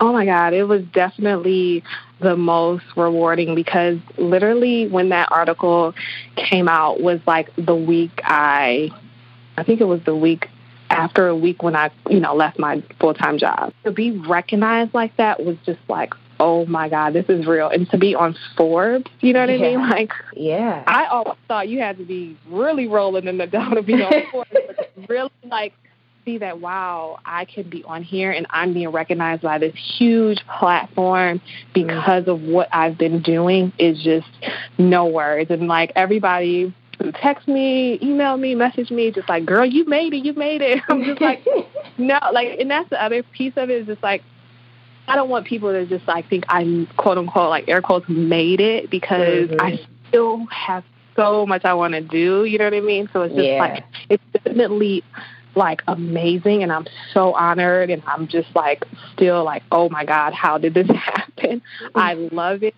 Oh 0.00 0.12
my 0.12 0.24
God, 0.24 0.52
it 0.52 0.64
was 0.64 0.82
definitely 0.92 1.84
the 2.20 2.36
most 2.36 2.84
rewarding 2.96 3.54
because 3.54 3.98
literally 4.18 4.88
when 4.88 5.10
that 5.10 5.30
article 5.30 5.94
came 6.36 6.68
out 6.68 7.00
was 7.00 7.20
like 7.26 7.54
the 7.56 7.76
week 7.76 8.20
I, 8.24 8.90
I 9.56 9.62
think 9.62 9.80
it 9.80 9.84
was 9.84 10.02
the 10.04 10.16
week 10.16 10.48
after 10.90 11.28
a 11.28 11.36
week 11.36 11.62
when 11.62 11.76
I, 11.76 11.90
you 12.08 12.20
know, 12.20 12.34
left 12.34 12.58
my 12.58 12.82
full 13.00 13.14
time 13.14 13.38
job. 13.38 13.72
To 13.84 13.92
be 13.92 14.10
recognized 14.10 14.94
like 14.94 15.16
that 15.16 15.44
was 15.44 15.56
just 15.64 15.80
like, 15.88 16.12
oh 16.44 16.66
my 16.66 16.90
God, 16.90 17.14
this 17.14 17.24
is 17.30 17.46
real. 17.46 17.70
And 17.70 17.88
to 17.90 17.96
be 17.96 18.14
on 18.14 18.36
Forbes, 18.54 19.10
you 19.20 19.32
know 19.32 19.40
what 19.40 19.48
yeah. 19.48 19.66
I 19.66 19.70
mean? 19.70 19.88
Like, 19.88 20.12
yeah. 20.34 20.84
I 20.86 21.06
always 21.06 21.38
thought 21.48 21.68
you 21.68 21.80
had 21.80 21.96
to 21.96 22.04
be 22.04 22.36
really 22.48 22.86
rolling 22.86 23.26
in 23.26 23.38
the 23.38 23.46
dough 23.46 23.70
to 23.74 23.82
be 23.82 23.94
on 23.94 24.12
Forbes. 24.30 24.50
really, 25.08 25.30
like, 25.44 25.72
see 26.26 26.36
that, 26.38 26.60
wow, 26.60 27.18
I 27.24 27.46
can 27.46 27.70
be 27.70 27.82
on 27.84 28.02
here 28.02 28.30
and 28.30 28.46
I'm 28.50 28.74
being 28.74 28.90
recognized 28.90 29.40
by 29.40 29.58
this 29.58 29.74
huge 29.96 30.40
platform 30.58 31.40
because 31.72 32.24
mm. 32.24 32.34
of 32.34 32.42
what 32.42 32.68
I've 32.72 32.98
been 32.98 33.22
doing 33.22 33.72
is 33.78 34.02
just 34.02 34.28
no 34.76 35.06
words. 35.06 35.50
And 35.50 35.66
like, 35.66 35.92
everybody 35.96 36.74
text 37.22 37.48
me, 37.48 37.98
email 38.02 38.36
me, 38.36 38.54
message 38.54 38.90
me, 38.90 39.10
just 39.10 39.28
like, 39.30 39.46
girl, 39.46 39.64
you 39.64 39.86
made 39.86 40.12
it, 40.12 40.24
you 40.24 40.34
made 40.34 40.60
it. 40.60 40.82
I'm 40.90 41.04
just 41.04 41.22
like, 41.22 41.42
no, 41.98 42.18
like, 42.32 42.58
and 42.60 42.70
that's 42.70 42.90
the 42.90 43.02
other 43.02 43.22
piece 43.22 43.54
of 43.56 43.70
it 43.70 43.80
is 43.80 43.86
just 43.86 44.02
like, 44.02 44.22
I 45.06 45.16
don't 45.16 45.28
want 45.28 45.46
people 45.46 45.72
to 45.72 45.86
just 45.86 46.06
like 46.08 46.28
think 46.28 46.44
I'm 46.48 46.86
quote 46.96 47.18
unquote 47.18 47.50
like 47.50 47.68
air 47.68 47.82
quotes 47.82 48.08
made 48.08 48.60
it 48.60 48.90
because 48.90 49.48
mm-hmm. 49.48 49.60
I 49.60 49.80
still 50.08 50.46
have 50.46 50.84
so 51.16 51.46
much 51.46 51.64
I 51.64 51.74
want 51.74 51.94
to 51.94 52.00
do. 52.00 52.44
You 52.44 52.58
know 52.58 52.64
what 52.64 52.74
I 52.74 52.80
mean? 52.80 53.08
So 53.12 53.22
it's 53.22 53.34
just 53.34 53.46
yeah. 53.46 53.58
like 53.58 53.84
it's 54.08 54.22
definitely 54.32 55.04
like 55.54 55.82
amazing 55.86 56.62
and 56.62 56.72
I'm 56.72 56.86
so 57.12 57.32
honored 57.34 57.90
and 57.90 58.02
I'm 58.06 58.26
just 58.26 58.54
like 58.54 58.84
still 59.12 59.44
like, 59.44 59.62
oh 59.70 59.88
my 59.88 60.04
God, 60.04 60.32
how 60.32 60.58
did 60.58 60.74
this 60.74 60.88
happen? 60.90 61.62
Mm-hmm. 61.82 61.98
I 61.98 62.14
love 62.14 62.62
it. 62.62 62.74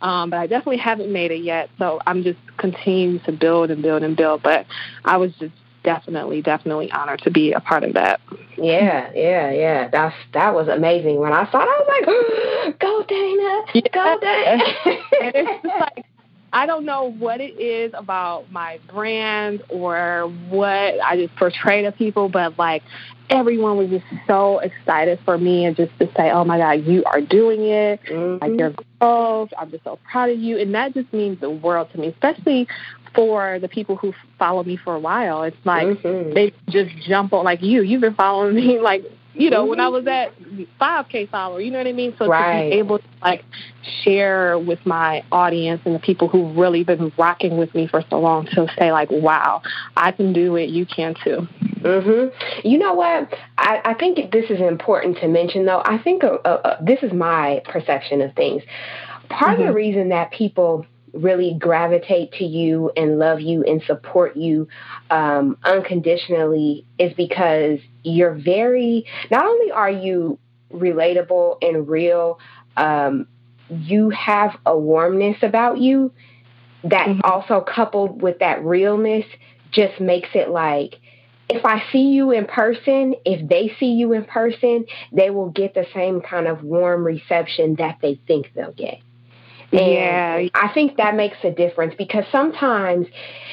Um, 0.00 0.30
but 0.30 0.38
I 0.38 0.46
definitely 0.48 0.78
haven't 0.78 1.12
made 1.12 1.30
it 1.30 1.42
yet. 1.42 1.70
So 1.78 2.00
I'm 2.06 2.24
just 2.24 2.38
continuing 2.56 3.20
to 3.20 3.32
build 3.32 3.70
and 3.70 3.82
build 3.82 4.02
and 4.02 4.16
build. 4.16 4.42
But 4.42 4.66
I 5.04 5.16
was 5.16 5.32
just 5.38 5.54
definitely, 5.84 6.42
definitely 6.42 6.90
honored 6.90 7.22
to 7.22 7.30
be 7.30 7.52
a 7.52 7.60
part 7.60 7.84
of 7.84 7.94
that. 7.94 8.20
Yeah, 8.56 9.10
yeah, 9.14 9.50
yeah. 9.50 9.88
That's 9.88 10.14
that 10.34 10.54
was 10.54 10.68
amazing. 10.68 11.18
When 11.18 11.32
I 11.32 11.50
saw 11.50 11.62
it, 11.62 11.68
I 11.68 11.80
was 11.80 12.68
like, 12.68 12.78
"Go 12.78 13.04
Dayna, 13.04 13.64
yeah. 13.74 13.82
go 13.92 14.18
Dayna!" 14.22 14.96
and 15.22 15.32
it's 15.34 15.62
just 15.62 15.80
like 15.80 16.06
I 16.52 16.66
don't 16.66 16.84
know 16.84 17.10
what 17.10 17.40
it 17.40 17.58
is 17.58 17.92
about 17.94 18.52
my 18.52 18.78
brand 18.92 19.62
or 19.70 20.30
what 20.50 21.00
I 21.00 21.16
just 21.16 21.34
portray 21.36 21.82
to 21.82 21.92
people, 21.92 22.28
but 22.28 22.58
like 22.58 22.82
everyone 23.30 23.78
was 23.78 23.88
just 23.88 24.04
so 24.26 24.58
excited 24.58 25.18
for 25.24 25.38
me 25.38 25.64
and 25.64 25.74
just 25.74 25.98
to 25.98 26.06
say, 26.14 26.30
oh 26.30 26.44
my 26.44 26.58
God, 26.58 26.84
you 26.84 27.02
are 27.04 27.22
doing 27.22 27.62
it. 27.62 28.00
Mm-hmm. 28.02 28.44
Like 28.44 28.58
your 28.58 28.74
growth. 29.00 29.50
I'm 29.58 29.70
just 29.70 29.84
so 29.84 29.98
proud 30.10 30.28
of 30.28 30.38
you. 30.38 30.58
And 30.58 30.74
that 30.74 30.92
just 30.92 31.10
means 31.14 31.40
the 31.40 31.48
world 31.48 31.88
to 31.92 31.98
me, 31.98 32.08
especially 32.08 32.68
for 33.14 33.58
the 33.58 33.68
people 33.68 33.96
who 33.96 34.12
follow 34.38 34.62
me 34.62 34.76
for 34.76 34.94
a 34.94 35.00
while. 35.00 35.42
It's 35.42 35.56
like 35.64 35.86
mm-hmm. 35.86 36.34
they 36.34 36.52
just 36.68 36.90
jump 37.06 37.32
on, 37.32 37.44
like 37.44 37.62
you. 37.62 37.82
You've 37.82 38.00
been 38.00 38.14
following 38.14 38.54
me 38.54 38.78
like 38.82 39.04
you 39.34 39.48
know, 39.48 39.62
mm-hmm. 39.62 39.70
when 39.70 39.80
I 39.80 39.88
was 39.88 40.06
at 40.06 40.38
5K 40.80 41.30
follower, 41.30 41.60
you 41.60 41.70
know 41.70 41.78
what 41.78 41.86
I 41.86 41.92
mean? 41.92 42.14
So 42.18 42.26
right. 42.26 42.64
to 42.64 42.70
be 42.70 42.76
able 42.76 42.98
to 42.98 43.04
like 43.22 43.44
share 44.02 44.58
with 44.58 44.84
my 44.84 45.24
audience 45.32 45.80
and 45.84 45.94
the 45.94 45.98
people 45.98 46.28
who've 46.28 46.54
really 46.56 46.84
been 46.84 47.12
rocking 47.16 47.56
with 47.56 47.74
me 47.74 47.86
for 47.86 48.04
so 48.10 48.20
long 48.20 48.46
to 48.46 48.66
say 48.78 48.92
like, 48.92 49.10
wow, 49.10 49.62
I 49.96 50.12
can 50.12 50.32
do 50.32 50.56
it, 50.56 50.68
you 50.68 50.84
can 50.84 51.14
too. 51.24 51.48
Mhm. 51.80 52.32
You 52.64 52.78
know 52.78 52.92
what? 52.92 53.32
I, 53.56 53.80
I 53.84 53.94
think 53.94 54.32
this 54.32 54.50
is 54.50 54.60
important 54.60 55.18
to 55.18 55.28
mention 55.28 55.64
though. 55.64 55.82
I 55.84 55.98
think 55.98 56.24
uh, 56.24 56.38
uh, 56.44 56.76
this 56.82 57.02
is 57.02 57.12
my 57.12 57.62
perception 57.64 58.20
of 58.20 58.34
things. 58.34 58.62
Part 59.30 59.52
mm-hmm. 59.52 59.52
of 59.52 59.58
the 59.58 59.64
mm-hmm. 59.64 59.74
reason 59.74 60.08
that 60.10 60.30
people 60.30 60.84
really 61.12 61.54
gravitate 61.58 62.32
to 62.32 62.44
you 62.44 62.90
and 62.96 63.18
love 63.18 63.40
you 63.40 63.62
and 63.64 63.82
support 63.82 64.36
you 64.36 64.68
um, 65.10 65.56
unconditionally 65.64 66.86
is 66.98 67.12
because 67.14 67.78
you're 68.02 68.34
very, 68.34 69.06
not 69.30 69.44
only 69.44 69.70
are 69.70 69.90
you 69.90 70.38
relatable 70.72 71.58
and 71.62 71.88
real, 71.88 72.38
um, 72.76 73.26
you 73.68 74.10
have 74.10 74.56
a 74.66 74.76
warmness 74.76 75.36
about 75.42 75.78
you 75.78 76.12
that 76.84 77.08
mm-hmm. 77.08 77.20
also 77.24 77.60
coupled 77.60 78.22
with 78.22 78.38
that 78.40 78.64
realness 78.64 79.24
just 79.70 80.00
makes 80.00 80.28
it 80.34 80.48
like 80.48 80.98
if 81.48 81.64
I 81.66 81.82
see 81.92 82.12
you 82.12 82.30
in 82.30 82.46
person, 82.46 83.14
if 83.24 83.46
they 83.46 83.74
see 83.78 83.92
you 83.92 84.12
in 84.12 84.24
person, 84.24 84.86
they 85.12 85.30
will 85.30 85.50
get 85.50 85.74
the 85.74 85.86
same 85.92 86.22
kind 86.22 86.46
of 86.46 86.62
warm 86.62 87.04
reception 87.04 87.76
that 87.76 87.98
they 88.00 88.20
think 88.26 88.52
they'll 88.54 88.72
get. 88.72 88.98
And 89.72 89.92
yeah. 89.92 90.48
I 90.54 90.68
think 90.74 90.98
that 90.98 91.14
makes 91.14 91.38
a 91.44 91.50
difference 91.50 91.94
because 91.96 92.24
sometimes 92.30 93.06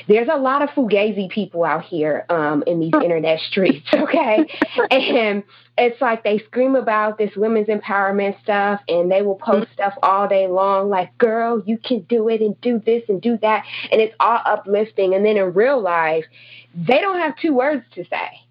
there's 0.07 0.28
a 0.32 0.38
lot 0.38 0.61
of 0.61 0.70
fugazi 0.70 1.30
people 1.30 1.63
out 1.63 1.86
here 1.86 2.26
um, 2.30 2.63
in 2.67 2.82
these 2.82 2.93
internet 2.93 3.39
streets, 3.39 3.88
okay? 3.93 4.45
and 4.91 5.43
it's 5.78 6.01
like 6.01 6.24
they 6.26 6.39
scream 6.39 6.76
about 6.76 7.17
this 7.17 7.32
women's 7.38 7.67
empowerment 7.67 8.41
stuff 8.43 8.82
and 8.89 9.09
they 9.09 9.22
will 9.22 9.36
post 9.36 9.67
mm-hmm. 9.67 9.74
stuff 9.74 9.93
all 10.03 10.28
day 10.28 10.47
long 10.47 10.89
like, 10.89 11.17
girl, 11.17 11.63
you 11.65 11.78
can 11.78 12.01
do 12.01 12.28
it 12.28 12.41
and 12.41 12.59
do 12.59 12.80
this 12.86 13.03
and 13.07 13.22
do 13.22 13.38
that. 13.41 13.63
And 13.89 14.01
it's 14.01 14.15
all 14.20 14.41
uplifting. 14.45 15.13
And 15.13 15.26
then 15.26 15.38
in 15.38 15.53
real 15.53 15.82
life, 15.82 16.26
they 16.76 16.99
don't 16.99 17.20
have 17.20 17.38
two 17.38 17.53
words 17.53 17.86
to 17.95 18.03
say. 18.03 18.41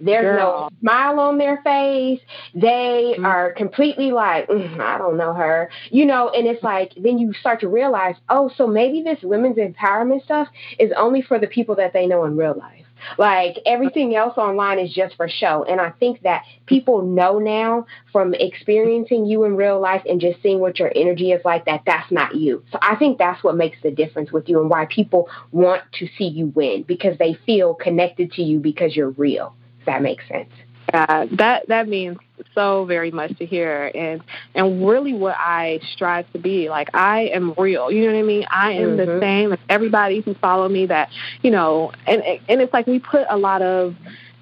There's 0.00 0.24
Girl. 0.24 0.70
no 0.70 0.76
smile 0.80 1.20
on 1.20 1.38
their 1.38 1.60
face. 1.62 2.20
They 2.54 3.14
mm-hmm. 3.14 3.24
are 3.24 3.52
completely 3.52 4.12
like, 4.12 4.48
mm, 4.48 4.80
I 4.80 4.98
don't 4.98 5.16
know 5.16 5.34
her, 5.34 5.70
you 5.90 6.06
know, 6.06 6.30
and 6.30 6.46
it's 6.46 6.62
like, 6.62 6.92
then 6.96 7.18
you 7.18 7.32
start 7.34 7.60
to 7.60 7.68
realize, 7.68 8.16
oh, 8.28 8.50
so 8.56 8.66
maybe 8.66 9.02
this 9.02 9.18
women's 9.22 9.56
empowerment 9.56 10.24
stuff 10.24 10.48
is 10.78 10.92
only 10.96 11.22
for 11.22 11.38
the 11.38 11.46
people 11.46 11.74
that 11.76 11.92
they 11.92 12.06
know 12.06 12.24
in 12.24 12.36
real 12.36 12.56
life. 12.56 12.82
Like 13.18 13.58
everything 13.66 14.14
else 14.14 14.36
online 14.38 14.78
is 14.78 14.92
just 14.92 15.16
for 15.16 15.28
show. 15.28 15.64
And 15.64 15.80
I 15.80 15.90
think 15.90 16.22
that 16.22 16.44
people 16.66 17.02
know 17.02 17.38
now 17.38 17.86
from 18.12 18.34
experiencing 18.34 19.26
you 19.26 19.44
in 19.44 19.56
real 19.56 19.80
life 19.80 20.02
and 20.08 20.20
just 20.20 20.40
seeing 20.42 20.60
what 20.60 20.78
your 20.78 20.92
energy 20.94 21.32
is 21.32 21.44
like 21.44 21.64
that 21.66 21.82
that's 21.86 22.10
not 22.10 22.34
you. 22.34 22.64
So 22.72 22.78
I 22.80 22.96
think 22.96 23.18
that's 23.18 23.42
what 23.42 23.56
makes 23.56 23.78
the 23.82 23.90
difference 23.90 24.32
with 24.32 24.48
you 24.48 24.60
and 24.60 24.70
why 24.70 24.86
people 24.86 25.28
want 25.50 25.82
to 25.94 26.08
see 26.18 26.26
you 26.26 26.46
win 26.48 26.82
because 26.82 27.18
they 27.18 27.34
feel 27.46 27.74
connected 27.74 28.32
to 28.32 28.42
you 28.42 28.58
because 28.58 28.94
you're 28.96 29.10
real 29.10 29.54
that 29.86 30.02
makes 30.02 30.26
sense. 30.28 30.50
Uh, 30.92 31.26
that 31.32 31.66
that 31.68 31.88
means 31.88 32.18
so 32.54 32.84
very 32.84 33.10
much 33.10 33.36
to 33.38 33.46
hear, 33.46 33.90
and 33.94 34.22
and 34.54 34.86
really 34.86 35.14
what 35.14 35.36
I 35.38 35.80
strive 35.92 36.30
to 36.32 36.38
be. 36.38 36.68
Like 36.68 36.90
I 36.94 37.30
am 37.32 37.54
real. 37.56 37.90
You 37.90 38.02
know 38.06 38.12
what 38.12 38.18
I 38.18 38.22
mean? 38.22 38.44
I 38.50 38.72
am 38.72 38.96
mm-hmm. 38.96 38.96
the 38.96 39.20
same 39.20 39.52
as 39.52 39.58
everybody 39.68 40.20
who 40.20 40.34
follow 40.34 40.68
me. 40.68 40.86
That 40.86 41.08
you 41.42 41.50
know, 41.50 41.92
and 42.06 42.22
and 42.22 42.60
it's 42.60 42.72
like 42.72 42.86
we 42.86 42.98
put 42.98 43.26
a 43.30 43.36
lot 43.36 43.62
of 43.62 43.94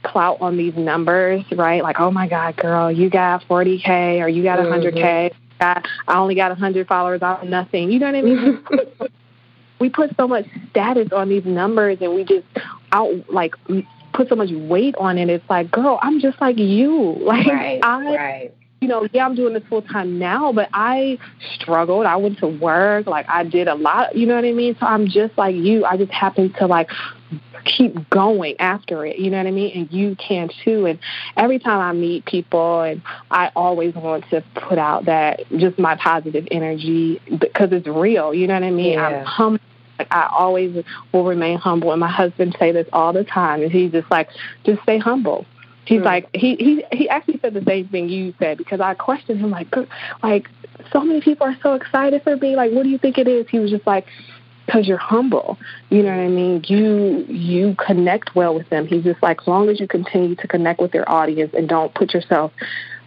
clout 0.02 0.38
on 0.40 0.56
these 0.56 0.74
numbers, 0.76 1.44
right? 1.52 1.82
Like, 1.82 2.00
oh 2.00 2.10
my 2.10 2.26
God, 2.26 2.56
girl, 2.56 2.90
you 2.90 3.10
got 3.10 3.44
40K 3.44 4.20
or 4.20 4.28
you 4.28 4.42
got 4.42 4.58
a 4.58 4.62
100K. 4.62 4.94
Mm-hmm. 4.94 5.84
I 6.08 6.18
only 6.18 6.34
got 6.34 6.50
a 6.50 6.54
100 6.54 6.88
followers. 6.88 7.20
I'm 7.22 7.50
nothing. 7.50 7.90
You 7.90 7.98
know 7.98 8.06
what 8.06 8.14
I 8.14 8.22
mean? 8.22 8.64
we 9.78 9.90
put 9.90 10.16
so 10.16 10.26
much 10.26 10.46
status 10.70 11.12
on 11.12 11.28
these 11.28 11.44
numbers 11.44 11.98
and 12.00 12.14
we 12.14 12.24
just 12.24 12.46
out 12.92 13.30
like 13.30 13.54
put 14.12 14.28
so 14.28 14.36
much 14.36 14.50
weight 14.52 14.94
on 14.96 15.18
it. 15.18 15.28
It's 15.28 15.48
like, 15.48 15.70
girl, 15.70 15.98
I'm 16.02 16.20
just 16.20 16.40
like 16.40 16.58
you. 16.58 17.18
Like 17.30 17.46
right, 17.46 17.80
I 17.84 18.16
right. 18.16 18.54
you 18.80 18.88
know, 18.88 19.06
yeah, 19.12 19.24
I'm 19.24 19.36
doing 19.36 19.54
this 19.54 19.62
full 19.68 19.82
time 19.82 20.18
now, 20.18 20.52
but 20.52 20.68
I 20.72 21.16
struggled. 21.54 22.06
I 22.06 22.16
went 22.16 22.38
to 22.38 22.48
work, 22.48 23.06
like 23.06 23.28
I 23.28 23.44
did 23.44 23.68
a 23.68 23.74
lot, 23.76 24.16
you 24.16 24.26
know 24.26 24.34
what 24.34 24.44
I 24.44 24.50
mean? 24.50 24.76
So 24.80 24.86
I'm 24.86 25.06
just 25.06 25.38
like 25.38 25.54
you. 25.54 25.84
I 25.84 25.96
just 25.96 26.10
happen 26.10 26.52
to 26.54 26.66
like 26.66 26.90
keep 27.64 28.10
going 28.10 28.58
after 28.58 29.04
it, 29.06 29.18
you 29.18 29.30
know 29.30 29.36
what 29.36 29.46
I 29.46 29.52
mean? 29.52 29.72
And 29.76 29.92
you 29.92 30.16
can 30.16 30.50
too. 30.64 30.86
And 30.86 30.98
every 31.36 31.60
time 31.60 31.78
I 31.78 31.92
meet 31.92 32.24
people, 32.24 32.80
and 32.80 33.02
I 33.30 33.52
always 33.54 33.94
want 33.94 34.24
to 34.30 34.42
put 34.54 34.78
out 34.78 35.04
that 35.04 35.40
just 35.56 35.78
my 35.78 35.96
positive 35.96 36.48
energy 36.50 37.20
because 37.38 37.68
it's 37.72 37.86
real, 37.86 38.34
you 38.34 38.48
know 38.48 38.54
what 38.54 38.64
I 38.64 38.70
mean? 38.70 38.94
Yeah. 38.94 39.06
I'm 39.06 39.24
humble 39.24 39.60
I 40.10 40.28
always 40.30 40.84
will 41.12 41.24
remain 41.24 41.58
humble, 41.58 41.92
and 41.92 42.00
my 42.00 42.10
husband 42.10 42.56
say 42.58 42.72
this 42.72 42.88
all 42.92 43.12
the 43.12 43.24
time, 43.24 43.62
and 43.62 43.70
he's 43.70 43.92
just 43.92 44.10
like, 44.10 44.28
just 44.64 44.82
stay 44.82 44.98
humble. 44.98 45.46
He's 45.84 46.00
mm. 46.00 46.04
like 46.04 46.28
he 46.34 46.54
he 46.56 46.84
he 46.92 47.08
actually 47.08 47.38
said 47.40 47.54
the 47.54 47.64
same 47.64 47.88
thing 47.88 48.08
you 48.08 48.34
said 48.38 48.58
because 48.58 48.80
I 48.80 48.94
questioned 48.94 49.40
him 49.40 49.50
like 49.50 49.74
like 50.22 50.48
so 50.92 51.00
many 51.02 51.20
people 51.20 51.46
are 51.46 51.56
so 51.62 51.74
excited 51.74 52.22
for 52.22 52.36
me 52.36 52.54
like 52.54 52.70
what 52.72 52.84
do 52.84 52.90
you 52.90 52.98
think 52.98 53.18
it 53.18 53.26
is? 53.26 53.48
He 53.48 53.58
was 53.58 53.70
just 53.70 53.86
like 53.86 54.06
because 54.66 54.86
you're 54.86 54.98
humble. 54.98 55.58
You 55.88 56.02
know 56.02 56.16
what 56.16 56.22
I 56.22 56.28
mean? 56.28 56.62
You 56.68 57.24
you 57.28 57.74
connect 57.74 58.36
well 58.36 58.54
with 58.54 58.68
them. 58.68 58.86
He's 58.86 59.02
just 59.02 59.22
like 59.22 59.40
as 59.40 59.48
long 59.48 59.68
as 59.68 59.80
you 59.80 59.88
continue 59.88 60.36
to 60.36 60.46
connect 60.46 60.80
with 60.80 60.94
your 60.94 61.10
audience 61.10 61.52
and 61.56 61.68
don't 61.68 61.92
put 61.94 62.14
yourself, 62.14 62.52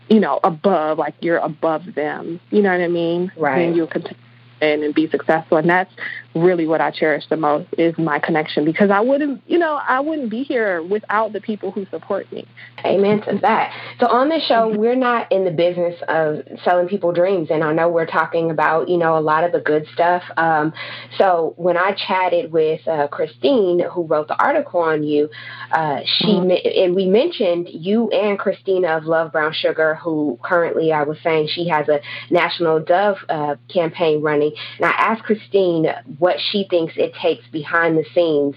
you 0.10 0.20
know, 0.20 0.42
above 0.44 0.98
like 0.98 1.16
you're 1.22 1.38
above 1.38 1.96
them. 1.96 2.40
You 2.50 2.62
know 2.62 2.72
what 2.72 2.82
I 2.82 2.90
mean? 2.90 3.32
Right. 3.38 3.62
And 3.62 3.76
you'll 3.76 3.88
continue 3.88 4.20
and 4.64 4.94
be 4.94 5.10
successful. 5.10 5.58
And 5.58 5.70
that's 5.70 5.92
really 6.36 6.68
what 6.68 6.82
I 6.82 6.92
cherish 6.92 7.26
the 7.30 7.38
most 7.38 7.68
is 7.78 7.98
my 7.98 8.20
connection 8.20 8.66
because 8.66 8.90
I 8.90 9.00
wouldn't, 9.00 9.42
you 9.48 9.58
know, 9.58 9.80
I 9.88 10.00
wouldn't 10.00 10.30
be 10.30 10.44
here 10.44 10.82
without 10.82 11.34
the 11.34 11.42
people 11.42 11.72
who 11.72 11.86
support 11.92 12.32
me. 12.32 12.48
Amen 12.86 13.22
to 13.22 13.38
that. 13.42 13.72
So 14.00 14.08
on 14.08 14.30
this 14.30 14.46
show, 14.46 14.74
we're 14.76 14.96
not 14.96 15.32
in 15.32 15.46
the 15.46 15.52
business 15.52 15.96
of 16.08 16.40
selling 16.64 16.88
people 16.88 17.12
dreams, 17.12 17.50
and 17.50 17.64
I 17.64 17.72
know 17.74 17.90
we're 17.90 18.06
talking 18.06 18.52
about, 18.52 18.90
you 18.90 18.98
know, 18.98 19.18
a 19.18 19.22
lot 19.22 19.44
of 19.44 19.52
the 19.52 19.60
good 19.60 19.86
stuff. 19.94 20.24
Um, 20.38 20.74
so 21.18 21.54
when 21.58 21.78
I 21.78 21.94
chatted 21.94 22.52
with 22.52 22.86
uh, 22.88 23.08
Christine, 23.08 23.82
who 23.92 24.04
wrote 24.04 24.28
the 24.28 24.42
article 24.42 24.82
on 24.82 25.04
you, 25.04 25.30
uh, 25.72 26.00
she 26.06 26.28
mm-hmm. 26.28 26.84
and 26.84 26.96
we 26.96 27.06
mentioned 27.06 27.70
you 27.72 28.10
and 28.10 28.38
Christina 28.38 28.98
of 28.98 29.06
Love 29.06 29.32
Brown 29.32 29.54
Sugar, 29.54 29.96
who 29.96 30.38
currently 30.44 30.92
I 30.92 31.04
was 31.04 31.18
saying 31.24 31.50
she 31.54 31.68
has 31.70 31.88
a 31.88 32.02
national 32.30 32.80
Dove 32.80 33.18
uh, 33.30 33.56
campaign 33.72 34.22
running, 34.22 34.52
and 34.78 34.86
I 34.86 34.92
asked 34.92 35.24
Christine 35.24 35.88
what 36.24 36.38
she 36.40 36.66
thinks 36.70 36.94
it 36.96 37.14
takes 37.22 37.46
behind 37.52 37.98
the 37.98 38.06
scenes 38.16 38.56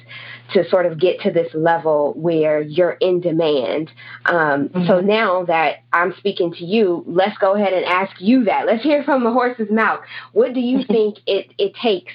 to 0.52 0.62
sort 0.68 0.86
of 0.86 1.00
get 1.00 1.20
to 1.20 1.32
this 1.32 1.52
level 1.52 2.12
where 2.14 2.60
you're 2.60 2.92
in 3.00 3.20
demand. 3.20 3.90
Um, 4.24 4.68
mm-hmm. 4.68 4.86
So 4.86 5.00
now 5.00 5.44
that 5.46 5.78
I'm 5.92 6.14
speaking 6.16 6.52
to 6.52 6.64
you, 6.64 7.02
let's 7.08 7.36
go 7.38 7.56
ahead 7.56 7.72
and 7.72 7.84
ask 7.84 8.20
you 8.20 8.44
that. 8.44 8.66
Let's 8.66 8.84
hear 8.84 9.02
from 9.02 9.24
the 9.24 9.32
horse's 9.32 9.68
mouth. 9.68 9.98
What 10.32 10.54
do 10.54 10.60
you 10.60 10.84
think 10.88 11.18
it, 11.26 11.52
it 11.58 11.74
takes 11.74 12.12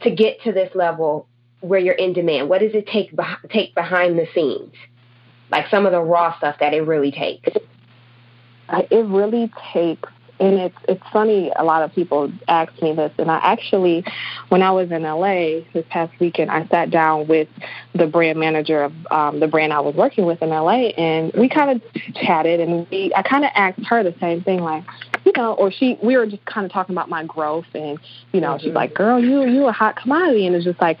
to 0.00 0.10
get 0.10 0.40
to 0.44 0.52
this 0.52 0.74
level 0.74 1.28
where 1.60 1.78
you're 1.78 1.92
in 1.92 2.14
demand? 2.14 2.48
What 2.48 2.62
does 2.62 2.72
it 2.72 2.86
take 2.86 3.12
take 3.50 3.74
behind 3.74 4.18
the 4.18 4.26
scenes? 4.34 4.72
Like 5.50 5.68
some 5.70 5.84
of 5.84 5.92
the 5.92 6.00
raw 6.00 6.38
stuff 6.38 6.56
that 6.60 6.72
it 6.72 6.80
really 6.80 7.12
takes. 7.12 7.50
It 8.70 9.06
really 9.06 9.52
takes 9.74 10.08
and 10.38 10.54
it's 10.58 10.76
it's 10.88 11.02
funny. 11.12 11.50
A 11.56 11.64
lot 11.64 11.82
of 11.82 11.94
people 11.94 12.30
ask 12.48 12.72
me 12.82 12.94
this, 12.94 13.12
and 13.18 13.30
I 13.30 13.38
actually, 13.38 14.04
when 14.48 14.62
I 14.62 14.70
was 14.70 14.90
in 14.90 15.02
LA 15.02 15.62
this 15.72 15.84
past 15.88 16.12
weekend, 16.20 16.50
I 16.50 16.66
sat 16.66 16.90
down 16.90 17.26
with 17.26 17.48
the 17.94 18.06
brand 18.06 18.38
manager 18.38 18.84
of 18.84 18.92
um, 19.10 19.40
the 19.40 19.48
brand 19.48 19.72
I 19.72 19.80
was 19.80 19.94
working 19.94 20.26
with 20.26 20.42
in 20.42 20.50
LA, 20.50 20.88
and 20.96 21.32
we 21.34 21.48
kind 21.48 21.70
of 21.70 22.14
chatted, 22.14 22.60
and 22.60 22.86
we 22.90 23.12
I 23.14 23.22
kind 23.22 23.44
of 23.44 23.50
asked 23.54 23.84
her 23.86 24.02
the 24.02 24.14
same 24.20 24.42
thing, 24.42 24.60
like, 24.60 24.84
you 25.24 25.32
know, 25.36 25.54
or 25.54 25.70
she 25.72 25.98
we 26.02 26.16
were 26.16 26.26
just 26.26 26.44
kind 26.44 26.66
of 26.66 26.72
talking 26.72 26.94
about 26.94 27.08
my 27.08 27.24
growth, 27.24 27.66
and 27.74 27.98
you 28.32 28.40
know, 28.40 28.54
mm-hmm. 28.54 28.66
she's 28.66 28.74
like, 28.74 28.94
girl, 28.94 29.22
you 29.22 29.46
you 29.46 29.66
a 29.66 29.72
hot 29.72 29.96
commodity, 29.96 30.46
and 30.46 30.54
it's 30.54 30.64
just 30.64 30.80
like 30.80 30.98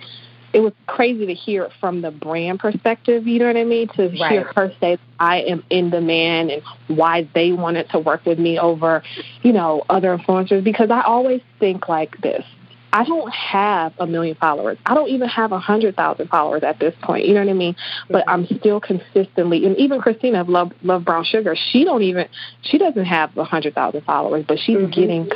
it 0.52 0.60
was 0.60 0.72
crazy 0.86 1.26
to 1.26 1.34
hear 1.34 1.64
it 1.64 1.72
from 1.80 2.02
the 2.02 2.10
brand 2.10 2.60
perspective, 2.60 3.26
you 3.26 3.38
know 3.38 3.46
what 3.46 3.56
I 3.56 3.64
mean? 3.64 3.88
To 3.88 4.08
right. 4.08 4.32
hear 4.32 4.52
her 4.54 4.72
say 4.80 4.98
I 5.18 5.42
am 5.42 5.64
in 5.70 5.90
demand 5.90 6.50
and 6.50 6.62
why 6.88 7.28
they 7.34 7.52
wanted 7.52 7.90
to 7.90 7.98
work 7.98 8.24
with 8.24 8.38
me 8.38 8.58
over, 8.58 9.02
you 9.42 9.52
know, 9.52 9.84
other 9.88 10.16
influencers 10.16 10.64
because 10.64 10.90
I 10.90 11.02
always 11.02 11.40
think 11.58 11.88
like 11.88 12.20
this. 12.20 12.44
I 12.92 13.04
don't 13.04 13.30
have 13.30 13.92
a 13.98 14.06
million 14.06 14.36
followers. 14.36 14.78
I 14.86 14.94
don't 14.94 15.10
even 15.10 15.28
have 15.28 15.52
a 15.52 15.58
hundred 15.58 15.96
thousand 15.96 16.28
followers 16.28 16.62
at 16.62 16.78
this 16.78 16.94
point. 17.02 17.26
You 17.26 17.34
know 17.34 17.40
what 17.40 17.50
I 17.50 17.52
mean? 17.52 17.76
But 18.08 18.24
I'm 18.26 18.46
still 18.46 18.80
consistently, 18.80 19.66
and 19.66 19.76
even 19.76 20.00
Christina 20.00 20.40
of 20.40 20.48
Love 20.48 20.72
Love 20.82 21.04
Brown 21.04 21.24
Sugar, 21.24 21.54
she 21.72 21.84
don't 21.84 22.02
even 22.02 22.26
she 22.62 22.78
doesn't 22.78 23.04
have 23.04 23.36
a 23.36 23.44
hundred 23.44 23.74
thousand 23.74 24.02
followers, 24.04 24.46
but 24.48 24.58
she's 24.58 24.76
mm-hmm. 24.76 24.98
getting 24.98 25.28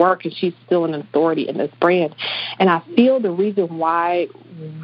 work 0.00 0.24
and 0.24 0.34
she's 0.34 0.54
still 0.66 0.84
an 0.84 0.94
authority 0.94 1.48
in 1.48 1.58
this 1.58 1.70
brand. 1.80 2.16
And 2.58 2.68
I 2.68 2.80
feel 2.96 3.20
the 3.20 3.30
reason 3.30 3.78
why 3.78 4.26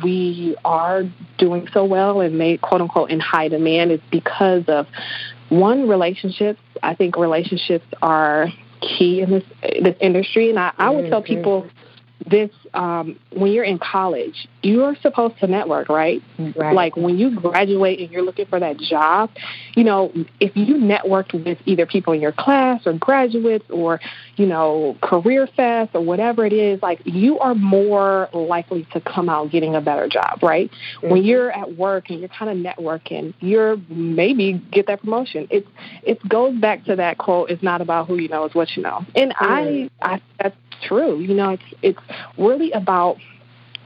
we 0.04 0.56
are 0.64 1.04
doing 1.38 1.68
so 1.72 1.84
well 1.84 2.20
and 2.20 2.38
made 2.38 2.60
quote 2.60 2.80
unquote 2.80 3.10
in 3.10 3.18
high 3.18 3.48
demand 3.48 3.90
is 3.90 4.00
because 4.12 4.64
of 4.68 4.86
one 5.48 5.88
relationships. 5.88 6.60
I 6.82 6.94
think 6.94 7.16
relationships 7.16 7.86
are 8.02 8.48
key 8.80 9.22
in 9.22 9.30
this 9.30 9.44
this 9.82 9.96
industry, 10.00 10.50
and 10.50 10.58
I, 10.58 10.72
I 10.78 10.90
would 10.90 11.10
tell 11.10 11.22
people 11.22 11.66
this 12.24 12.50
um, 12.74 13.18
when 13.30 13.52
you're 13.52 13.64
in 13.64 13.78
college, 13.78 14.48
you're 14.62 14.96
supposed 14.96 15.38
to 15.38 15.46
network, 15.46 15.88
right? 15.88 16.22
right? 16.38 16.74
Like 16.74 16.96
when 16.96 17.18
you 17.18 17.34
graduate 17.38 18.00
and 18.00 18.10
you're 18.10 18.22
looking 18.22 18.46
for 18.46 18.58
that 18.58 18.78
job, 18.78 19.30
you 19.74 19.84
know, 19.84 20.12
if 20.40 20.56
you 20.56 20.76
networked 20.76 21.34
with 21.44 21.58
either 21.66 21.86
people 21.86 22.12
in 22.12 22.20
your 22.20 22.32
class 22.32 22.86
or 22.86 22.94
graduates 22.94 23.66
or, 23.70 24.00
you 24.36 24.46
know, 24.46 24.96
career 25.02 25.46
fest 25.56 25.90
or 25.94 26.00
whatever 26.00 26.44
it 26.44 26.52
is, 26.52 26.82
like 26.82 27.00
you 27.04 27.38
are 27.38 27.54
more 27.54 28.28
likely 28.32 28.86
to 28.92 29.00
come 29.00 29.28
out 29.28 29.50
getting 29.50 29.74
a 29.74 29.80
better 29.80 30.08
job, 30.08 30.42
right? 30.42 30.70
Mm-hmm. 30.70 31.10
When 31.10 31.24
you're 31.24 31.52
at 31.52 31.76
work 31.76 32.10
and 32.10 32.20
you're 32.20 32.28
kind 32.28 32.50
of 32.50 32.74
networking, 32.74 33.34
you're 33.40 33.76
maybe 33.88 34.54
get 34.72 34.86
that 34.88 35.00
promotion. 35.00 35.46
It 35.50 35.66
it 36.02 36.26
goes 36.28 36.58
back 36.58 36.84
to 36.84 36.96
that 36.96 37.18
quote, 37.18 37.50
it's 37.50 37.62
not 37.62 37.80
about 37.80 38.08
who 38.08 38.16
you 38.16 38.28
know, 38.28 38.44
it's 38.44 38.54
what 38.54 38.76
you 38.76 38.82
know. 38.82 39.04
And 39.14 39.32
mm-hmm. 39.32 39.88
I 40.02 40.14
I 40.16 40.22
that's 40.38 40.56
true. 40.82 41.20
You 41.20 41.34
know, 41.34 41.50
it's 41.50 41.62
it's 41.82 41.98
really 42.38 42.72
about 42.72 43.18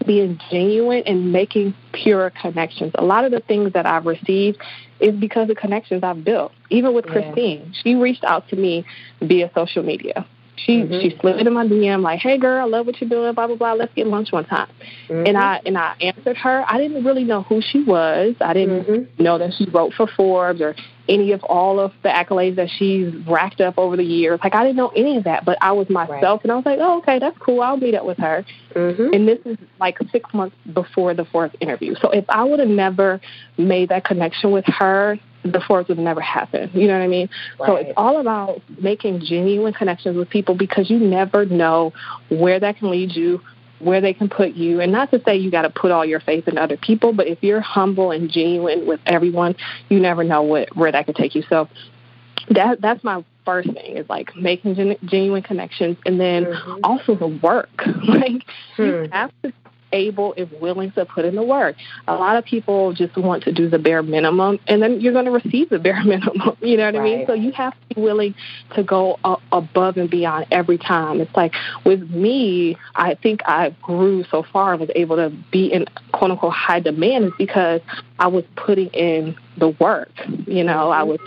being 0.07 0.41
genuine 0.51 1.03
and 1.07 1.33
making 1.33 1.75
pure 1.93 2.31
connections. 2.41 2.93
A 2.97 3.05
lot 3.05 3.25
of 3.25 3.33
the 3.33 3.41
things 3.41 3.73
that 3.75 3.87
I've 3.87 4.07
received 4.07 4.59
is 4.99 5.15
because 5.15 5.51
of 5.51 5.57
connections 5.57 6.03
I've 6.03 6.25
built. 6.25 6.53
Even 6.71 6.95
with 6.95 7.05
yeah. 7.07 7.13
Christine, 7.13 7.75
she 7.83 7.95
reached 7.95 8.25
out 8.25 8.49
to 8.49 8.57
me 8.57 8.85
via 9.21 9.51
social 9.55 9.83
media. 9.83 10.27
She 10.65 10.83
mm-hmm. 10.83 11.01
she 11.01 11.17
slid 11.21 11.47
in 11.47 11.53
my 11.53 11.67
DM 11.67 12.03
like, 12.03 12.21
"Hey 12.21 12.39
girl, 12.39 12.63
I 12.63 12.69
love 12.69 12.87
what 12.87 13.01
you're 13.01 13.11
doing. 13.11 13.33
Blah 13.35 13.47
blah 13.47 13.57
blah. 13.57 13.73
Let's 13.73 13.95
get 13.95 14.07
lunch 14.07 14.33
one 14.33 14.45
time." 14.45 14.69
Mm-hmm. 15.09 15.27
And 15.27 15.37
I 15.37 15.61
and 15.65 15.79
I 15.79 15.95
answered 16.01 16.37
her. 16.39 16.65
I 16.67 16.79
didn't 16.79 17.05
really 17.05 17.25
know 17.25 17.43
who 17.43 17.61
she 17.63 17.83
was. 17.83 18.35
I 18.41 18.53
didn't 18.53 18.85
mm-hmm. 18.85 19.23
know 19.23 19.39
that 19.39 19.53
she 19.57 19.67
wrote 19.71 19.95
for 19.95 20.07
Forbes 20.07 20.61
or 20.61 20.75
any 21.09 21.33
of 21.33 21.43
all 21.45 21.81
of 21.81 21.93
the 22.03 22.09
accolades 22.09 22.57
that 22.57 22.69
she's 22.79 23.13
racked 23.27 23.61
up 23.61 23.79
over 23.79 23.97
the 23.97 24.05
years. 24.05 24.39
Like 24.43 24.55
I 24.55 24.63
didn't 24.63 24.77
know 24.77 24.93
any 24.95 25.17
of 25.17 25.25
that, 25.25 25.45
but 25.45 25.59
I 25.61 25.73
was 25.73 25.89
myself, 25.91 26.41
right. 26.41 26.45
and 26.45 26.53
I 26.53 26.57
was 26.57 26.65
like, 26.65 26.79
"Oh, 26.81 26.99
okay, 26.99 27.19
that's 27.19 27.37
cool. 27.39 27.61
I'll 27.61 27.77
meet 27.77 27.95
up 27.95 28.05
with 28.05 28.19
her." 28.19 28.45
Mm-hmm. 28.75 29.15
And 29.15 29.29
this 29.29 29.39
is 29.45 29.59
like 29.79 29.99
six 30.13 30.33
months 30.33 30.57
before 30.73 31.15
the 31.15 31.25
Forbes 31.25 31.55
interview. 31.61 31.95
So 32.01 32.11
if 32.11 32.25
I 32.29 32.45
would 32.45 32.61
have 32.61 32.69
never 32.69 33.21
made 33.59 33.89
that 33.89 34.05
connection 34.05 34.53
with 34.53 34.65
her, 34.67 35.19
the 35.43 35.61
Forbes 35.67 35.89
would 35.89 35.99
never 35.99 36.21
happen. 36.21 36.71
You 36.75 36.87
know 36.87 36.99
what 36.99 37.05
I 37.05 37.09
mean? 37.09 37.29
Right. 37.59 37.67
So 37.67 37.77
it's 37.77 37.93
all 37.97 38.21
about 38.21 38.61
making 38.81 39.21
genuine 39.25 39.73
connections 39.73 40.17
with 40.17 40.29
people 40.29 40.55
because 40.55 40.91
you 40.91 40.99
never 40.99 41.47
know 41.47 41.93
where 42.29 42.61
that 42.61 42.77
can 42.77 42.91
lead 42.91 43.15
you, 43.15 43.41
where 43.79 44.01
they 44.01 44.13
can 44.13 44.29
put 44.29 44.53
you. 44.55 44.81
And 44.81 44.93
not 44.93 45.11
to 45.13 45.23
say 45.25 45.37
you 45.37 45.51
got 45.51 45.63
to 45.63 45.71
put 45.71 45.91
all 45.91 46.05
your 46.05 46.21
faith 46.21 46.47
in 46.49 46.59
other 46.59 46.77
people, 46.77 47.13
but 47.13 47.27
if 47.27 47.43
you're 47.43 47.61
humble 47.61 48.11
and 48.11 48.31
genuine 48.31 48.87
with 48.87 49.01
everyone, 49.07 49.57
you 49.89 49.99
never 49.99 50.25
know 50.25 50.43
what, 50.43 50.77
where 50.77 50.93
that 50.93 51.07
can 51.07 51.15
take 51.15 51.35
you. 51.35 51.43
So 51.49 51.69
that 52.51 52.81
that's 52.81 53.03
my 53.05 53.25
first 53.45 53.73
thing 53.73 53.97
is 53.97 54.09
like 54.09 54.35
making 54.37 54.75
gen- 54.75 54.97
genuine 55.05 55.43
connections 55.43 55.97
and 56.05 56.21
then 56.21 56.45
mm-hmm. 56.45 56.81
also 56.85 57.15
the 57.15 57.27
work 57.27 57.71
like 58.09 58.45
hmm. 58.77 58.83
you 58.83 59.09
have 59.13 59.31
to 59.43 59.53
able 59.93 60.35
if 60.37 60.51
willing 60.61 60.93
to 60.93 61.05
put 61.05 61.25
in 61.25 61.35
the 61.35 61.43
work. 61.43 61.77
A 62.09 62.15
lot 62.15 62.37
of 62.37 62.45
people 62.45 62.93
just 62.93 63.17
want 63.17 63.45
to 63.45 63.53
do 63.53 63.69
the 63.69 63.79
bare 63.79 64.03
minimum, 64.03 64.59
and 64.67 64.83
then 64.83 65.01
you're 65.01 65.13
going 65.13 65.25
to 65.27 65.31
receive 65.31 65.71
the 65.71 65.79
bare 65.91 66.03
minimum. 66.05 66.57
You 66.61 66.77
know 66.77 66.87
what 66.87 66.95
right. 66.95 67.01
I 67.01 67.17
mean? 67.17 67.27
So 67.27 67.35
you 67.35 67.53
have 67.53 67.73
to 67.73 67.95
be 67.95 68.01
willing 68.01 68.35
to 68.75 68.83
go 68.83 69.19
a- 69.25 69.37
above 69.53 69.97
and 69.97 70.11
beyond 70.11 70.47
every 70.51 70.79
time. 70.79 71.21
It's 71.21 71.35
like 71.37 71.55
with 71.85 72.11
me, 72.11 72.77
I 72.95 73.15
think 73.15 73.41
I 73.47 73.75
grew 73.83 74.25
so 74.31 74.43
far 74.43 74.73
and 74.73 74.81
was 74.81 74.91
able 74.95 75.17
to 75.17 75.31
be 75.51 75.73
in 75.73 75.87
quote 76.13 76.31
unquote 76.31 76.53
high 76.53 76.81
demand 76.81 77.25
is 77.25 77.33
because 77.39 77.81
I 78.19 78.27
was 78.29 78.45
putting 78.57 78.89
in 78.89 79.37
the 79.57 79.69
work. 79.69 80.11
You 80.47 80.65
know, 80.65 80.91
I 80.91 81.01
mm-hmm. 81.01 81.11
was 81.11 81.21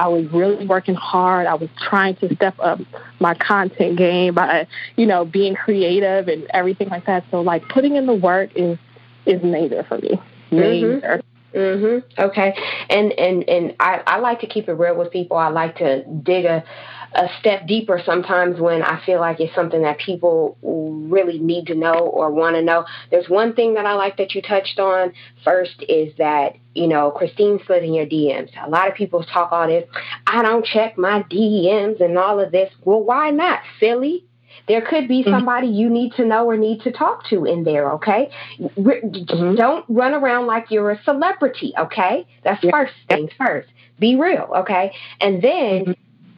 I 0.00 0.08
was 0.08 0.32
really 0.32 0.66
working 0.66 0.94
hard. 0.94 1.46
I 1.46 1.52
was 1.54 1.68
trying 1.76 2.16
to 2.16 2.34
step 2.34 2.54
up 2.58 2.80
my 3.18 3.34
content 3.34 3.98
game 3.98 4.34
by, 4.34 4.66
you 4.96 5.04
know, 5.04 5.26
being 5.26 5.54
creative 5.54 6.26
and 6.26 6.46
everything 6.54 6.88
like 6.88 7.04
that. 7.04 7.22
So 7.30 7.42
like 7.42 7.68
putting 7.68 7.96
in 7.96 8.06
the 8.06 8.14
work 8.14 8.48
is 8.56 8.78
is 9.26 9.42
major 9.42 9.84
for 9.84 9.98
me. 9.98 10.18
Major. 10.50 11.22
Mm-hmm. 11.54 11.58
Mhm. 11.58 12.02
Okay. 12.18 12.56
And 12.88 13.12
and 13.12 13.46
and 13.46 13.74
I 13.78 14.02
I 14.06 14.18
like 14.20 14.40
to 14.40 14.46
keep 14.46 14.70
it 14.70 14.72
real 14.72 14.96
with 14.96 15.10
people. 15.10 15.36
I 15.36 15.48
like 15.48 15.76
to 15.78 16.02
dig 16.04 16.46
a 16.46 16.64
a 17.14 17.28
step 17.40 17.66
deeper 17.66 18.00
sometimes 18.04 18.60
when 18.60 18.82
I 18.82 19.04
feel 19.04 19.20
like 19.20 19.40
it's 19.40 19.54
something 19.54 19.82
that 19.82 19.98
people 19.98 20.56
really 20.62 21.38
need 21.38 21.66
to 21.66 21.74
know 21.74 21.94
or 21.94 22.30
want 22.30 22.56
to 22.56 22.62
know. 22.62 22.84
There's 23.10 23.28
one 23.28 23.54
thing 23.54 23.74
that 23.74 23.86
I 23.86 23.94
like 23.94 24.16
that 24.18 24.34
you 24.34 24.42
touched 24.42 24.78
on 24.78 25.12
first 25.44 25.82
is 25.88 26.14
that, 26.18 26.56
you 26.74 26.86
know, 26.86 27.10
Christine 27.10 27.60
slid 27.66 27.82
in 27.82 27.94
your 27.94 28.06
DMs. 28.06 28.50
A 28.64 28.70
lot 28.70 28.88
of 28.88 28.94
people 28.94 29.24
talk 29.24 29.50
all 29.52 29.66
this, 29.66 29.88
I 30.26 30.42
don't 30.42 30.64
check 30.64 30.96
my 30.96 31.22
DMs 31.24 32.00
and 32.00 32.16
all 32.16 32.38
of 32.38 32.52
this. 32.52 32.72
Well, 32.84 33.02
why 33.02 33.30
not, 33.30 33.60
silly? 33.80 34.24
There 34.68 34.82
could 34.82 35.08
be 35.08 35.22
mm-hmm. 35.22 35.30
somebody 35.30 35.66
mm-hmm. 35.66 35.76
you 35.76 35.90
need 35.90 36.12
to 36.14 36.24
know 36.24 36.46
or 36.46 36.56
need 36.56 36.82
to 36.82 36.92
talk 36.92 37.26
to 37.30 37.44
in 37.44 37.64
there, 37.64 37.92
okay? 37.92 38.30
Mm-hmm. 38.60 39.56
Don't 39.56 39.84
run 39.88 40.14
around 40.14 40.46
like 40.46 40.70
you're 40.70 40.92
a 40.92 41.02
celebrity, 41.02 41.72
okay? 41.76 42.26
That's 42.44 42.62
yeah. 42.62 42.70
first 42.70 42.92
things 43.08 43.30
first. 43.36 43.68
Be 43.98 44.16
real, 44.16 44.48
okay? 44.58 44.92
And 45.20 45.42
then 45.42 45.84
mm-hmm 45.86 45.92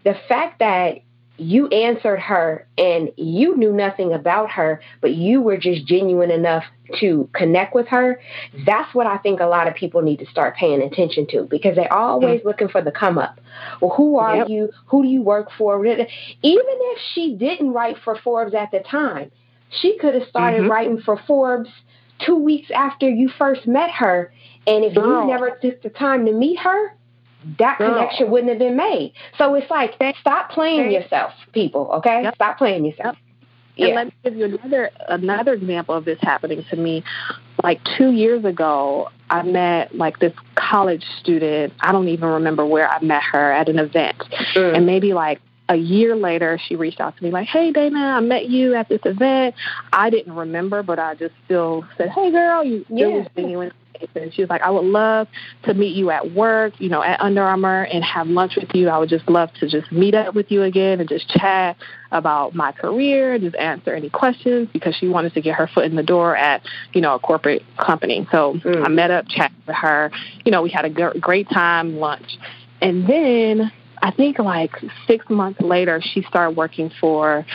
the 0.05 0.14
fact 0.28 0.59
that 0.59 0.98
you 1.38 1.66
answered 1.68 2.20
her 2.20 2.66
and 2.76 3.11
you 3.16 3.57
knew 3.57 3.72
nothing 3.72 4.12
about 4.12 4.50
her, 4.50 4.80
but 5.00 5.14
you 5.14 5.40
were 5.40 5.57
just 5.57 5.86
genuine 5.86 6.30
enough 6.30 6.64
to 7.00 7.28
connect 7.32 7.74
with 7.74 7.88
her, 7.88 8.20
that's 8.66 8.94
what 8.94 9.07
I 9.07 9.16
think 9.18 9.40
a 9.40 9.46
lot 9.46 9.66
of 9.66 9.74
people 9.74 10.03
need 10.03 10.18
to 10.18 10.26
start 10.26 10.57
paying 10.57 10.82
attention 10.82 11.26
to 11.30 11.44
because 11.44 11.74
they're 11.74 11.92
always 11.92 12.40
mm-hmm. 12.40 12.48
looking 12.48 12.68
for 12.68 12.82
the 12.82 12.92
come 12.92 13.18
up. 13.18 13.40
Well, 13.80 13.94
who 13.96 14.18
are 14.18 14.36
yep. 14.36 14.48
you? 14.48 14.70
Who 14.86 15.03
do 15.03 15.09
you 15.09 15.22
work 15.22 15.48
for? 15.57 15.84
Even 15.84 16.07
if 16.42 16.98
she 17.14 17.34
didn't 17.34 17.72
write 17.72 17.96
for 18.05 18.16
Forbes 18.22 18.55
at 18.55 18.70
the 18.70 18.80
time, 18.80 19.30
she 19.80 19.98
could 19.98 20.14
have 20.14 20.28
started 20.28 20.62
mm-hmm. 20.62 20.70
writing 20.70 21.00
for 21.00 21.18
Forbes 21.26 21.70
two 22.24 22.36
weeks 22.36 22.70
after 22.70 23.09
you 23.09 23.30
first 23.38 23.66
met 23.66 23.90
her. 23.90 24.32
And 24.66 24.84
if 24.84 24.94
you 24.94 25.26
never 25.26 25.59
took 25.61 25.82
the 25.82 25.88
time 25.88 26.26
to 26.26 26.32
meet 26.32 26.59
her, 26.61 26.94
that 27.59 27.78
Girl. 27.78 27.95
connection 27.95 28.30
wouldn't 28.30 28.51
have 28.51 28.59
been 28.59 28.76
made. 28.76 29.12
So 29.38 29.55
it's 29.55 29.70
like 29.70 29.95
stop 30.20 30.51
playing 30.51 30.90
yourself, 30.90 31.32
people. 31.53 31.90
Okay, 31.95 32.22
yep. 32.22 32.34
stop 32.34 32.59
playing 32.59 32.84
yourself. 32.84 33.16
Yep. 33.16 33.24
Yeah. 33.76 33.86
And 33.86 33.95
let 33.95 34.07
me 34.07 34.12
give 34.24 34.36
you 34.36 34.45
another 34.45 34.90
another 35.09 35.53
example 35.55 35.95
of 35.95 36.05
this 36.05 36.18
happening 36.20 36.64
to 36.68 36.76
me. 36.76 37.03
Like 37.62 37.80
two 37.97 38.11
years 38.11 38.45
ago, 38.45 39.09
I 39.30 39.43
met 39.43 39.95
like 39.95 40.18
this 40.18 40.34
college 40.57 41.05
student. 41.20 41.72
I 41.80 41.93
don't 41.93 42.09
even 42.09 42.28
remember 42.28 42.66
where 42.66 42.88
I 42.88 43.03
met 43.03 43.22
her 43.32 43.53
at 43.53 43.68
an 43.68 43.78
event, 43.78 44.18
mm. 44.55 44.76
and 44.76 44.84
maybe 44.84 45.14
like 45.14 45.40
a 45.68 45.76
year 45.76 46.16
later, 46.16 46.59
she 46.66 46.76
reached 46.76 47.01
out 47.01 47.16
to 47.16 47.24
me 47.24 47.30
like, 47.30 47.49
"Hey, 47.49 47.72
Dayna, 47.72 48.16
I 48.16 48.20
met 48.20 48.51
you 48.51 48.74
at 48.74 48.88
this 48.88 49.01
event. 49.05 49.55
I 49.93 50.11
didn't 50.11 50.34
remember, 50.34 50.82
but 50.82 50.99
I 50.99 51.14
just 51.14 51.34
still 51.45 51.84
said, 51.97 52.11
"Hey, 52.11 52.30
girl, 52.30 52.62
you 52.62 52.84
yeah. 52.88 53.07
it 53.07 53.12
was 53.12 53.26
genuine." 53.34 53.72
And 54.14 54.32
she 54.34 54.42
was 54.42 54.50
like, 54.50 54.62
I 54.62 54.70
would 54.70 54.84
love 54.84 55.28
to 55.64 55.74
meet 55.74 55.96
you 55.96 56.11
at 56.11 56.32
work, 56.32 56.74
you 56.78 56.88
know, 56.88 57.03
at 57.03 57.20
Under 57.20 57.42
Armour 57.42 57.84
and 57.84 58.05
have 58.05 58.26
lunch 58.26 58.57
with 58.57 58.74
you. 58.74 58.88
I 58.88 58.98
would 58.98 59.09
just 59.09 59.28
love 59.28 59.53
to 59.61 59.68
just 59.68 59.90
meet 59.92 60.14
up 60.14 60.34
with 60.34 60.50
you 60.50 60.62
again 60.62 61.00
and 61.00 61.09
just 61.09 61.28
chat 61.28 61.76
about 62.11 62.55
my 62.55 62.72
career, 62.72 63.38
just 63.38 63.57
answer 63.57 63.94
any 63.94 64.11
questions 64.11 64.68
because 64.72 64.94
she 64.94 65.09
wanted 65.09 65.34
to 65.34 65.40
get 65.40 65.57
her 65.57 65.66
foot 65.66 65.84
in 65.84 65.96
the 65.96 66.03
door 66.03 66.36
at, 66.36 66.62
you 66.92 67.00
know, 67.00 67.14
a 67.14 67.18
corporate 67.18 67.62
company. 67.78 68.26
So 68.30 68.55
mm. 68.55 68.84
I 68.84 68.88
met 68.88 69.11
up, 69.11 69.26
chatted 69.28 69.57
with 69.66 69.76
her. 69.76 70.11
You 70.44 70.53
know, 70.53 70.62
we 70.62 70.70
had 70.70 70.84
a 70.84 70.90
great 70.90 71.48
time, 71.48 71.98
lunch. 71.98 72.38
And 72.80 73.07
then 73.07 73.72
I 74.03 74.11
think 74.11 74.38
like 74.38 74.72
six 75.07 75.24
months 75.30 75.61
later, 75.61 76.03
she 76.03 76.22
started 76.22 76.57
working 76.57 76.90
for, 77.00 77.46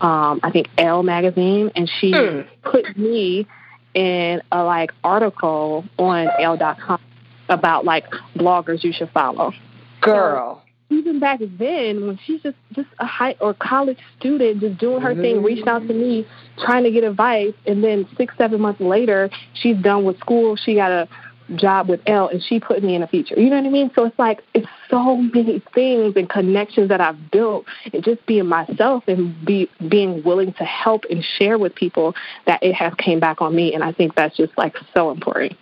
um, 0.00 0.40
I 0.44 0.50
think 0.52 0.68
Elle 0.78 1.02
magazine, 1.02 1.72
and 1.74 1.90
she 2.00 2.12
mm. 2.12 2.46
put 2.62 2.96
me 2.96 3.48
in 3.94 4.42
a 4.52 4.62
like 4.62 4.92
article 5.02 5.84
on 5.98 6.28
Elle.com 6.40 7.00
about 7.48 7.84
like 7.84 8.04
bloggers 8.36 8.84
you 8.84 8.92
should 8.92 9.10
follow. 9.10 9.52
Girl. 10.00 10.62
So, 10.62 10.68
even 10.90 11.20
back 11.20 11.40
then, 11.40 12.06
when 12.06 12.18
she's 12.24 12.40
just 12.42 12.56
just 12.72 12.88
a 12.98 13.04
high 13.04 13.36
or 13.40 13.52
college 13.54 13.98
student, 14.18 14.60
just 14.60 14.78
doing 14.78 15.02
her 15.02 15.12
mm-hmm. 15.12 15.20
thing, 15.20 15.42
reached 15.42 15.68
out 15.68 15.86
to 15.86 15.92
me, 15.92 16.26
trying 16.64 16.84
to 16.84 16.90
get 16.90 17.04
advice, 17.04 17.52
and 17.66 17.84
then 17.84 18.08
six, 18.16 18.34
seven 18.38 18.60
months 18.60 18.80
later, 18.80 19.28
she's 19.54 19.76
done 19.76 20.04
with 20.04 20.18
school. 20.18 20.56
She 20.56 20.74
got 20.74 20.90
a 20.90 21.08
job 21.56 21.88
with 21.88 22.00
Elle 22.06 22.28
and 22.28 22.42
she 22.42 22.60
put 22.60 22.82
me 22.82 22.94
in 22.94 23.02
a 23.02 23.08
feature. 23.08 23.38
You 23.38 23.50
know 23.50 23.56
what 23.56 23.66
I 23.66 23.70
mean? 23.70 23.90
So 23.94 24.04
it's 24.04 24.18
like 24.18 24.42
it's 24.54 24.66
so 24.90 25.16
many 25.16 25.62
things 25.74 26.14
and 26.16 26.28
connections 26.28 26.88
that 26.88 27.00
I've 27.00 27.30
built 27.30 27.66
and 27.92 28.02
just 28.02 28.24
being 28.26 28.46
myself 28.46 29.04
and 29.06 29.34
be 29.44 29.68
being 29.88 30.22
willing 30.22 30.52
to 30.54 30.64
help 30.64 31.04
and 31.10 31.24
share 31.38 31.58
with 31.58 31.74
people 31.74 32.14
that 32.46 32.62
it 32.62 32.74
has 32.74 32.92
came 32.98 33.20
back 33.20 33.40
on 33.40 33.54
me 33.54 33.74
and 33.74 33.82
I 33.82 33.92
think 33.92 34.14
that's 34.14 34.36
just 34.36 34.56
like 34.56 34.74
so 34.94 35.10
important. 35.10 35.56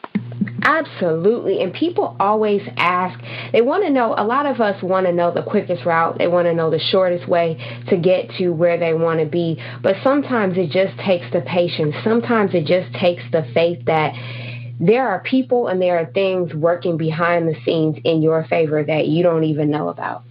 Absolutely. 0.63 1.63
And 1.63 1.73
people 1.73 2.17
always 2.19 2.61
ask, 2.77 3.21
they 3.53 3.63
want 3.63 3.85
to 3.85 3.91
know, 3.91 4.15
a 4.19 4.25
lot 4.25 4.47
of 4.47 4.61
us 4.61 4.83
want 4.83 5.07
to 5.07 5.13
know 5.13 5.33
the 5.33 5.43
quickest 5.43 5.87
route. 5.87 6.19
They 6.19 6.27
want 6.27 6.47
to 6.47 6.55
know 6.55 6.71
the 6.71 6.81
shortest 6.81 7.29
way 7.29 7.57
to 7.89 7.97
get 7.97 8.31
to 8.39 8.51
where 8.51 8.77
they 8.77 8.93
want 8.93 9.21
to 9.21 9.27
be. 9.27 9.63
But 9.83 9.95
sometimes 10.03 10.57
it 10.57 10.71
just 10.71 10.99
takes 10.99 11.27
the 11.33 11.41
patience. 11.43 11.95
Sometimes 12.03 12.51
it 12.53 12.67
just 12.67 12.93
takes 12.99 13.23
the 13.31 13.47
faith 13.55 13.85
that 13.87 14.13
there 14.81 15.09
are 15.09 15.21
people 15.21 15.69
and 15.69 15.81
there 15.81 15.99
are 15.99 16.07
things 16.07 16.55
working 16.55 16.97
behind 16.97 17.49
the 17.49 17.57
scenes 17.65 17.97
in 18.05 18.23
your 18.23 18.45
favor 18.45 18.83
that 18.83 19.09
you 19.09 19.23
don't 19.23 19.45
even 19.45 19.71
know 19.71 19.89
about. 19.89 20.23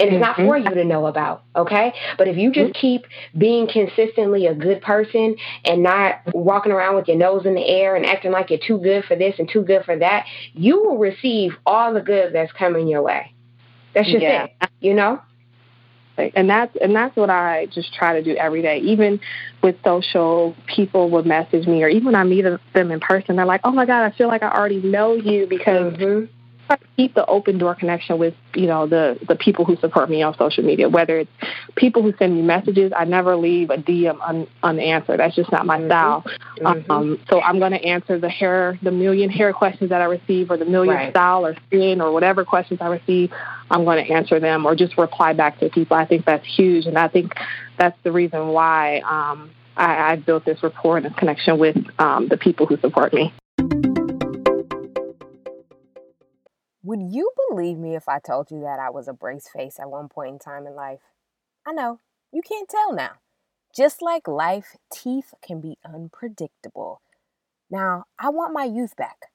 And 0.00 0.10
it's 0.10 0.20
not 0.20 0.36
mm-hmm. 0.36 0.46
for 0.46 0.58
you 0.58 0.70
to 0.70 0.84
know 0.84 1.06
about, 1.06 1.44
okay? 1.54 1.94
But 2.18 2.26
if 2.26 2.36
you 2.36 2.50
just 2.50 2.72
mm-hmm. 2.72 2.80
keep 2.80 3.06
being 3.38 3.68
consistently 3.68 4.46
a 4.46 4.54
good 4.54 4.82
person 4.82 5.36
and 5.64 5.84
not 5.84 6.20
walking 6.34 6.72
around 6.72 6.96
with 6.96 7.06
your 7.06 7.16
nose 7.16 7.46
in 7.46 7.54
the 7.54 7.64
air 7.64 7.94
and 7.94 8.04
acting 8.04 8.32
like 8.32 8.50
you're 8.50 8.58
too 8.58 8.78
good 8.78 9.04
for 9.04 9.14
this 9.14 9.36
and 9.38 9.48
too 9.48 9.62
good 9.62 9.84
for 9.84 9.96
that, 9.96 10.26
you 10.52 10.82
will 10.82 10.98
receive 10.98 11.52
all 11.64 11.94
the 11.94 12.00
good 12.00 12.34
that's 12.34 12.50
coming 12.52 12.88
your 12.88 13.02
way. 13.02 13.32
That's 13.94 14.10
just 14.10 14.20
yeah. 14.20 14.46
it, 14.60 14.70
you 14.80 14.94
know? 14.94 15.20
And 16.16 16.48
that's 16.48 16.76
and 16.80 16.94
that's 16.94 17.16
what 17.16 17.30
I 17.30 17.66
just 17.66 17.92
try 17.92 18.14
to 18.14 18.22
do 18.22 18.36
every 18.36 18.62
day. 18.62 18.78
Even 18.78 19.20
with 19.62 19.76
social, 19.82 20.54
people 20.66 21.10
would 21.10 21.26
message 21.26 21.66
me, 21.66 21.82
or 21.82 21.88
even 21.88 22.06
when 22.06 22.14
I 22.14 22.24
meet 22.24 22.42
them 22.42 22.90
in 22.90 23.00
person, 23.00 23.36
they're 23.36 23.46
like, 23.46 23.62
"Oh 23.64 23.72
my 23.72 23.84
God, 23.84 24.04
I 24.04 24.10
feel 24.16 24.28
like 24.28 24.42
I 24.42 24.50
already 24.50 24.80
know 24.80 25.14
you 25.14 25.46
because 25.48 25.94
mm-hmm 25.94 26.33
try 26.66 26.76
to 26.76 26.84
keep 26.96 27.14
the 27.14 27.24
open 27.26 27.58
door 27.58 27.74
connection 27.74 28.18
with 28.18 28.34
you 28.54 28.66
know 28.66 28.86
the 28.86 29.18
the 29.26 29.36
people 29.36 29.64
who 29.64 29.76
support 29.76 30.08
me 30.10 30.22
on 30.22 30.36
social 30.36 30.64
media. 30.64 30.88
Whether 30.88 31.20
it's 31.20 31.30
people 31.76 32.02
who 32.02 32.12
send 32.18 32.34
me 32.34 32.42
messages, 32.42 32.92
I 32.96 33.04
never 33.04 33.36
leave 33.36 33.70
a 33.70 33.76
DM 33.76 34.18
un, 34.20 34.46
unanswered. 34.62 35.20
That's 35.20 35.34
just 35.34 35.50
not 35.52 35.66
my 35.66 35.78
mm-hmm. 35.78 35.88
style. 35.88 36.24
Mm-hmm. 36.58 36.90
Um, 36.90 37.20
so 37.28 37.40
I'm 37.40 37.58
going 37.58 37.72
to 37.72 37.84
answer 37.84 38.18
the 38.18 38.28
hair, 38.28 38.78
the 38.82 38.90
million 38.90 39.30
hair 39.30 39.52
questions 39.52 39.90
that 39.90 40.00
I 40.00 40.06
receive, 40.06 40.50
or 40.50 40.56
the 40.56 40.64
million 40.64 40.94
right. 40.94 41.12
style 41.12 41.46
or 41.46 41.56
skin 41.66 42.00
or 42.00 42.12
whatever 42.12 42.44
questions 42.44 42.80
I 42.80 42.88
receive. 42.88 43.32
I'm 43.70 43.84
going 43.84 44.04
to 44.04 44.12
answer 44.12 44.40
them 44.40 44.66
or 44.66 44.74
just 44.74 44.96
reply 44.98 45.32
back 45.32 45.58
to 45.60 45.68
people. 45.70 45.96
I 45.96 46.06
think 46.06 46.24
that's 46.24 46.46
huge, 46.46 46.86
and 46.86 46.98
I 46.98 47.08
think 47.08 47.34
that's 47.78 47.96
the 48.02 48.12
reason 48.12 48.48
why 48.48 48.98
um, 49.00 49.50
I, 49.76 50.12
I 50.12 50.16
built 50.16 50.44
this 50.44 50.62
rapport 50.62 50.98
and 50.98 51.06
this 51.06 51.14
connection 51.14 51.58
with 51.58 51.76
um, 51.98 52.28
the 52.28 52.36
people 52.36 52.66
who 52.66 52.76
support 52.78 53.12
me. 53.12 53.32
Would 56.84 57.00
you 57.14 57.30
believe 57.48 57.78
me 57.78 57.96
if 57.96 58.10
I 58.10 58.18
told 58.18 58.50
you 58.50 58.60
that 58.60 58.78
I 58.78 58.90
was 58.90 59.08
a 59.08 59.14
brace 59.14 59.48
face 59.48 59.80
at 59.80 59.88
one 59.88 60.10
point 60.10 60.32
in 60.34 60.38
time 60.38 60.66
in 60.66 60.74
life? 60.74 61.00
I 61.66 61.72
know, 61.72 61.98
you 62.30 62.42
can't 62.42 62.68
tell 62.68 62.92
now. 62.92 63.12
Just 63.74 64.02
like 64.02 64.28
life, 64.28 64.76
teeth 64.92 65.32
can 65.40 65.62
be 65.62 65.78
unpredictable. 65.82 67.00
Now, 67.70 68.04
I 68.18 68.28
want 68.28 68.52
my 68.52 68.64
youth 68.64 68.96
back. 68.96 69.30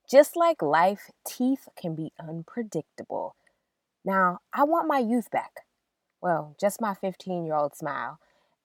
Just 0.09 0.37
like 0.37 0.61
life, 0.61 1.11
teeth 1.27 1.67
can 1.75 1.93
be 1.93 2.13
unpredictable. 2.17 3.35
Now, 4.05 4.39
I 4.53 4.63
want 4.63 4.87
my 4.87 4.99
youth 4.99 5.29
back. 5.29 5.65
Well, 6.21 6.55
just 6.59 6.79
my 6.79 6.93
15 6.93 7.45
year 7.45 7.55
old 7.55 7.75
smile 7.75 8.19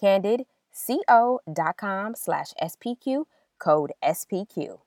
candidco.com 0.00 2.14
slash 2.14 2.54
SPQ, 2.62 3.24
code 3.58 3.92
SPQ. 4.04 4.78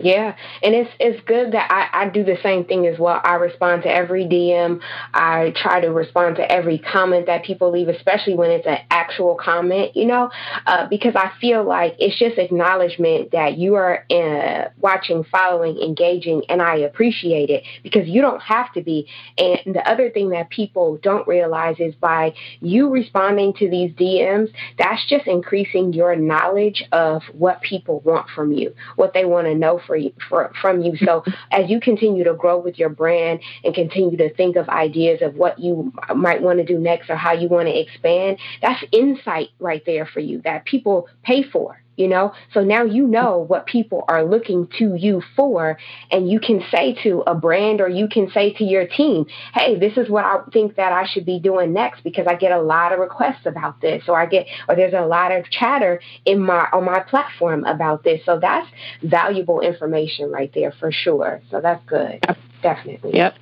Yeah, 0.00 0.34
and 0.62 0.74
it's 0.74 0.90
it's 0.98 1.22
good 1.26 1.52
that 1.52 1.70
I, 1.70 2.04
I 2.04 2.08
do 2.08 2.24
the 2.24 2.36
same 2.42 2.64
thing 2.64 2.86
as 2.86 2.98
well. 2.98 3.20
I 3.22 3.34
respond 3.34 3.82
to 3.84 3.88
every 3.88 4.24
DM. 4.24 4.80
I 5.14 5.52
try 5.56 5.80
to 5.80 5.88
respond 5.88 6.36
to 6.36 6.50
every 6.50 6.78
comment 6.78 7.26
that 7.26 7.44
people 7.44 7.70
leave, 7.70 7.88
especially 7.88 8.34
when 8.34 8.50
it's 8.50 8.66
an 8.66 8.78
actual 8.90 9.36
comment. 9.36 9.96
You 9.96 10.06
know, 10.06 10.30
uh, 10.66 10.88
because 10.88 11.14
I 11.14 11.30
feel 11.40 11.64
like 11.64 11.94
it's 11.98 12.18
just 12.18 12.38
acknowledgement 12.38 13.30
that 13.32 13.58
you 13.58 13.74
are 13.76 14.04
uh, 14.10 14.70
watching, 14.78 15.24
following, 15.24 15.78
engaging, 15.78 16.42
and 16.48 16.60
I 16.60 16.76
appreciate 16.76 17.50
it 17.50 17.62
because 17.82 18.08
you 18.08 18.20
don't 18.20 18.42
have 18.42 18.72
to 18.74 18.82
be. 18.82 19.08
And 19.38 19.74
the 19.74 19.88
other 19.88 20.10
thing 20.10 20.30
that 20.30 20.50
people 20.50 20.98
don't 21.02 21.26
realize 21.28 21.76
is 21.78 21.94
by 21.94 22.34
you 22.60 22.90
responding 22.90 23.52
to 23.54 23.70
these 23.70 23.92
DMs, 23.92 24.52
that's 24.78 25.06
just 25.08 25.26
increasing 25.26 25.92
your 25.92 26.16
knowledge 26.16 26.84
of 26.92 27.22
what 27.32 27.60
people 27.60 28.00
want 28.00 28.28
from 28.34 28.52
you, 28.52 28.74
what 28.96 29.14
they 29.14 29.24
want 29.24 29.46
to 29.46 29.54
know 29.62 29.80
for 29.86 29.96
for, 30.28 30.52
from 30.60 30.82
you. 30.82 30.96
So 30.98 31.24
as 31.50 31.70
you 31.70 31.80
continue 31.80 32.24
to 32.24 32.34
grow 32.34 32.58
with 32.58 32.78
your 32.78 32.90
brand 32.90 33.40
and 33.64 33.74
continue 33.74 34.16
to 34.18 34.34
think 34.34 34.56
of 34.56 34.68
ideas 34.68 35.22
of 35.22 35.36
what 35.36 35.58
you 35.58 35.92
might 36.14 36.42
want 36.42 36.58
to 36.58 36.64
do 36.64 36.78
next 36.78 37.08
or 37.08 37.16
how 37.16 37.32
you 37.32 37.48
want 37.48 37.68
to 37.68 37.80
expand, 37.80 38.38
that's 38.60 38.84
insight 38.92 39.48
right 39.58 39.82
there 39.86 40.06
for 40.06 40.20
you 40.20 40.42
that 40.42 40.66
people 40.66 41.08
pay 41.22 41.42
for 41.42 41.82
you 41.96 42.08
know? 42.08 42.32
So 42.52 42.62
now 42.62 42.84
you 42.84 43.06
know 43.06 43.38
what 43.38 43.66
people 43.66 44.04
are 44.08 44.24
looking 44.24 44.68
to 44.78 44.94
you 44.94 45.22
for 45.36 45.78
and 46.10 46.30
you 46.30 46.40
can 46.40 46.62
say 46.70 46.96
to 47.02 47.22
a 47.26 47.34
brand 47.34 47.80
or 47.80 47.88
you 47.88 48.08
can 48.08 48.30
say 48.30 48.52
to 48.54 48.64
your 48.64 48.86
team 48.86 49.26
hey 49.54 49.78
this 49.78 49.96
is 49.96 50.08
what 50.08 50.24
i 50.24 50.38
think 50.52 50.76
that 50.76 50.92
i 50.92 51.06
should 51.06 51.24
be 51.24 51.38
doing 51.38 51.72
next 51.72 52.02
because 52.04 52.26
i 52.26 52.34
get 52.34 52.52
a 52.52 52.60
lot 52.60 52.92
of 52.92 52.98
requests 52.98 53.46
about 53.46 53.80
this 53.80 54.04
or 54.08 54.18
i 54.18 54.26
get 54.26 54.46
or 54.68 54.76
there's 54.76 54.94
a 54.94 55.06
lot 55.06 55.32
of 55.32 55.44
chatter 55.50 56.00
in 56.24 56.40
my 56.40 56.68
on 56.72 56.84
my 56.84 57.00
platform 57.00 57.64
about 57.64 58.04
this. 58.04 58.20
So 58.24 58.38
that's 58.38 58.68
valuable 59.02 59.60
information 59.60 60.30
right 60.30 60.50
there 60.54 60.72
for 60.72 60.90
sure. 60.92 61.40
So 61.50 61.60
that's 61.60 61.84
good. 61.86 62.24
Definitely. 62.62 63.12
Yep. 63.14 63.34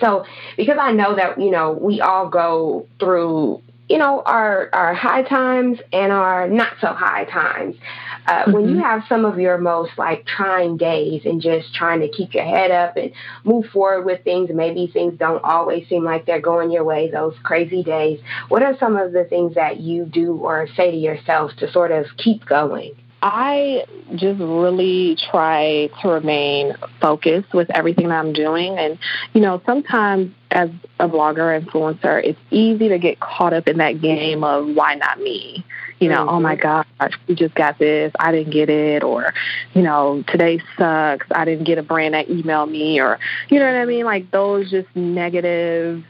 So 0.00 0.24
because 0.56 0.78
i 0.80 0.90
know 0.90 1.14
that 1.14 1.40
you 1.40 1.50
know 1.50 1.72
we 1.72 2.00
all 2.00 2.28
go 2.28 2.88
through 2.98 3.62
you 3.88 3.98
know, 3.98 4.22
our 4.26 4.68
our 4.72 4.94
high 4.94 5.22
times 5.22 5.78
and 5.92 6.12
our 6.12 6.48
not 6.48 6.72
so 6.80 6.88
high 6.88 7.24
times. 7.24 7.76
Uh, 8.26 8.42
mm-hmm. 8.42 8.52
When 8.52 8.64
you 8.64 8.74
mm-hmm. 8.76 8.80
have 8.80 9.04
some 9.08 9.24
of 9.24 9.38
your 9.38 9.58
most 9.58 9.92
like 9.96 10.26
trying 10.26 10.76
days 10.76 11.22
and 11.24 11.40
just 11.40 11.72
trying 11.74 12.00
to 12.00 12.08
keep 12.08 12.34
your 12.34 12.44
head 12.44 12.72
up 12.72 12.96
and 12.96 13.12
move 13.44 13.66
forward 13.66 14.04
with 14.04 14.24
things, 14.24 14.50
maybe 14.52 14.90
things 14.92 15.16
don't 15.18 15.42
always 15.44 15.88
seem 15.88 16.04
like 16.04 16.26
they're 16.26 16.40
going 16.40 16.72
your 16.72 16.84
way. 16.84 17.10
Those 17.10 17.34
crazy 17.44 17.84
days. 17.84 18.18
What 18.48 18.62
are 18.62 18.76
some 18.78 18.96
of 18.96 19.12
the 19.12 19.24
things 19.24 19.54
that 19.54 19.78
you 19.80 20.04
do 20.04 20.34
or 20.34 20.68
say 20.76 20.90
to 20.90 20.96
yourself 20.96 21.52
to 21.58 21.70
sort 21.70 21.92
of 21.92 22.06
keep 22.16 22.44
going? 22.44 22.94
I 23.28 23.84
just 24.14 24.38
really 24.38 25.16
try 25.32 25.90
to 26.00 26.08
remain 26.08 26.74
focused 27.00 27.52
with 27.52 27.68
everything 27.70 28.10
that 28.10 28.24
I'm 28.24 28.32
doing. 28.32 28.78
And, 28.78 29.00
you 29.32 29.40
know, 29.40 29.60
sometimes 29.66 30.32
as 30.52 30.70
a 31.00 31.08
blogger, 31.08 31.60
influencer, 31.60 32.22
it's 32.22 32.38
easy 32.52 32.88
to 32.88 32.98
get 32.98 33.18
caught 33.18 33.52
up 33.52 33.66
in 33.66 33.78
that 33.78 34.00
game 34.00 34.44
of 34.44 34.68
why 34.76 34.94
not 34.94 35.18
me? 35.18 35.64
You 35.98 36.08
know, 36.08 36.20
mm-hmm. 36.20 36.36
oh 36.36 36.40
my 36.40 36.54
mm-hmm. 36.54 37.02
gosh, 37.02 37.18
we 37.26 37.34
just 37.34 37.56
got 37.56 37.80
this, 37.80 38.12
I 38.20 38.30
didn't 38.30 38.52
get 38.52 38.70
it, 38.70 39.02
or, 39.02 39.34
you 39.74 39.82
know, 39.82 40.22
today 40.28 40.60
sucks, 40.78 41.26
I 41.32 41.44
didn't 41.44 41.64
get 41.64 41.78
a 41.78 41.82
brand 41.82 42.14
that 42.14 42.28
emailed 42.28 42.70
me, 42.70 43.00
or, 43.00 43.18
you 43.48 43.58
know 43.58 43.66
what 43.66 43.74
I 43.74 43.86
mean? 43.86 44.04
Like 44.04 44.30
those 44.30 44.70
just 44.70 44.94
negative 44.94 46.04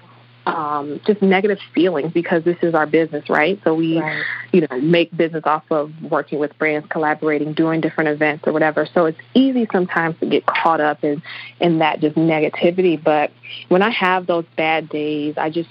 um, 0.46 1.00
just 1.06 1.20
negative 1.22 1.58
feelings 1.74 2.12
because 2.12 2.44
this 2.44 2.56
is 2.62 2.74
our 2.74 2.86
business, 2.86 3.28
right? 3.28 3.60
So 3.64 3.74
we, 3.74 3.98
right. 3.98 4.24
you 4.52 4.60
know, 4.60 4.80
make 4.80 5.14
business 5.16 5.42
off 5.44 5.64
of 5.70 5.92
working 6.02 6.38
with 6.38 6.56
brands, 6.58 6.86
collaborating, 6.88 7.52
doing 7.52 7.80
different 7.80 8.08
events 8.10 8.44
or 8.46 8.52
whatever. 8.52 8.88
So 8.94 9.06
it's 9.06 9.18
easy 9.34 9.66
sometimes 9.72 10.18
to 10.20 10.26
get 10.26 10.46
caught 10.46 10.80
up 10.80 11.02
in 11.02 11.22
in 11.60 11.80
that 11.80 12.00
just 12.00 12.16
negativity. 12.16 13.02
But 13.02 13.32
when 13.68 13.82
I 13.82 13.90
have 13.90 14.26
those 14.26 14.44
bad 14.56 14.88
days, 14.88 15.34
I 15.36 15.50
just 15.50 15.68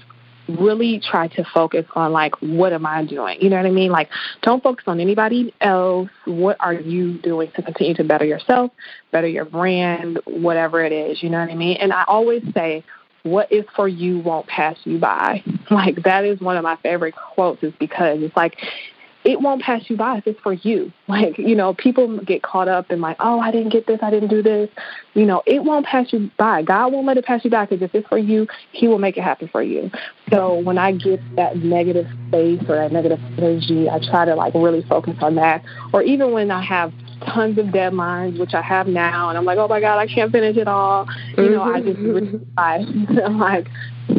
really 0.47 0.99
try 0.99 1.27
to 1.27 1.43
focus 1.43 1.85
on 1.95 2.11
like 2.11 2.35
what 2.41 2.73
am 2.73 2.85
I 2.85 3.03
doing? 3.03 3.41
You 3.41 3.49
know 3.49 3.57
what 3.57 3.65
I 3.65 3.71
mean? 3.71 3.91
Like 3.91 4.09
don't 4.41 4.61
focus 4.61 4.83
on 4.87 4.99
anybody 4.99 5.53
else. 5.61 6.09
What 6.25 6.57
are 6.59 6.73
you 6.73 7.17
doing 7.17 7.49
to 7.55 7.63
continue 7.63 7.95
to 7.95 8.03
better 8.03 8.25
yourself, 8.25 8.71
better 9.11 9.27
your 9.27 9.45
brand, 9.45 10.19
whatever 10.25 10.83
it 10.83 10.91
is, 10.91 11.23
you 11.23 11.29
know 11.29 11.39
what 11.39 11.49
I 11.49 11.55
mean? 11.55 11.77
And 11.77 11.91
I 11.91 12.03
always 12.07 12.43
say 12.53 12.83
what 13.25 13.51
is 13.51 13.65
for 13.75 13.87
you 13.87 14.19
won't 14.19 14.47
pass 14.47 14.77
you 14.85 14.99
by. 14.99 15.43
Like 15.71 16.03
that 16.03 16.25
is 16.25 16.39
one 16.39 16.57
of 16.57 16.63
my 16.63 16.75
favorite 16.77 17.15
quotes 17.15 17.63
is 17.63 17.73
because 17.79 18.21
it's 18.21 18.37
like 18.37 18.55
it 19.23 19.41
won't 19.41 19.63
pass 19.63 19.81
you 19.87 19.97
by 19.97 20.17
if 20.17 20.27
it's 20.27 20.39
for 20.39 20.53
you. 20.53 20.93
Like, 21.07 21.37
you 21.37 21.55
know, 21.55 21.73
people 21.75 22.17
get 22.19 22.41
caught 22.41 22.67
up 22.67 22.91
in 22.91 22.99
like, 22.99 23.17
oh, 23.19 23.39
I 23.39 23.51
didn't 23.51 23.69
get 23.69 23.85
this, 23.85 23.99
I 24.01 24.09
didn't 24.09 24.29
do 24.29 24.41
this. 24.41 24.69
You 25.13 25.25
know, 25.25 25.43
it 25.45 25.63
won't 25.63 25.85
pass 25.85 26.11
you 26.11 26.31
by. 26.37 26.63
God 26.63 26.91
won't 26.91 27.05
let 27.05 27.17
it 27.17 27.25
pass 27.25 27.45
you 27.45 27.51
by 27.51 27.65
because 27.65 27.83
if 27.83 27.93
it's 27.93 28.07
for 28.07 28.17
you, 28.17 28.47
He 28.71 28.87
will 28.87 28.97
make 28.97 29.15
it 29.15 29.23
happen 29.23 29.47
for 29.47 29.61
you. 29.61 29.91
So 30.31 30.59
when 30.59 30.79
I 30.79 30.93
get 30.93 31.19
that 31.35 31.57
negative 31.57 32.07
space 32.27 32.61
or 32.67 32.75
that 32.75 32.91
negative 32.91 33.19
energy, 33.37 33.87
I 33.87 33.99
try 33.99 34.25
to 34.25 34.35
like 34.35 34.55
really 34.55 34.81
focus 34.83 35.15
on 35.21 35.35
that. 35.35 35.63
Or 35.93 36.01
even 36.01 36.31
when 36.31 36.49
I 36.49 36.63
have 36.63 36.91
tons 37.21 37.57
of 37.57 37.67
deadlines, 37.67 38.39
which 38.39 38.53
I 38.53 38.61
have 38.61 38.87
now, 38.87 39.29
and 39.29 39.37
I'm 39.37 39.45
like, 39.45 39.57
oh 39.57 39.67
my 39.67 39.79
God, 39.79 39.97
I 39.97 40.07
can't 40.07 40.31
finish 40.31 40.57
it 40.57 40.67
all. 40.67 41.07
You 41.37 41.49
know, 41.49 41.63
I 41.63 41.81
just 41.81 41.99
mm-hmm. 41.99 42.37
I, 42.57 42.77
like, 43.27 43.67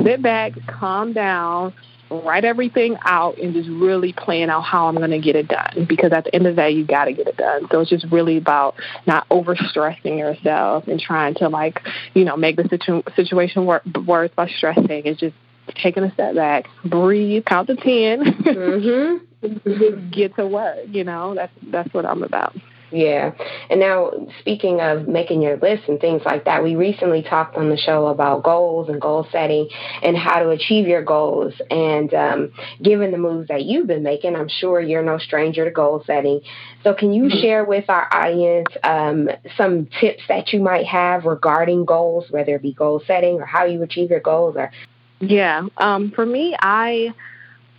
sit 0.04 0.22
back, 0.22 0.52
calm 0.66 1.12
down, 1.12 1.74
write 2.10 2.44
everything 2.44 2.96
out, 3.04 3.38
and 3.38 3.54
just 3.54 3.68
really 3.68 4.12
plan 4.12 4.50
out 4.50 4.62
how 4.62 4.86
I'm 4.86 4.96
going 4.96 5.10
to 5.10 5.18
get 5.18 5.36
it 5.36 5.48
done. 5.48 5.86
Because 5.88 6.12
at 6.12 6.24
the 6.24 6.34
end 6.34 6.46
of 6.46 6.56
the 6.56 6.62
day, 6.62 6.70
you 6.70 6.84
got 6.84 7.06
to 7.06 7.12
get 7.12 7.26
it 7.26 7.36
done. 7.36 7.68
So 7.70 7.80
it's 7.80 7.90
just 7.90 8.06
really 8.10 8.36
about 8.36 8.74
not 9.06 9.28
overstressing 9.28 10.18
yourself 10.18 10.86
and 10.88 11.00
trying 11.00 11.34
to 11.36 11.48
like, 11.48 11.80
you 12.14 12.24
know, 12.24 12.36
make 12.36 12.56
the 12.56 12.68
situ- 12.68 13.02
situation 13.14 13.66
work 13.66 13.82
worse 14.06 14.30
by 14.34 14.48
stressing. 14.48 15.02
It's 15.04 15.20
just 15.20 15.34
taking 15.74 16.04
a 16.04 16.12
step 16.12 16.34
back, 16.34 16.66
breathe, 16.84 17.44
count 17.44 17.68
to 17.68 17.76
10 17.76 17.84
mm-hmm. 19.42 20.10
get 20.10 20.36
to 20.36 20.46
work. 20.46 20.78
You 20.88 21.04
know, 21.04 21.34
that's 21.34 21.52
that's 21.70 21.92
what 21.92 22.06
I'm 22.06 22.22
about. 22.22 22.54
Yeah. 22.92 23.32
And 23.68 23.80
now, 23.80 24.12
speaking 24.40 24.80
of 24.80 25.08
making 25.08 25.42
your 25.42 25.56
list 25.56 25.88
and 25.88 26.00
things 26.00 26.22
like 26.24 26.44
that, 26.44 26.62
we 26.62 26.76
recently 26.76 27.22
talked 27.22 27.56
on 27.56 27.68
the 27.68 27.76
show 27.76 28.06
about 28.06 28.44
goals 28.44 28.88
and 28.88 29.00
goal 29.00 29.26
setting 29.32 29.68
and 30.02 30.16
how 30.16 30.40
to 30.40 30.50
achieve 30.50 30.86
your 30.86 31.02
goals. 31.02 31.52
And 31.68 32.14
um, 32.14 32.52
given 32.80 33.10
the 33.10 33.18
moves 33.18 33.48
that 33.48 33.64
you've 33.64 33.88
been 33.88 34.04
making, 34.04 34.36
I'm 34.36 34.48
sure 34.48 34.80
you're 34.80 35.02
no 35.02 35.18
stranger 35.18 35.64
to 35.64 35.70
goal 35.70 36.04
setting. 36.06 36.42
So, 36.84 36.94
can 36.94 37.12
you 37.12 37.24
mm-hmm. 37.24 37.40
share 37.40 37.64
with 37.64 37.90
our 37.90 38.08
audience 38.12 38.68
um, 38.84 39.30
some 39.56 39.88
tips 40.00 40.22
that 40.28 40.52
you 40.52 40.60
might 40.60 40.86
have 40.86 41.24
regarding 41.24 41.86
goals, 41.86 42.26
whether 42.30 42.54
it 42.54 42.62
be 42.62 42.72
goal 42.72 43.02
setting 43.04 43.40
or 43.40 43.46
how 43.46 43.64
you 43.64 43.82
achieve 43.82 44.10
your 44.10 44.20
goals? 44.20 44.54
Or 44.56 44.70
yeah, 45.18 45.66
um, 45.78 46.12
for 46.12 46.24
me, 46.24 46.54
I 46.60 47.14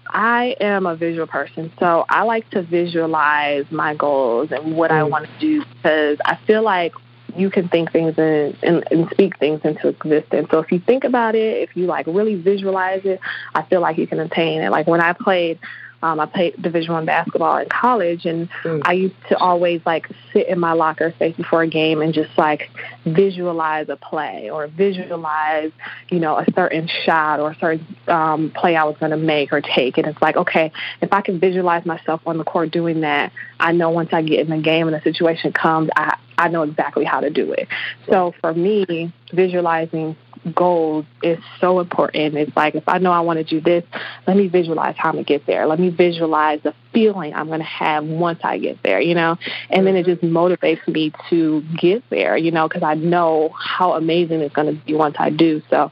I 0.10 0.56
am 0.60 0.86
a 0.86 0.96
visual 0.96 1.28
person, 1.28 1.72
so 1.80 2.06
I 2.10 2.24
like 2.24 2.50
to 2.52 2.62
visualize 2.62 3.66
my 3.72 3.96
goals 3.96 4.52
and 4.52 4.76
what 4.76 4.92
mm. 4.92 4.96
I 4.96 5.04
want 5.04 5.26
to 5.26 5.40
do 5.40 5.64
because 5.66 6.18
I 6.26 6.36
feel 6.48 6.64
like 6.64 6.94
you 7.36 7.50
can 7.50 7.68
think 7.70 7.92
things 7.92 8.18
in, 8.18 8.58
and, 8.64 8.84
and 8.90 9.10
speak 9.12 9.38
things 9.38 9.62
into 9.64 9.90
existence. 9.90 10.48
So 10.50 10.60
if 10.60 10.72
you 10.72 10.80
think 10.80 11.04
about 11.04 11.36
it, 11.36 11.70
if 11.70 11.76
you 11.76 11.86
like 11.86 12.08
really 12.08 12.36
visualize 12.36 13.02
it, 13.06 13.20
I 13.54 13.64
feel 13.64 13.82
like 13.82 13.98
you 13.98 14.08
can 14.08 14.20
attain 14.20 14.62
it. 14.62 14.72
Like 14.72 14.88
when 14.88 15.02
I 15.02 15.14
played 15.14 15.60
um, 16.04 16.20
I 16.20 16.28
played 16.28 16.62
Division 16.62 16.94
One 16.94 17.06
basketball 17.06 17.58
in 17.58 17.70
college, 17.70 18.26
and 18.26 18.50
mm. 18.64 18.82
I 18.86 18.94
used 18.94 19.16
to 19.30 19.38
always 19.38 19.82
like 19.86 20.08
sit 20.32 20.48
in 20.48 20.60
my 20.60 20.74
locker 20.74 21.12
space 21.12 21.36
before 21.36 21.64
a 21.64 21.68
game 21.68 22.02
and 22.02 22.14
just 22.14 22.38
like 22.38 22.70
visualize 23.06 23.90
a 23.90 23.96
play 23.96 24.50
or 24.50 24.68
visualize, 24.68 25.72
you 26.10 26.20
know, 26.20 26.38
a 26.38 26.46
certain 26.54 26.88
shot 27.06 27.40
or 27.40 27.52
a 27.52 27.56
certain 27.56 27.98
um, 28.08 28.52
play 28.52 28.76
I 28.76 28.84
was 28.84 28.96
going 29.00 29.12
to 29.12 29.18
make 29.18 29.52
or 29.52 29.62
take. 29.62 29.98
And 29.98 30.06
it's 30.06 30.22
like, 30.22 30.38
okay, 30.38 30.72
if 31.02 31.12
I 31.12 31.22
can 31.22 31.40
visualize 31.40 31.86
myself 31.86 32.22
on 32.28 32.38
the 32.38 32.44
court 32.44 32.70
doing 32.72 33.02
that, 33.02 33.32
I 33.60 33.72
know 33.72 33.90
once 33.90 34.10
I 34.14 34.22
get 34.22 34.42
in 34.42 34.50
the 34.50 34.62
game 34.62 34.88
and 34.88 34.96
the 34.96 35.02
situation 35.02 35.52
comes, 35.52 35.90
I 35.96 36.18
I 36.38 36.50
know 36.50 36.62
exactly 36.62 37.04
how 37.04 37.22
to 37.22 37.32
do 37.32 37.52
it. 37.54 37.68
So 38.08 38.36
for 38.42 38.54
me, 38.54 39.12
visualizing 39.34 40.16
goals 40.56 41.06
is 41.22 41.40
so 41.60 41.80
important. 41.80 42.36
It's 42.36 42.56
like 42.56 42.76
if 42.76 42.88
I 42.88 42.98
know 42.98 43.12
I 43.12 43.22
want 43.22 43.38
to 43.38 43.44
do 43.44 43.62
this, 43.62 43.84
let 44.28 44.38
me 44.38 44.48
visualize 44.48 44.96
how 44.98 45.10
I'm 45.10 45.16
gonna 45.16 45.24
get 45.24 45.46
there. 45.46 45.66
Let 45.68 45.80
me 45.80 45.90
visualize 45.90 46.62
the 46.64 46.74
feeling 46.94 47.34
I'm 47.34 47.50
gonna 47.50 47.64
have 47.64 48.06
once 48.06 48.40
I 48.44 48.58
get 48.58 48.82
there, 48.84 49.00
you 49.00 49.16
know? 49.16 49.38
And 49.70 49.86
then 49.86 49.96
it 49.96 50.06
just 50.06 50.22
motivates 50.22 50.88
me 50.88 51.12
to 51.30 51.64
get 51.78 52.04
there, 52.10 52.38
you 52.38 52.52
know, 52.52 52.68
because 52.68 52.84
I 52.84 52.96
know 52.96 53.50
how 53.50 53.94
amazing 53.94 54.42
it's 54.42 54.56
gonna 54.56 54.74
be 54.74 54.94
once 54.94 55.16
I 55.20 55.30
do. 55.30 55.62
So 55.70 55.92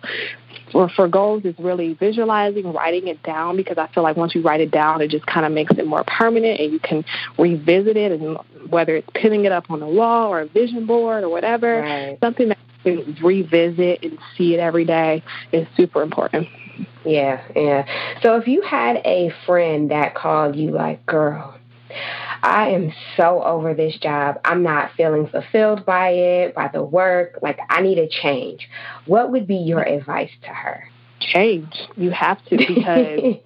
for, 0.76 0.90
for 0.90 1.08
goals 1.08 1.46
is 1.46 1.56
really 1.58 1.94
visualizing, 1.94 2.74
writing 2.74 3.08
it 3.08 3.24
down 3.24 3.56
because 3.56 3.78
I 3.78 3.88
feel 3.88 4.04
like 4.04 4.18
once 4.18 4.36
you 4.36 4.42
write 4.42 4.60
it 4.60 4.72
down, 4.72 5.00
it 5.00 5.10
just 5.10 5.26
kind 5.26 5.46
of 5.46 5.54
makes 5.54 5.72
it 5.78 5.88
more 5.88 6.04
permanent 6.06 6.60
and 6.60 6.74
you 6.74 6.80
can 6.80 7.06
revisit 7.40 7.96
it 7.96 8.12
and 8.12 8.38
whether 8.70 8.98
it's 8.98 9.08
pinning 9.14 9.46
it 9.46 9.54
up 9.54 9.72
on 9.72 9.82
a 9.82 9.88
wall 9.88 10.34
or 10.34 10.42
a 10.42 10.48
vision 10.48 10.86
board 10.86 11.24
or 11.24 11.30
whatever, 11.30 11.80
right. 11.80 12.18
something 12.22 12.50
that 12.50 12.58
you 12.84 13.06
can 13.06 13.26
revisit 13.26 14.04
and 14.04 14.20
see 14.38 14.54
it 14.54 14.60
every 14.60 14.84
day 14.84 15.24
is 15.54 15.66
super 15.78 16.02
important. 16.02 16.46
Yeah, 17.06 17.42
yeah. 17.56 17.86
So 18.22 18.36
if 18.36 18.46
you 18.46 18.62
had 18.62 18.98
a 19.06 19.32
friend 19.46 19.92
that 19.92 20.14
called 20.14 20.58
you 20.58 20.72
like, 20.72 21.06
girl, 21.06 21.58
I 22.42 22.70
am 22.70 22.94
so 23.18 23.44
over 23.44 23.74
this 23.74 23.98
job. 23.98 24.40
I'm 24.46 24.64
not 24.64 24.92
feeling 24.96 25.28
fulfilled 25.28 25.86
by 25.86 26.10
it, 26.10 26.56
by 26.56 26.70
the 26.72 26.84
work. 26.84 27.40
Like, 27.42 27.60
I 27.70 27.82
need 27.82 27.98
a 27.98 28.08
change. 28.08 28.68
What 29.06 29.32
would 29.32 29.48
be 29.48 29.56
your 29.56 29.82
advice 29.82 30.32
to 30.44 30.50
her? 30.50 30.88
Change. 31.20 31.74
You 31.96 32.12
have 32.12 32.44
to 32.46 32.58
because. 32.58 33.36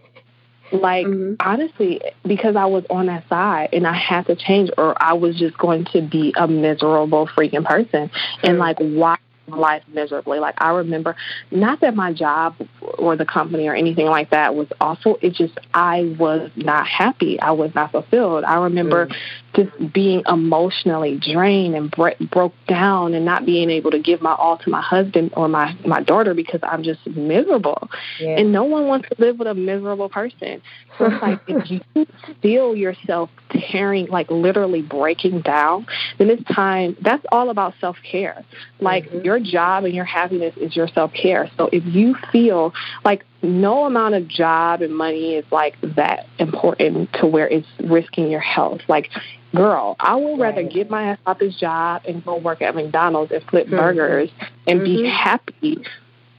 like 0.71 1.07
mm-hmm. 1.07 1.33
honestly 1.39 1.99
because 2.27 2.55
i 2.55 2.65
was 2.65 2.83
on 2.91 3.07
that 3.07 3.27
side 3.27 3.69
and 3.73 3.87
i 3.87 3.97
had 3.97 4.27
to 4.27 4.35
change 4.35 4.69
or 4.77 4.95
i 5.01 5.13
was 5.13 5.35
just 5.35 5.57
going 5.57 5.83
to 5.85 5.99
be 5.99 6.31
a 6.37 6.47
miserable 6.47 7.27
freaking 7.27 7.65
person 7.65 8.09
mm-hmm. 8.09 8.47
and 8.47 8.59
like 8.59 8.77
why 8.77 9.17
life 9.51 9.83
miserably. 9.87 10.39
Like 10.39 10.55
I 10.57 10.71
remember, 10.71 11.15
not 11.51 11.81
that 11.81 11.95
my 11.95 12.13
job 12.13 12.55
or 12.81 13.15
the 13.15 13.25
company 13.25 13.67
or 13.67 13.75
anything 13.75 14.05
like 14.05 14.31
that 14.31 14.55
was 14.55 14.67
awful. 14.79 15.17
It 15.21 15.33
just 15.33 15.57
I 15.73 16.15
was 16.19 16.49
not 16.55 16.87
happy. 16.87 17.39
I 17.39 17.51
was 17.51 17.73
not 17.75 17.91
fulfilled. 17.91 18.43
I 18.43 18.55
remember 18.55 19.07
mm 19.07 19.15
just 19.55 19.93
being 19.93 20.23
emotionally 20.27 21.17
drained 21.17 21.75
and 21.75 21.91
bre- 21.91 22.23
broke 22.31 22.53
down 22.67 23.13
and 23.13 23.25
not 23.25 23.45
being 23.45 23.69
able 23.69 23.91
to 23.91 23.99
give 23.99 24.21
my 24.21 24.33
all 24.33 24.57
to 24.57 24.69
my 24.69 24.81
husband 24.81 25.31
or 25.35 25.47
my 25.47 25.75
my 25.85 26.01
daughter 26.01 26.33
because 26.33 26.59
I'm 26.63 26.83
just 26.83 27.05
miserable. 27.07 27.89
Yeah. 28.19 28.37
And 28.37 28.51
no 28.51 28.63
one 28.63 28.87
wants 28.87 29.09
to 29.09 29.15
live 29.17 29.39
with 29.39 29.47
a 29.47 29.53
miserable 29.53 30.09
person. 30.09 30.61
So 30.97 31.05
it's 31.05 31.21
like 31.21 31.39
if 31.47 31.71
you 31.95 32.05
feel 32.41 32.75
yourself 32.75 33.29
tearing, 33.49 34.07
like 34.07 34.29
literally 34.29 34.81
breaking 34.81 35.41
down, 35.41 35.87
then 36.17 36.29
it's 36.29 36.43
time. 36.43 36.95
That's 37.01 37.25
all 37.31 37.49
about 37.49 37.73
self 37.79 37.97
care. 38.09 38.43
Like 38.79 39.05
mm-hmm. 39.05 39.25
your 39.25 39.38
job 39.39 39.83
and 39.85 39.93
your 39.93 40.05
happiness 40.05 40.55
is 40.57 40.75
your 40.75 40.87
self 40.87 41.13
care. 41.13 41.49
So 41.57 41.69
if 41.71 41.83
you 41.85 42.15
feel 42.31 42.73
like 43.03 43.25
no 43.41 43.85
amount 43.85 44.15
of 44.15 44.27
job 44.27 44.81
and 44.81 44.95
money 44.95 45.35
is 45.35 45.45
like 45.51 45.75
that 45.95 46.27
important 46.39 47.11
to 47.13 47.27
where 47.27 47.47
it's 47.47 47.67
risking 47.79 48.29
your 48.29 48.41
health. 48.41 48.81
Like 48.87 49.09
girl, 49.55 49.95
I 49.99 50.15
would 50.15 50.39
rather 50.39 50.61
right. 50.61 50.71
get 50.71 50.89
my 50.89 51.11
ass 51.11 51.19
off 51.25 51.39
this 51.39 51.55
job 51.55 52.03
and 52.07 52.23
go 52.23 52.37
work 52.37 52.61
at 52.61 52.75
McDonald's 52.75 53.31
and 53.31 53.43
flip 53.43 53.67
mm-hmm. 53.67 53.77
burgers 53.77 54.29
and 54.67 54.81
mm-hmm. 54.81 55.03
be 55.03 55.07
happy 55.07 55.83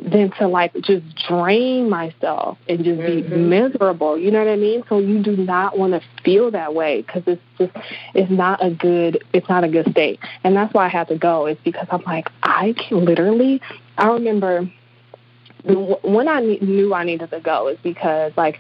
than 0.03 0.31
to 0.39 0.49
like 0.49 0.75
just 0.83 1.05
drain 1.29 1.89
myself 1.89 2.59
and 2.69 2.85
just 2.85 3.01
mm-hmm. 3.01 3.31
be 3.31 3.37
miserable. 3.37 4.19
You 4.19 4.31
know 4.31 4.39
what 4.39 4.51
I 4.51 4.57
mean? 4.57 4.83
So 4.89 4.99
you 4.99 5.23
do 5.23 5.37
not 5.37 5.79
want 5.79 5.93
to 5.93 6.03
feel 6.25 6.51
that 6.53 6.75
way 6.75 7.03
because 7.03 7.23
it's 7.27 7.43
just 7.59 7.73
it's 8.15 8.31
not 8.31 8.65
a 8.65 8.71
good 8.71 9.23
it's 9.33 9.49
not 9.49 9.65
a 9.65 9.69
good 9.69 9.91
state. 9.91 10.21
And 10.45 10.57
that's 10.57 10.73
why 10.73 10.87
I 10.87 10.89
had 10.89 11.09
to 11.09 11.19
go. 11.19 11.47
It's 11.47 11.61
because 11.63 11.87
I'm 11.91 12.03
like 12.03 12.29
I 12.43 12.75
can 12.77 13.05
literally. 13.05 13.61
I 13.99 14.09
remember 14.09 14.71
when 15.65 16.29
I 16.29 16.41
knew 16.41 16.95
I 16.95 17.05
needed 17.05 17.31
to 17.31 17.41
go 17.41 17.69
is 17.69 17.79
because 17.83 18.33
like 18.37 18.59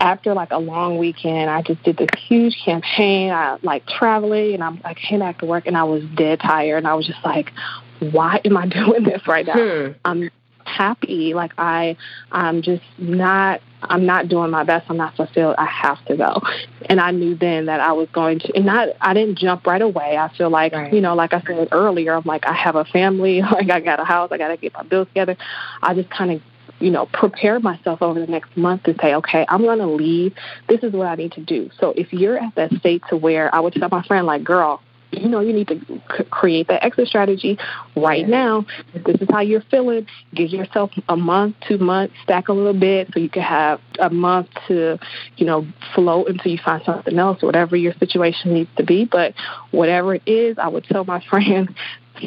after 0.00 0.32
like 0.32 0.50
a 0.50 0.58
long 0.58 0.98
weekend, 0.98 1.50
I 1.50 1.62
just 1.62 1.82
did 1.82 1.96
this 1.96 2.08
huge 2.16 2.56
campaign. 2.64 3.30
I 3.30 3.58
like 3.62 3.86
traveling 3.86 4.54
and 4.54 4.64
I'm 4.64 4.80
like 4.82 4.96
came 4.96 5.20
back 5.20 5.38
to 5.40 5.46
work 5.46 5.66
and 5.66 5.76
I 5.76 5.84
was 5.84 6.02
dead 6.16 6.40
tired 6.40 6.78
and 6.78 6.86
I 6.86 6.94
was 6.94 7.06
just 7.06 7.22
like, 7.24 7.52
why 8.00 8.40
am 8.44 8.56
I 8.56 8.66
doing 8.68 9.02
this 9.02 9.26
right 9.26 9.46
now? 9.46 9.54
Hmm. 9.54 9.92
I'm 10.04 10.30
happy. 10.68 11.34
Like 11.34 11.52
I, 11.58 11.96
I'm 12.30 12.62
just 12.62 12.82
not. 12.98 13.60
I'm 13.80 14.06
not 14.06 14.26
doing 14.26 14.50
my 14.50 14.64
best. 14.64 14.86
I'm 14.90 14.96
not 14.96 15.14
fulfilled. 15.14 15.54
I 15.56 15.66
have 15.66 16.04
to 16.06 16.16
go. 16.16 16.42
And 16.86 17.00
I 17.00 17.12
knew 17.12 17.36
then 17.36 17.66
that 17.66 17.78
I 17.78 17.92
was 17.92 18.08
going 18.12 18.40
to, 18.40 18.56
and 18.56 18.66
not, 18.66 18.88
I 19.00 19.14
didn't 19.14 19.38
jump 19.38 19.68
right 19.68 19.80
away. 19.80 20.16
I 20.16 20.34
feel 20.36 20.50
like, 20.50 20.72
right. 20.72 20.92
you 20.92 21.00
know, 21.00 21.14
like 21.14 21.32
I 21.32 21.40
said 21.42 21.68
earlier, 21.70 22.14
I'm 22.14 22.24
like, 22.24 22.44
I 22.44 22.54
have 22.54 22.74
a 22.74 22.84
family, 22.84 23.40
like 23.52 23.70
I 23.70 23.78
got 23.78 24.00
a 24.00 24.04
house, 24.04 24.30
I 24.32 24.38
got 24.38 24.48
to 24.48 24.56
get 24.56 24.74
my 24.74 24.82
bills 24.82 25.06
together. 25.06 25.36
I 25.80 25.94
just 25.94 26.10
kind 26.10 26.32
of 26.32 26.42
you 26.80 26.90
know, 26.90 27.06
prepare 27.06 27.58
myself 27.60 28.02
over 28.02 28.20
the 28.20 28.26
next 28.26 28.56
month 28.56 28.84
to 28.84 28.94
say, 29.00 29.14
okay, 29.14 29.44
I'm 29.48 29.62
going 29.62 29.78
to 29.78 29.86
leave. 29.86 30.34
This 30.68 30.82
is 30.82 30.92
what 30.92 31.06
I 31.06 31.16
need 31.16 31.32
to 31.32 31.40
do. 31.40 31.70
So 31.80 31.92
if 31.96 32.12
you're 32.12 32.38
at 32.38 32.54
that 32.54 32.72
state 32.74 33.02
to 33.10 33.16
where 33.16 33.52
I 33.54 33.60
would 33.60 33.74
tell 33.74 33.88
my 33.90 34.02
friend, 34.02 34.26
like, 34.26 34.44
girl, 34.44 34.80
you 35.10 35.28
know, 35.28 35.40
you 35.40 35.52
need 35.52 35.68
to 35.68 35.80
c- 36.16 36.24
create 36.30 36.68
that 36.68 36.84
exit 36.84 37.08
strategy 37.08 37.58
right 37.96 38.28
now. 38.28 38.66
If 38.94 39.04
this 39.04 39.16
is 39.20 39.28
how 39.30 39.40
you're 39.40 39.62
feeling, 39.62 40.06
give 40.34 40.50
yourself 40.50 40.90
a 41.08 41.16
month, 41.16 41.56
two 41.66 41.78
months, 41.78 42.14
stack 42.22 42.48
a 42.48 42.52
little 42.52 42.78
bit 42.78 43.08
so 43.12 43.20
you 43.20 43.28
can 43.28 43.42
have 43.42 43.80
a 43.98 44.10
month 44.10 44.48
to, 44.68 44.98
you 45.36 45.46
know, 45.46 45.66
float 45.94 46.28
until 46.28 46.52
you 46.52 46.58
find 46.58 46.82
something 46.84 47.18
else, 47.18 47.42
whatever 47.42 47.76
your 47.76 47.94
situation 47.94 48.54
needs 48.54 48.70
to 48.76 48.84
be. 48.84 49.04
But 49.04 49.34
whatever 49.70 50.14
it 50.14 50.22
is, 50.26 50.58
I 50.58 50.68
would 50.68 50.84
tell 50.84 51.04
my 51.04 51.20
friend, 51.30 51.74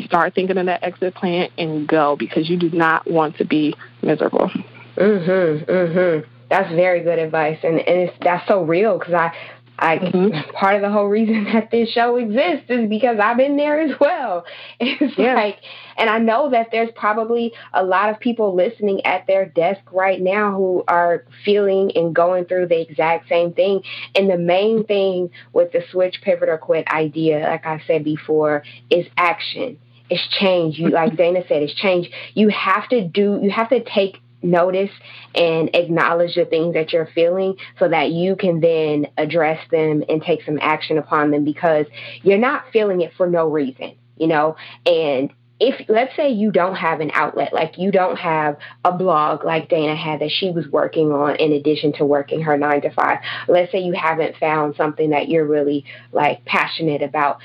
start 0.06 0.34
thinking 0.34 0.58
of 0.58 0.66
that 0.68 0.84
exit 0.84 1.16
plan 1.16 1.50
and 1.58 1.88
go 1.88 2.16
because 2.16 2.50
you 2.50 2.58
do 2.58 2.70
not 2.72 3.10
want 3.10 3.38
to 3.38 3.46
be 3.46 3.76
miserable. 4.02 4.50
Mhm, 4.98 5.66
mhm. 5.66 6.26
That's 6.50 6.70
very 6.74 7.02
good 7.02 7.18
advice, 7.18 7.60
and 7.64 7.80
and 7.80 8.10
it's, 8.10 8.18
that's 8.22 8.46
so 8.48 8.64
real 8.64 9.00
because 9.00 9.14
I. 9.14 9.34
I 9.82 9.98
mm-hmm. 9.98 10.52
part 10.56 10.76
of 10.76 10.82
the 10.82 10.90
whole 10.90 11.08
reason 11.08 11.44
that 11.54 11.72
this 11.72 11.90
show 11.90 12.16
exists 12.18 12.70
is 12.70 12.88
because 12.88 13.18
I've 13.20 13.38
been 13.38 13.58
there 13.58 13.82
as 13.82 14.00
well. 14.00 14.46
It's 14.80 15.18
yeah. 15.18 15.36
like, 15.36 15.58
and 15.98 16.10
I 16.10 16.20
know 16.20 16.50
that 16.52 16.70
there's 16.72 16.90
probably 16.96 17.54
a 17.74 17.84
lot 17.84 18.10
of 18.10 18.20
people 18.20 18.56
listening 18.56 19.06
at 19.06 19.26
their 19.26 19.46
desk 19.46 19.82
right 19.92 20.20
now 20.22 20.56
who 20.56 20.84
are 20.88 21.26
feeling 21.46 21.92
and 21.96 22.14
going 22.16 22.46
through 22.46 22.68
the 22.68 22.82
exact 22.82 23.30
same 23.30 23.54
thing. 23.54 23.82
And 24.16 24.30
the 24.30 24.38
main 24.38 24.86
thing 24.86 25.30
with 25.54 25.72
the 25.72 25.84
switch, 25.92 26.22
pivot, 26.22 26.50
or 26.50 26.58
quit 26.58 26.88
idea, 26.88 27.40
like 27.42 27.66
I 27.66 27.82
said 27.88 28.04
before, 28.04 28.64
is 28.90 29.06
action 29.18 29.78
it's 30.10 30.28
change. 30.40 30.78
You 30.78 30.90
like 30.90 31.14
Dayna 31.14 31.48
said, 31.48 31.64
it's 31.64 31.74
change. 31.74 32.12
You 32.34 32.50
have 32.50 32.90
to 32.90 33.08
do. 33.08 33.40
You 33.42 33.50
have 33.50 33.70
to 33.70 33.82
take 33.82 34.22
notice 34.42 34.92
and 35.36 35.70
acknowledge 35.74 36.36
the 36.36 36.46
things 36.46 36.74
that 36.74 36.94
you're 36.94 37.10
feeling 37.14 37.56
so 37.80 37.88
that 37.88 38.12
you 38.12 38.36
can 38.36 38.60
then 38.60 39.08
address 39.18 39.60
them 39.72 40.04
and 40.10 40.22
take 40.22 40.44
some 40.44 40.60
action 40.62 40.98
upon 40.98 41.32
them 41.32 41.44
because 41.44 41.86
you're 42.24 42.38
not 42.38 42.64
feeling 42.74 43.02
it 43.02 43.12
for 43.18 43.28
no 43.28 43.48
reason, 43.48 43.96
you 44.18 44.28
know? 44.28 44.56
And 44.86 45.32
if 45.62 45.88
let's 45.88 46.16
say 46.16 46.32
you 46.32 46.52
don't 46.52 46.74
have 46.74 47.02
an 47.02 47.12
outlet, 47.14 47.54
like 47.54 47.78
you 47.78 47.92
don't 47.92 48.18
have 48.18 48.58
a 48.84 48.92
blog 48.92 49.46
like 49.46 49.70
Dayna 49.70 49.96
had 49.96 50.20
that 50.22 50.32
she 50.32 50.50
was 50.50 50.68
working 50.68 51.12
on 51.12 51.36
in 51.36 51.52
addition 51.52 51.94
to 51.94 52.04
working 52.04 52.42
her 52.42 52.58
nine 52.58 52.82
to 52.82 52.90
five, 52.90 53.20
let's 53.48 53.72
say 53.72 53.78
you 53.78 53.94
haven't 53.94 54.38
found 54.38 54.76
something 54.76 55.12
that 55.12 55.30
you're 55.30 55.46
really 55.46 55.86
like 56.12 56.44
passionate 56.46 57.04
about, 57.04 57.42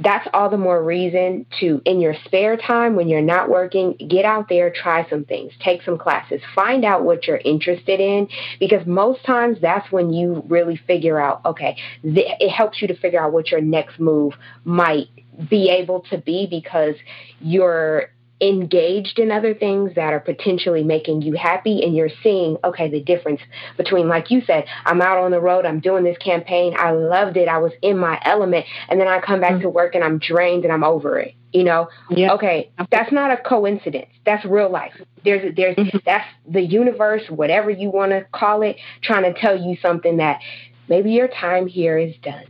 that's 0.00 0.28
all 0.32 0.48
the 0.48 0.56
more 0.56 0.82
reason 0.82 1.46
to, 1.60 1.82
in 1.84 2.00
your 2.00 2.14
spare 2.24 2.56
time 2.56 2.94
when 2.94 3.08
you're 3.08 3.20
not 3.20 3.48
working, 3.48 3.94
get 4.08 4.24
out 4.24 4.48
there, 4.48 4.70
try 4.70 5.08
some 5.08 5.24
things, 5.24 5.52
take 5.60 5.82
some 5.82 5.98
classes, 5.98 6.40
find 6.54 6.84
out 6.84 7.04
what 7.04 7.26
you're 7.26 7.40
interested 7.44 8.00
in, 8.00 8.28
because 8.60 8.86
most 8.86 9.24
times 9.24 9.58
that's 9.60 9.90
when 9.90 10.12
you 10.12 10.44
really 10.48 10.76
figure 10.86 11.20
out, 11.20 11.40
okay, 11.44 11.76
th- 12.02 12.36
it 12.40 12.50
helps 12.50 12.80
you 12.80 12.88
to 12.88 12.96
figure 12.96 13.20
out 13.20 13.32
what 13.32 13.50
your 13.50 13.60
next 13.60 13.98
move 13.98 14.34
might 14.64 15.08
be 15.50 15.70
able 15.70 16.00
to 16.10 16.18
be 16.18 16.46
because 16.48 16.94
you're 17.40 18.10
engaged 18.40 19.18
in 19.18 19.32
other 19.32 19.52
things 19.52 19.94
that 19.96 20.12
are 20.12 20.20
potentially 20.20 20.84
making 20.84 21.22
you 21.22 21.34
happy 21.34 21.82
and 21.82 21.96
you're 21.96 22.10
seeing 22.22 22.56
okay 22.62 22.88
the 22.88 23.00
difference 23.00 23.40
between 23.76 24.06
like 24.08 24.30
you 24.30 24.40
said 24.46 24.64
i'm 24.84 25.02
out 25.02 25.18
on 25.18 25.32
the 25.32 25.40
road 25.40 25.66
i'm 25.66 25.80
doing 25.80 26.04
this 26.04 26.16
campaign 26.18 26.72
i 26.78 26.92
loved 26.92 27.36
it 27.36 27.48
i 27.48 27.58
was 27.58 27.72
in 27.82 27.98
my 27.98 28.20
element 28.24 28.64
and 28.88 29.00
then 29.00 29.08
i 29.08 29.20
come 29.20 29.40
back 29.40 29.52
mm-hmm. 29.52 29.62
to 29.62 29.68
work 29.68 29.96
and 29.96 30.04
i'm 30.04 30.18
drained 30.18 30.62
and 30.62 30.72
i'm 30.72 30.84
over 30.84 31.18
it 31.18 31.34
you 31.52 31.64
know 31.64 31.88
yeah. 32.10 32.32
okay 32.32 32.70
that's 32.92 33.10
not 33.10 33.32
a 33.32 33.36
coincidence 33.38 34.10
that's 34.24 34.44
real 34.44 34.70
life 34.70 34.94
there's 35.24 35.54
there's 35.56 35.76
mm-hmm. 35.76 35.98
that's 36.04 36.28
the 36.48 36.62
universe 36.62 37.22
whatever 37.30 37.70
you 37.70 37.90
want 37.90 38.12
to 38.12 38.24
call 38.32 38.62
it 38.62 38.76
trying 39.02 39.24
to 39.24 39.38
tell 39.40 39.58
you 39.58 39.76
something 39.82 40.18
that 40.18 40.40
maybe 40.88 41.10
your 41.10 41.28
time 41.28 41.66
here 41.66 41.98
is 41.98 42.14
done 42.22 42.44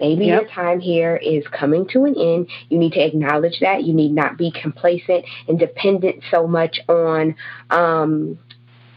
Maybe 0.00 0.26
yep. 0.26 0.42
your 0.42 0.50
time 0.50 0.80
here 0.80 1.16
is 1.16 1.44
coming 1.48 1.86
to 1.88 2.04
an 2.04 2.14
end. 2.18 2.48
You 2.68 2.78
need 2.78 2.92
to 2.92 3.04
acknowledge 3.04 3.60
that. 3.60 3.84
You 3.84 3.94
need 3.94 4.12
not 4.12 4.36
be 4.36 4.50
complacent 4.50 5.24
and 5.48 5.58
dependent 5.58 6.22
so 6.30 6.46
much 6.46 6.80
on 6.88 7.34
um, 7.70 8.38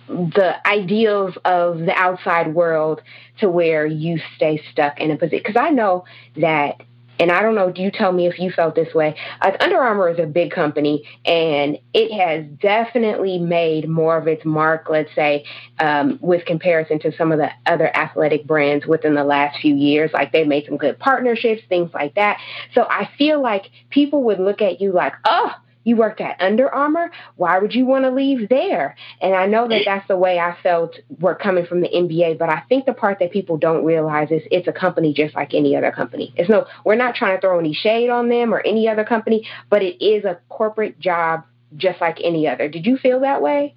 the 0.08 0.56
ideals 0.68 1.38
of 1.45 1.80
the 1.80 1.93
outside 1.95 2.54
world 2.54 3.02
to 3.39 3.50
where 3.50 3.86
you 3.86 4.20
stay 4.36 4.62
stuck 4.72 5.00
in 5.00 5.12
a 5.12 5.18
position. 5.18 5.43
Because 5.45 5.62
I 5.62 5.70
know 5.70 6.06
that 6.38 6.82
and 7.20 7.32
I 7.32 7.41
don't 7.41 7.55
know, 7.55 7.72
do 7.72 7.82
you 7.82 7.91
tell 7.91 8.11
me 8.11 8.28
if 8.28 8.39
you 8.39 8.49
felt 8.51 8.76
this 8.76 8.93
way? 8.93 9.15
Like 9.43 9.61
Under 9.61 9.78
Armour 9.78 10.09
is 10.09 10.20
a 10.20 10.26
big 10.26 10.51
company 10.51 11.07
and 11.26 11.78
it 11.93 12.11
has 12.17 12.45
definitely 12.61 13.38
made 13.38 13.89
more 13.89 14.17
of 14.17 14.28
its 14.28 14.45
mark, 14.45 14.88
let's 14.89 15.13
say, 15.13 15.43
um, 15.80 16.17
with 16.22 16.45
comparison 16.45 16.99
to 16.99 17.15
some 17.17 17.32
of 17.32 17.39
the 17.39 17.49
other 17.65 17.95
athletic 17.95 18.47
brands 18.47 18.86
within 18.86 19.15
the 19.15 19.24
last 19.24 19.59
few 19.59 19.76
years. 19.76 20.11
Like 20.13 20.32
they've 20.32 20.47
made 20.47 20.65
some 20.65 20.78
good 20.78 20.97
partnerships, 20.97 21.61
things 21.67 21.91
like 21.93 22.15
that. 22.15 22.39
So 22.74 22.88
I 22.89 23.09
feel 23.17 23.41
like 23.41 23.70
people 23.89 24.24
would 24.24 24.39
look 24.39 24.61
at 24.61 24.80
you 24.80 24.93
like, 24.93 25.13
oh, 25.26 25.51
you 25.89 25.95
worked 25.97 26.21
at 26.21 26.39
Under 26.39 26.73
Armour. 26.73 27.11
Why 27.35 27.59
would 27.59 27.73
you 27.73 27.85
want 27.85 28.05
to 28.05 28.11
leave 28.11 28.47
there? 28.49 28.95
And 29.21 29.35
I 29.35 29.45
know 29.45 29.67
that 29.67 29.81
that's 29.85 30.07
the 30.07 30.17
way 30.17 30.39
I 30.39 30.55
felt 30.63 30.97
We're 31.19 31.35
coming 31.35 31.65
from 31.65 31.81
the 31.81 31.89
NBA, 31.89 32.37
but 32.37 32.49
I 32.49 32.61
think 32.69 32.85
the 32.85 32.93
part 32.93 33.19
that 33.19 33.31
people 33.31 33.57
don't 33.57 33.83
realize 33.83 34.31
is 34.31 34.43
it's 34.51 34.67
a 34.67 34.71
company 34.71 35.13
just 35.13 35.35
like 35.35 35.53
any 35.53 35.75
other 35.75 35.91
company. 35.91 36.33
It's 36.37 36.49
no, 36.49 36.65
we're 36.85 36.95
not 36.95 37.15
trying 37.15 37.35
to 37.37 37.41
throw 37.41 37.59
any 37.59 37.73
shade 37.73 38.09
on 38.09 38.29
them 38.29 38.53
or 38.53 38.61
any 38.61 38.87
other 38.87 39.03
company, 39.03 39.47
but 39.69 39.81
it 39.81 40.03
is 40.03 40.23
a 40.23 40.39
corporate 40.47 40.99
job 40.99 41.43
just 41.75 41.99
like 42.01 42.19
any 42.23 42.47
other. 42.47 42.69
Did 42.69 42.85
you 42.85 42.97
feel 42.97 43.19
that 43.21 43.41
way? 43.41 43.75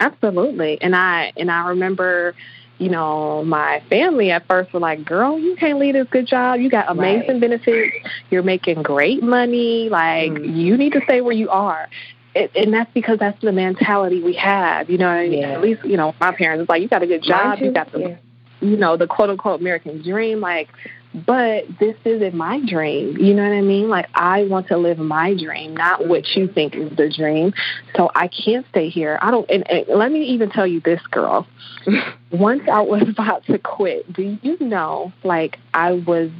Absolutely. 0.00 0.80
And 0.82 0.96
I 0.96 1.32
and 1.36 1.50
I 1.50 1.68
remember 1.68 2.34
you 2.78 2.88
know, 2.88 3.44
my 3.44 3.82
family 3.88 4.30
at 4.30 4.46
first 4.46 4.72
were 4.72 4.80
like, 4.80 5.04
"Girl, 5.04 5.38
you 5.38 5.56
can't 5.56 5.78
leave 5.78 5.94
this 5.94 6.08
good 6.10 6.26
job. 6.26 6.60
You 6.60 6.70
got 6.70 6.90
amazing 6.90 7.28
right. 7.28 7.40
benefits. 7.40 7.96
You're 8.30 8.42
making 8.42 8.82
great 8.82 9.22
money. 9.22 9.88
Like, 9.88 10.32
mm. 10.32 10.56
you 10.56 10.76
need 10.76 10.92
to 10.92 11.00
stay 11.04 11.20
where 11.20 11.34
you 11.34 11.48
are." 11.50 11.88
It, 12.34 12.50
and 12.56 12.72
that's 12.72 12.90
because 12.94 13.18
that's 13.18 13.40
the 13.42 13.52
mentality 13.52 14.22
we 14.22 14.34
have. 14.34 14.88
You 14.88 14.98
know, 14.98 15.20
yeah. 15.20 15.50
at 15.50 15.60
least 15.60 15.84
you 15.84 15.96
know 15.96 16.14
my 16.20 16.32
parents. 16.32 16.62
It's 16.62 16.68
like 16.68 16.82
you 16.82 16.88
got 16.88 17.02
a 17.02 17.06
good 17.06 17.22
job. 17.22 17.58
You 17.60 17.72
got 17.72 17.92
the, 17.92 18.00
yeah. 18.00 18.16
you 18.60 18.76
know, 18.76 18.96
the 18.96 19.06
quote 19.06 19.30
unquote 19.30 19.60
American 19.60 20.02
dream. 20.02 20.40
Like 20.40 20.68
but 21.14 21.64
this 21.78 21.96
isn't 22.04 22.34
my 22.34 22.60
dream. 22.66 23.18
You 23.18 23.34
know 23.34 23.42
what 23.42 23.54
I 23.54 23.60
mean? 23.60 23.88
Like, 23.88 24.08
I 24.14 24.44
want 24.44 24.68
to 24.68 24.78
live 24.78 24.98
my 24.98 25.34
dream, 25.34 25.76
not 25.76 26.06
what 26.06 26.26
you 26.34 26.48
think 26.48 26.74
is 26.74 26.90
the 26.96 27.08
dream. 27.08 27.52
So 27.96 28.10
I 28.14 28.28
can't 28.28 28.66
stay 28.70 28.88
here. 28.88 29.18
I 29.20 29.30
don't, 29.30 29.48
and, 29.50 29.68
and 29.70 29.86
let 29.88 30.10
me 30.10 30.24
even 30.26 30.50
tell 30.50 30.66
you 30.66 30.80
this, 30.80 31.00
girl. 31.10 31.46
Once 32.30 32.62
I 32.70 32.80
was 32.80 33.08
about 33.08 33.44
to 33.46 33.58
quit, 33.58 34.10
do 34.12 34.38
you 34.42 34.58
know, 34.60 35.12
like, 35.22 35.58
I 35.74 35.92
was 35.92 36.30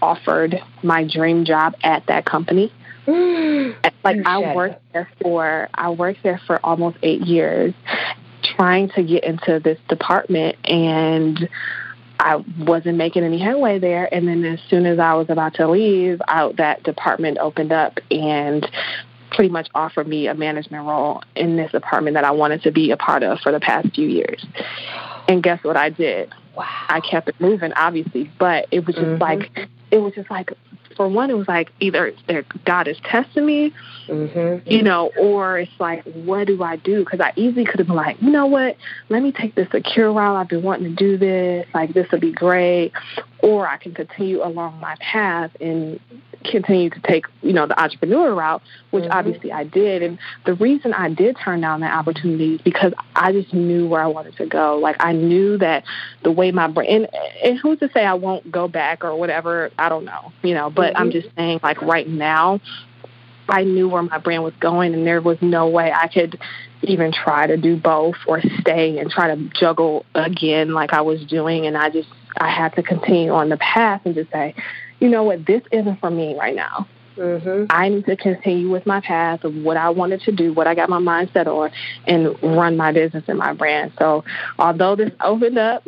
offered 0.00 0.60
my 0.82 1.06
dream 1.06 1.44
job 1.44 1.74
at 1.82 2.06
that 2.06 2.24
company? 2.24 2.72
like 3.06 4.26
I 4.26 4.54
worked 4.54 4.80
there 4.92 5.10
for 5.20 5.68
I 5.74 5.90
worked 5.90 6.22
there 6.22 6.40
for 6.46 6.58
almost 6.64 6.96
eight 7.02 7.20
years 7.20 7.74
trying 8.56 8.88
to 8.90 9.02
get 9.02 9.24
into 9.24 9.60
this 9.60 9.78
department 9.88 10.56
and 10.64 11.48
I 12.24 12.42
wasn't 12.64 12.96
making 12.96 13.22
any 13.22 13.38
headway 13.38 13.78
there. 13.78 14.12
And 14.12 14.26
then 14.26 14.44
as 14.46 14.58
soon 14.70 14.86
as 14.86 14.98
I 14.98 15.12
was 15.12 15.28
about 15.28 15.54
to 15.56 15.68
leave, 15.68 16.22
out 16.26 16.56
that 16.56 16.82
department 16.82 17.36
opened 17.38 17.70
up 17.70 17.98
and 18.10 18.66
pretty 19.30 19.50
much 19.50 19.68
offered 19.74 20.08
me 20.08 20.26
a 20.26 20.34
management 20.34 20.86
role 20.86 21.22
in 21.36 21.56
this 21.56 21.70
department 21.70 22.14
that 22.14 22.24
I 22.24 22.30
wanted 22.30 22.62
to 22.62 22.72
be 22.72 22.92
a 22.92 22.96
part 22.96 23.22
of 23.22 23.40
for 23.40 23.52
the 23.52 23.60
past 23.60 23.94
few 23.94 24.08
years. 24.08 24.44
And 25.28 25.42
guess 25.42 25.62
what 25.62 25.76
I 25.76 25.90
did? 25.90 26.32
Wow. 26.56 26.64
I 26.88 27.00
kept 27.00 27.28
it 27.28 27.34
moving, 27.40 27.74
obviously, 27.74 28.30
but 28.38 28.68
it 28.70 28.86
was 28.86 28.94
just 28.94 29.06
mm-hmm. 29.06 29.22
like 29.22 29.68
it 29.94 30.02
was 30.02 30.12
just 30.12 30.28
like 30.28 30.52
for 30.96 31.08
one, 31.08 31.30
it 31.30 31.36
was 31.36 31.48
like 31.48 31.70
either 31.80 32.12
God 32.64 32.88
is 32.88 32.96
testing 33.04 33.46
me, 33.46 33.72
mm-hmm. 34.08 34.68
you 34.68 34.82
know, 34.82 35.10
or 35.18 35.58
it's 35.58 35.72
like, 35.78 36.04
what 36.04 36.46
do 36.46 36.62
I 36.62 36.76
do? 36.76 37.04
Because 37.04 37.20
I 37.20 37.32
easily 37.36 37.64
could 37.64 37.78
have 37.78 37.86
been 37.86 37.96
like, 37.96 38.20
you 38.20 38.30
know 38.30 38.46
what, 38.46 38.76
let 39.08 39.22
me 39.22 39.32
take 39.32 39.54
the 39.54 39.68
secure 39.70 40.12
route. 40.12 40.36
I've 40.36 40.48
been 40.48 40.62
wanting 40.62 40.90
to 40.90 40.94
do 40.94 41.16
this. 41.16 41.66
Like, 41.74 41.94
this 41.94 42.10
would 42.10 42.20
be 42.20 42.32
great. 42.32 42.92
Or 43.40 43.68
I 43.68 43.76
can 43.76 43.94
continue 43.94 44.42
along 44.44 44.80
my 44.80 44.96
path 45.00 45.50
and 45.60 46.00
continue 46.44 46.90
to 46.90 47.00
take, 47.00 47.26
you 47.42 47.52
know, 47.52 47.66
the 47.66 47.80
entrepreneur 47.80 48.34
route, 48.34 48.62
which 48.90 49.04
mm-hmm. 49.04 49.12
obviously 49.12 49.52
I 49.52 49.64
did. 49.64 50.02
And 50.02 50.18
the 50.46 50.54
reason 50.54 50.92
I 50.92 51.08
did 51.08 51.36
turn 51.42 51.60
down 51.60 51.80
that 51.80 51.94
opportunity 51.94 52.56
is 52.56 52.60
because 52.60 52.92
I 53.14 53.32
just 53.32 53.52
knew 53.52 53.86
where 53.86 54.02
I 54.02 54.06
wanted 54.06 54.36
to 54.36 54.46
go. 54.46 54.78
Like 54.78 54.96
I 55.00 55.12
knew 55.12 55.58
that 55.58 55.84
the 56.22 56.30
way 56.30 56.52
my 56.52 56.68
brain, 56.68 56.88
and, 56.90 57.08
and 57.42 57.58
who's 57.58 57.78
to 57.80 57.90
say 57.92 58.04
I 58.04 58.14
won't 58.14 58.50
go 58.50 58.68
back 58.68 59.04
or 59.04 59.16
whatever, 59.16 59.70
I 59.78 59.88
don't 59.88 60.04
know, 60.04 60.32
you 60.42 60.54
know, 60.54 60.70
but 60.70 60.92
mm-hmm. 60.94 61.02
I'm 61.02 61.10
just 61.10 61.28
saying 61.36 61.60
like 61.62 61.82
right 61.82 62.08
now, 62.08 62.60
I 63.48 63.64
knew 63.64 63.88
where 63.88 64.02
my 64.02 64.18
brand 64.18 64.42
was 64.42 64.54
going 64.60 64.94
and 64.94 65.06
there 65.06 65.20
was 65.20 65.38
no 65.42 65.68
way 65.68 65.92
I 65.92 66.08
could 66.08 66.38
even 66.82 67.12
try 67.12 67.46
to 67.46 67.56
do 67.56 67.76
both 67.76 68.16
or 68.26 68.40
stay 68.60 68.98
and 68.98 69.10
try 69.10 69.34
to 69.34 69.50
juggle 69.58 70.06
again 70.14 70.72
like 70.72 70.92
I 70.92 71.02
was 71.02 71.24
doing. 71.26 71.66
And 71.66 71.76
I 71.76 71.90
just, 71.90 72.08
I 72.38 72.50
had 72.50 72.74
to 72.76 72.82
continue 72.82 73.32
on 73.32 73.48
the 73.48 73.56
path 73.56 74.02
and 74.04 74.14
just 74.14 74.30
say, 74.30 74.54
you 75.04 75.10
know 75.10 75.22
what, 75.22 75.46
this 75.46 75.60
isn't 75.70 76.00
for 76.00 76.10
me 76.10 76.34
right 76.34 76.56
now. 76.56 76.88
Mm-hmm. 77.16 77.66
I 77.68 77.90
need 77.90 78.06
to 78.06 78.16
continue 78.16 78.70
with 78.70 78.86
my 78.86 79.00
path 79.00 79.44
of 79.44 79.54
what 79.54 79.76
I 79.76 79.90
wanted 79.90 80.22
to 80.22 80.32
do, 80.32 80.54
what 80.54 80.66
I 80.66 80.74
got 80.74 80.88
my 80.88 80.98
mind 80.98 81.30
set 81.34 81.46
on, 81.46 81.70
and 82.06 82.42
run 82.42 82.78
my 82.78 82.90
business 82.90 83.22
and 83.28 83.38
my 83.38 83.52
brand. 83.52 83.92
So, 83.98 84.24
although 84.58 84.96
this 84.96 85.12
opened 85.20 85.58
up, 85.58 85.86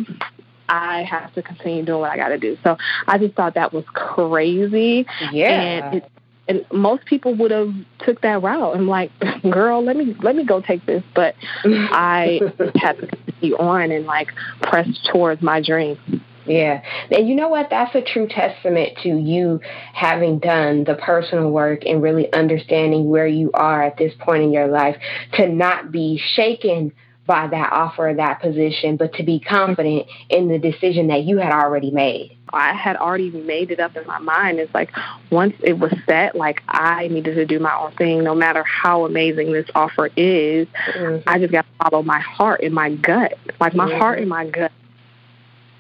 I 0.69 1.03
have 1.03 1.33
to 1.35 1.43
continue 1.43 1.83
doing 1.85 2.01
what 2.01 2.11
I 2.11 2.17
got 2.17 2.29
to 2.29 2.39
do. 2.39 2.59
So, 2.63 2.77
I 3.09 3.17
just 3.17 3.35
thought 3.35 3.55
that 3.55 3.73
was 3.73 3.85
crazy. 3.95 5.07
Yeah. 5.33 5.51
And 5.51 5.97
it, 5.97 6.13
and 6.49 6.65
most 6.71 7.07
people 7.07 7.35
would 7.37 7.51
have 7.51 7.75
took 8.01 8.21
that 8.21 8.43
route. 8.43 8.77
I'm 8.77 8.87
like, 8.87 9.11
girl, 9.51 9.83
let 9.83 9.97
me 9.97 10.15
let 10.23 10.37
me 10.37 10.45
go 10.45 10.61
take 10.61 10.85
this, 10.85 11.03
but 11.15 11.35
I 11.65 12.41
had 12.77 12.99
to 12.99 13.07
continue 13.07 13.57
on 13.57 13.91
and 13.91 14.05
like 14.05 14.29
press 14.61 14.87
towards 15.11 15.41
my 15.41 15.63
dream. 15.63 15.99
Yeah. 16.47 16.83
And 17.11 17.29
you 17.29 17.35
know 17.35 17.49
what? 17.49 17.69
That's 17.71 17.95
a 17.95 18.03
true 18.03 18.29
testament 18.29 18.99
to 19.03 19.09
you 19.09 19.61
having 19.93 20.39
done 20.39 20.85
the 20.85 20.95
personal 20.95 21.51
work 21.51 21.85
and 21.87 22.03
really 22.03 22.33
understanding 22.33 23.09
where 23.09 23.27
you 23.27 23.51
are 23.53 23.83
at 23.83 23.97
this 23.97 24.13
point 24.21 24.45
in 24.45 24.53
your 24.53 24.69
life 24.69 24.97
to 25.35 25.49
not 25.49 25.91
be 25.91 26.21
shaken 26.35 26.93
by 27.27 27.49
that 27.49 27.73
offer 27.73 28.09
of 28.09 28.17
that 28.19 28.41
position, 28.41 28.97
but 28.97 29.13
to 29.15 29.23
be 29.23 29.41
confident 29.41 30.07
in 30.29 30.49
the 30.49 30.59
decision 30.59 31.09
that 31.09 31.25
you 31.25 31.39
had 31.39 31.53
already 31.53 31.91
made. 31.91 32.37
I 32.53 32.73
had 32.73 32.97
already 32.97 33.31
made 33.31 33.73
it 33.73 33.81
up 33.81 33.97
in 33.97 34.07
my 34.07 34.21
mind. 34.21 34.61
It's 34.61 34.73
like 34.73 34.93
once 35.31 35.55
it 35.65 35.79
was 35.79 35.93
set, 36.07 36.37
like 36.37 36.63
I 36.69 37.09
needed 37.09 37.35
to 37.35 37.45
do 37.45 37.59
my 37.59 37.75
own 37.75 37.93
thing, 37.97 38.23
no 38.23 38.37
matter 38.37 38.63
how 38.63 39.05
amazing 39.05 39.53
this 39.53 39.69
offer 39.75 40.07
is. 40.17 40.69
Mm-hmm. 40.95 41.29
I 41.29 41.41
just 41.41 41.51
got 41.51 41.63
to 41.63 41.91
follow 41.91 42.03
my 42.05 42.21
heart 42.21 42.61
and 42.63 42.73
my 42.73 42.95
gut. 42.95 43.35
Like 43.59 43.75
my 43.75 43.89
mm-hmm. 43.89 43.99
heart 43.99 44.21
and 44.21 44.29
my 44.29 44.47
gut 44.47 44.71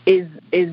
is 0.07 0.29
is 0.53 0.73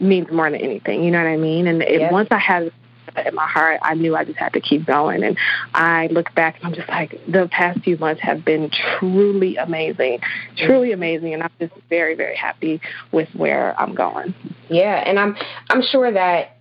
means 0.00 0.30
more 0.30 0.50
than 0.50 0.60
anything. 0.60 1.02
You 1.02 1.10
know 1.10 1.18
what 1.18 1.28
I 1.28 1.36
mean? 1.36 1.66
And 1.66 1.82
it, 1.82 2.10
once 2.12 2.28
I 2.30 2.38
had 2.38 2.62
it 2.64 3.26
in 3.26 3.34
my 3.34 3.46
heart, 3.46 3.80
I 3.82 3.94
knew 3.94 4.16
I 4.16 4.24
just 4.24 4.38
had 4.38 4.52
to 4.54 4.60
keep 4.60 4.86
going. 4.86 5.22
And 5.22 5.36
I 5.74 6.06
look 6.08 6.34
back 6.34 6.56
and 6.56 6.66
I'm 6.66 6.74
just 6.74 6.88
like, 6.88 7.20
the 7.26 7.48
past 7.50 7.80
few 7.80 7.96
months 7.98 8.22
have 8.22 8.44
been 8.44 8.70
truly 8.70 9.56
amazing, 9.56 10.20
truly 10.56 10.88
mm-hmm. 10.88 10.94
amazing. 10.94 11.34
And 11.34 11.42
I'm 11.42 11.50
just 11.60 11.74
very, 11.90 12.14
very 12.14 12.36
happy 12.36 12.80
with 13.10 13.28
where 13.34 13.78
I'm 13.78 13.94
going. 13.94 14.34
Yeah. 14.68 15.02
And 15.04 15.18
I'm, 15.18 15.36
I'm 15.68 15.82
sure 15.82 16.10
that 16.10 16.58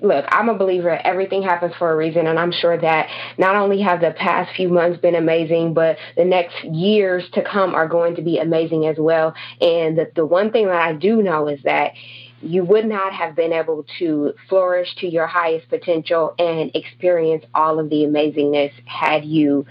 look, 0.00 0.24
I'm 0.28 0.48
a 0.48 0.54
believer 0.54 0.90
everything 0.90 1.42
happens 1.42 1.74
for 1.78 1.90
a 1.90 1.96
reason, 1.96 2.26
and 2.26 2.38
I'm 2.38 2.52
sure 2.52 2.78
that 2.78 3.08
not 3.38 3.56
only 3.56 3.80
have 3.82 4.00
the 4.00 4.12
past 4.12 4.54
few 4.56 4.68
months 4.68 5.00
been 5.00 5.14
amazing, 5.14 5.74
but 5.74 5.96
the 6.16 6.24
next 6.24 6.62
years 6.64 7.24
to 7.32 7.42
come 7.42 7.74
are 7.74 7.88
going 7.88 8.16
to 8.16 8.22
be 8.22 8.38
amazing 8.38 8.86
as 8.86 8.96
well. 8.98 9.34
And 9.60 9.98
the, 9.98 10.10
the 10.14 10.26
one 10.26 10.50
thing 10.50 10.66
that 10.66 10.80
I 10.80 10.92
do 10.92 11.22
know 11.22 11.48
is 11.48 11.62
that 11.64 11.92
you 12.40 12.64
would 12.64 12.84
not 12.84 13.12
have 13.12 13.36
been 13.36 13.52
able 13.52 13.84
to 13.98 14.34
flourish 14.48 14.94
to 14.96 15.06
your 15.06 15.26
highest 15.26 15.68
potential 15.68 16.34
and 16.38 16.70
experience 16.74 17.44
all 17.54 17.78
of 17.78 17.88
the 17.88 18.04
amazingness 18.04 18.72
had 18.84 19.24
you 19.24 19.64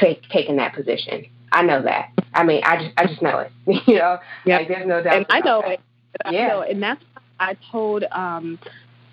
take, 0.00 0.22
taken 0.30 0.56
that 0.56 0.74
position. 0.74 1.26
I 1.52 1.62
know 1.62 1.82
that. 1.82 2.10
I 2.32 2.42
mean, 2.42 2.62
I 2.64 2.82
just 2.82 2.94
I 2.96 3.06
just 3.06 3.22
know 3.22 3.38
it. 3.38 3.52
you 3.86 3.96
know, 3.96 4.18
yeah. 4.44 4.58
like 4.58 4.68
there's 4.68 4.86
no 4.86 5.02
doubt. 5.02 5.16
And 5.16 5.26
I 5.28 5.40
know 5.40 5.62
that. 5.62 5.72
it. 5.72 5.80
Yeah. 6.32 6.48
Know, 6.48 6.62
and 6.62 6.82
that's 6.82 7.02
I 7.38 7.56
told 7.70 8.04
um 8.10 8.58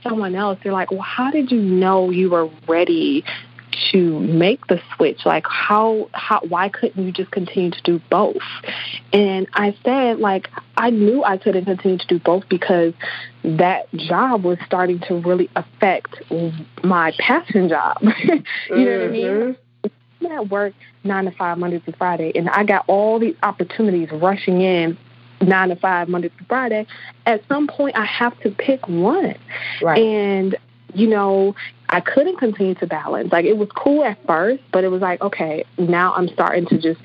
someone 0.03 0.35
else, 0.35 0.59
they're 0.63 0.73
like, 0.73 0.91
well, 0.91 1.01
how 1.01 1.31
did 1.31 1.51
you 1.51 1.61
know 1.61 2.09
you 2.09 2.29
were 2.29 2.49
ready 2.67 3.23
to 3.91 4.19
make 4.19 4.67
the 4.67 4.81
switch? 4.95 5.25
Like, 5.25 5.45
how, 5.47 6.09
how, 6.13 6.41
why 6.41 6.69
couldn't 6.69 7.03
you 7.03 7.11
just 7.11 7.31
continue 7.31 7.71
to 7.71 7.81
do 7.83 8.01
both? 8.09 8.41
And 9.13 9.47
I 9.53 9.75
said, 9.83 10.19
like, 10.19 10.49
I 10.77 10.89
knew 10.89 11.23
I 11.23 11.37
couldn't 11.37 11.65
continue 11.65 11.97
to 11.97 12.07
do 12.07 12.19
both 12.19 12.47
because 12.49 12.93
that 13.43 13.91
job 13.93 14.43
was 14.43 14.57
starting 14.65 14.99
to 15.07 15.15
really 15.15 15.49
affect 15.55 16.21
my 16.83 17.13
passion 17.17 17.69
job. 17.69 17.97
you 18.01 18.09
mm-hmm. 18.09 18.83
know 18.83 18.99
what 18.99 19.07
I 19.07 19.11
mean? 19.11 19.25
Mm-hmm. 19.25 19.57
I'm 20.25 20.31
at 20.31 20.49
work 20.49 20.73
nine 21.03 21.25
to 21.25 21.31
five, 21.31 21.57
Monday 21.57 21.79
to 21.79 21.91
Friday, 21.93 22.31
and 22.35 22.49
I 22.49 22.63
got 22.63 22.85
all 22.87 23.19
these 23.19 23.35
opportunities 23.41 24.09
rushing 24.11 24.61
in 24.61 24.97
nine 25.41 25.69
to 25.69 25.75
five, 25.75 26.09
Monday 26.09 26.29
to 26.29 26.45
Friday, 26.47 26.85
at 27.25 27.41
some 27.47 27.67
point 27.67 27.95
I 27.95 28.05
have 28.05 28.39
to 28.41 28.51
pick 28.51 28.87
one. 28.87 29.35
Right. 29.81 30.01
And, 30.01 30.55
you 30.93 31.07
know, 31.07 31.55
I 31.89 32.01
couldn't 32.01 32.37
continue 32.37 32.75
to 32.75 32.87
balance. 32.87 33.31
Like 33.31 33.45
it 33.45 33.57
was 33.57 33.69
cool 33.75 34.03
at 34.03 34.25
first, 34.25 34.63
but 34.71 34.83
it 34.83 34.89
was 34.89 35.01
like, 35.01 35.21
okay, 35.21 35.65
now 35.77 36.13
I'm 36.13 36.27
starting 36.29 36.65
to 36.67 36.77
just 36.77 37.01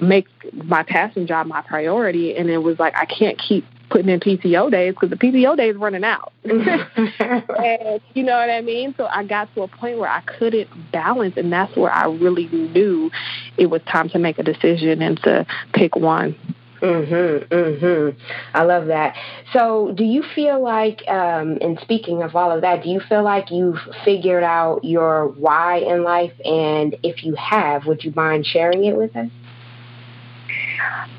make 0.00 0.26
my 0.52 0.82
passion 0.82 1.26
job 1.26 1.46
my 1.46 1.62
priority. 1.62 2.36
And 2.36 2.50
it 2.50 2.58
was 2.58 2.78
like, 2.78 2.94
I 2.96 3.04
can't 3.04 3.38
keep 3.38 3.64
putting 3.92 4.08
in 4.08 4.20
PTO 4.20 4.70
days 4.70 4.94
because 4.94 5.10
the 5.10 5.16
PTO 5.16 5.56
days 5.56 5.76
running 5.76 6.02
out. 6.02 6.32
and 6.44 8.00
you 8.14 8.22
know 8.22 8.36
what 8.36 8.50
I 8.50 8.62
mean? 8.62 8.94
So 8.96 9.06
I 9.06 9.22
got 9.24 9.54
to 9.54 9.62
a 9.62 9.68
point 9.68 9.98
where 9.98 10.08
I 10.08 10.22
couldn't 10.22 10.68
balance 10.90 11.36
and 11.36 11.52
that's 11.52 11.76
where 11.76 11.92
I 11.92 12.06
really 12.06 12.46
knew 12.46 13.10
it 13.58 13.66
was 13.66 13.82
time 13.82 14.08
to 14.10 14.18
make 14.18 14.38
a 14.38 14.42
decision 14.42 15.02
and 15.02 15.22
to 15.22 15.46
pick 15.74 15.94
one. 15.94 16.34
Mhm, 16.82 17.46
mhm. 17.46 18.16
I 18.54 18.64
love 18.64 18.86
that. 18.86 19.16
So, 19.52 19.92
do 19.92 20.02
you 20.02 20.24
feel 20.34 20.60
like, 20.60 21.06
um, 21.06 21.58
and 21.60 21.78
speaking 21.80 22.22
of 22.22 22.34
all 22.34 22.50
of 22.50 22.62
that, 22.62 22.82
do 22.82 22.90
you 22.90 22.98
feel 22.98 23.22
like 23.22 23.52
you've 23.52 23.78
figured 24.04 24.42
out 24.42 24.84
your 24.84 25.28
why 25.28 25.76
in 25.76 26.02
life? 26.02 26.32
And 26.44 26.96
if 27.04 27.22
you 27.22 27.36
have, 27.36 27.86
would 27.86 28.02
you 28.02 28.12
mind 28.16 28.46
sharing 28.46 28.84
it 28.84 28.96
with 28.96 29.14
us? 29.16 29.30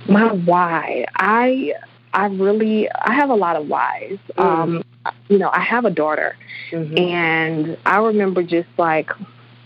My 0.09 0.34
why, 0.34 1.05
I, 1.16 1.74
I 2.14 2.26
really, 2.26 2.89
I 2.91 3.14
have 3.14 3.30
a 3.30 3.36
lot 3.36 3.55
of 3.55 3.68
whys. 3.68 4.18
Mm. 4.38 4.43
Um, 4.43 4.84
you 5.30 5.38
know, 5.38 5.49
I 5.49 5.61
have 5.61 5.86
a 5.86 5.89
daughter, 5.89 6.36
mm-hmm. 6.72 6.97
and 6.97 7.78
I 7.86 7.97
remember 7.99 8.43
just 8.43 8.70
like 8.78 9.09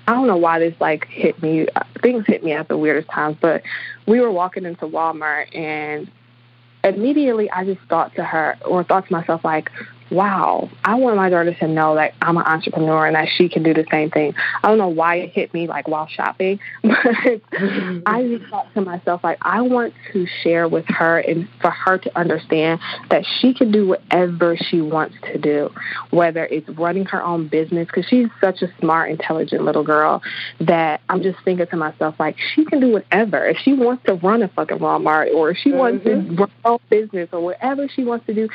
I 0.07 0.13
don't 0.13 0.27
know 0.27 0.37
why 0.37 0.59
this 0.59 0.73
like 0.79 1.05
hit 1.07 1.41
me. 1.43 1.67
Things 2.01 2.25
hit 2.25 2.43
me 2.43 2.53
at 2.53 2.69
the 2.69 2.77
weirdest 2.77 3.09
times, 3.09 3.37
but 3.41 3.61
we 4.07 4.19
were 4.19 4.31
walking 4.31 4.65
into 4.65 4.87
Walmart 4.87 5.55
and 5.55 6.09
immediately 6.83 7.49
I 7.51 7.65
just 7.65 7.81
thought 7.89 8.15
to 8.15 8.23
her 8.23 8.57
or 8.65 8.83
thought 8.83 9.05
to 9.07 9.13
myself 9.13 9.43
like, 9.43 9.69
wow, 10.09 10.69
I 10.83 10.95
want 10.95 11.17
my 11.17 11.29
daughter 11.29 11.53
to 11.53 11.67
know 11.67 11.95
that 11.95 12.13
I'm 12.21 12.37
an 12.37 12.43
entrepreneur 12.43 13.05
and 13.05 13.15
that 13.15 13.27
she 13.35 13.49
can 13.49 13.63
do 13.63 13.73
the 13.73 13.85
same 13.91 14.09
thing. 14.09 14.33
I 14.63 14.67
don't 14.67 14.77
know 14.77 14.87
why 14.87 15.15
it 15.15 15.31
hit 15.31 15.53
me 15.53 15.67
like 15.67 15.87
while 15.87 16.07
shopping, 16.07 16.59
but 16.81 16.91
mm-hmm. 16.91 17.99
I 18.05 18.23
just 18.23 18.49
thought 18.49 18.73
to 18.73 18.81
myself 18.81 19.23
like 19.23 19.37
I 19.41 19.61
want 19.61 19.93
to 20.13 20.25
share 20.43 20.67
with 20.67 20.85
her 20.87 21.19
and 21.19 21.47
for 21.61 21.71
her 21.71 21.97
to 21.97 22.19
understand 22.19 22.79
that 23.09 23.25
she 23.39 23.53
can 23.53 23.71
do 23.71 23.87
whatever 23.87 24.55
she 24.57 24.81
wants 24.81 25.15
to 25.31 25.37
do, 25.37 25.69
whether 26.11 26.45
it's 26.45 26.67
running 26.69 27.05
her 27.05 27.23
own 27.23 27.47
business 27.47 27.87
because 27.87 28.05
she's 28.07 28.27
such 28.39 28.61
a 28.61 28.67
smart, 28.79 29.11
intelligent 29.11 29.63
little 29.63 29.83
girl 29.83 30.21
that 30.61 31.01
I'm 31.09 31.21
just 31.21 31.39
thinking 31.43 31.67
to 31.67 31.77
myself 31.77 32.15
like 32.19 32.37
she 32.55 32.65
can 32.65 32.79
do 32.79 32.91
whatever. 32.91 33.45
If 33.45 33.57
she 33.57 33.73
wants 33.73 34.03
to 34.05 34.13
run 34.15 34.41
a 34.41 34.47
fucking 34.49 34.77
Walmart 34.77 35.33
or 35.33 35.51
if 35.51 35.57
she 35.57 35.69
mm-hmm. 35.69 35.79
wants 35.79 36.03
to 36.05 36.11
mm-hmm. 36.11 36.35
run 36.35 36.49
her 36.63 36.71
own 36.71 36.79
business 36.89 37.29
or 37.33 37.41
whatever 37.41 37.87
she 37.89 38.03
wants 38.03 38.25
to 38.27 38.33
do, 38.33 38.47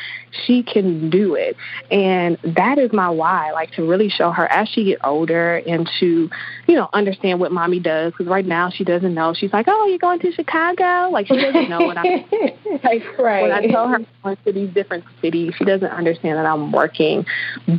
she 0.46 0.62
can 0.62 1.11
do 1.11 1.34
it 1.34 1.41
it. 1.43 1.57
And 1.90 2.38
that 2.57 2.78
is 2.78 2.93
my 2.93 3.11
why, 3.11 3.53
like 3.53 3.72
to 3.72 3.86
really 3.86 4.09
show 4.09 4.30
her 4.30 4.51
as 4.51 4.68
she 4.68 4.84
get 4.84 4.99
older 5.05 5.57
and 5.66 5.88
to, 6.01 6.30
you 6.66 6.74
know, 6.74 6.88
understand 6.93 7.40
what 7.40 7.53
mommy 7.53 7.80
does. 7.80 8.12
Because 8.12 8.26
right 8.26 8.47
now 8.47 8.70
she 8.70 8.84
doesn't 8.84 9.14
know. 9.14 9.34
She's 9.34 9.53
like, 9.53 9.66
oh, 9.68 9.86
you're 9.86 9.99
going 9.99 10.20
to 10.20 10.32
Chicago? 10.32 11.11
Like 11.11 11.26
she 11.26 11.36
doesn't 11.36 11.68
know 11.68 11.80
what 11.80 11.99
I'm 11.99 12.05
like. 12.84 13.18
Right. 13.18 13.43
When 13.43 13.53
I 13.53 13.66
tell 13.66 13.88
her 13.88 13.97
I'm 13.97 14.07
going 14.22 14.36
to 14.45 14.53
these 14.53 14.72
different 14.72 15.05
cities, 15.20 15.53
she 15.57 15.64
doesn't 15.64 15.90
understand 15.90 16.38
that 16.38 16.47
I'm 16.47 16.72
working. 16.72 17.26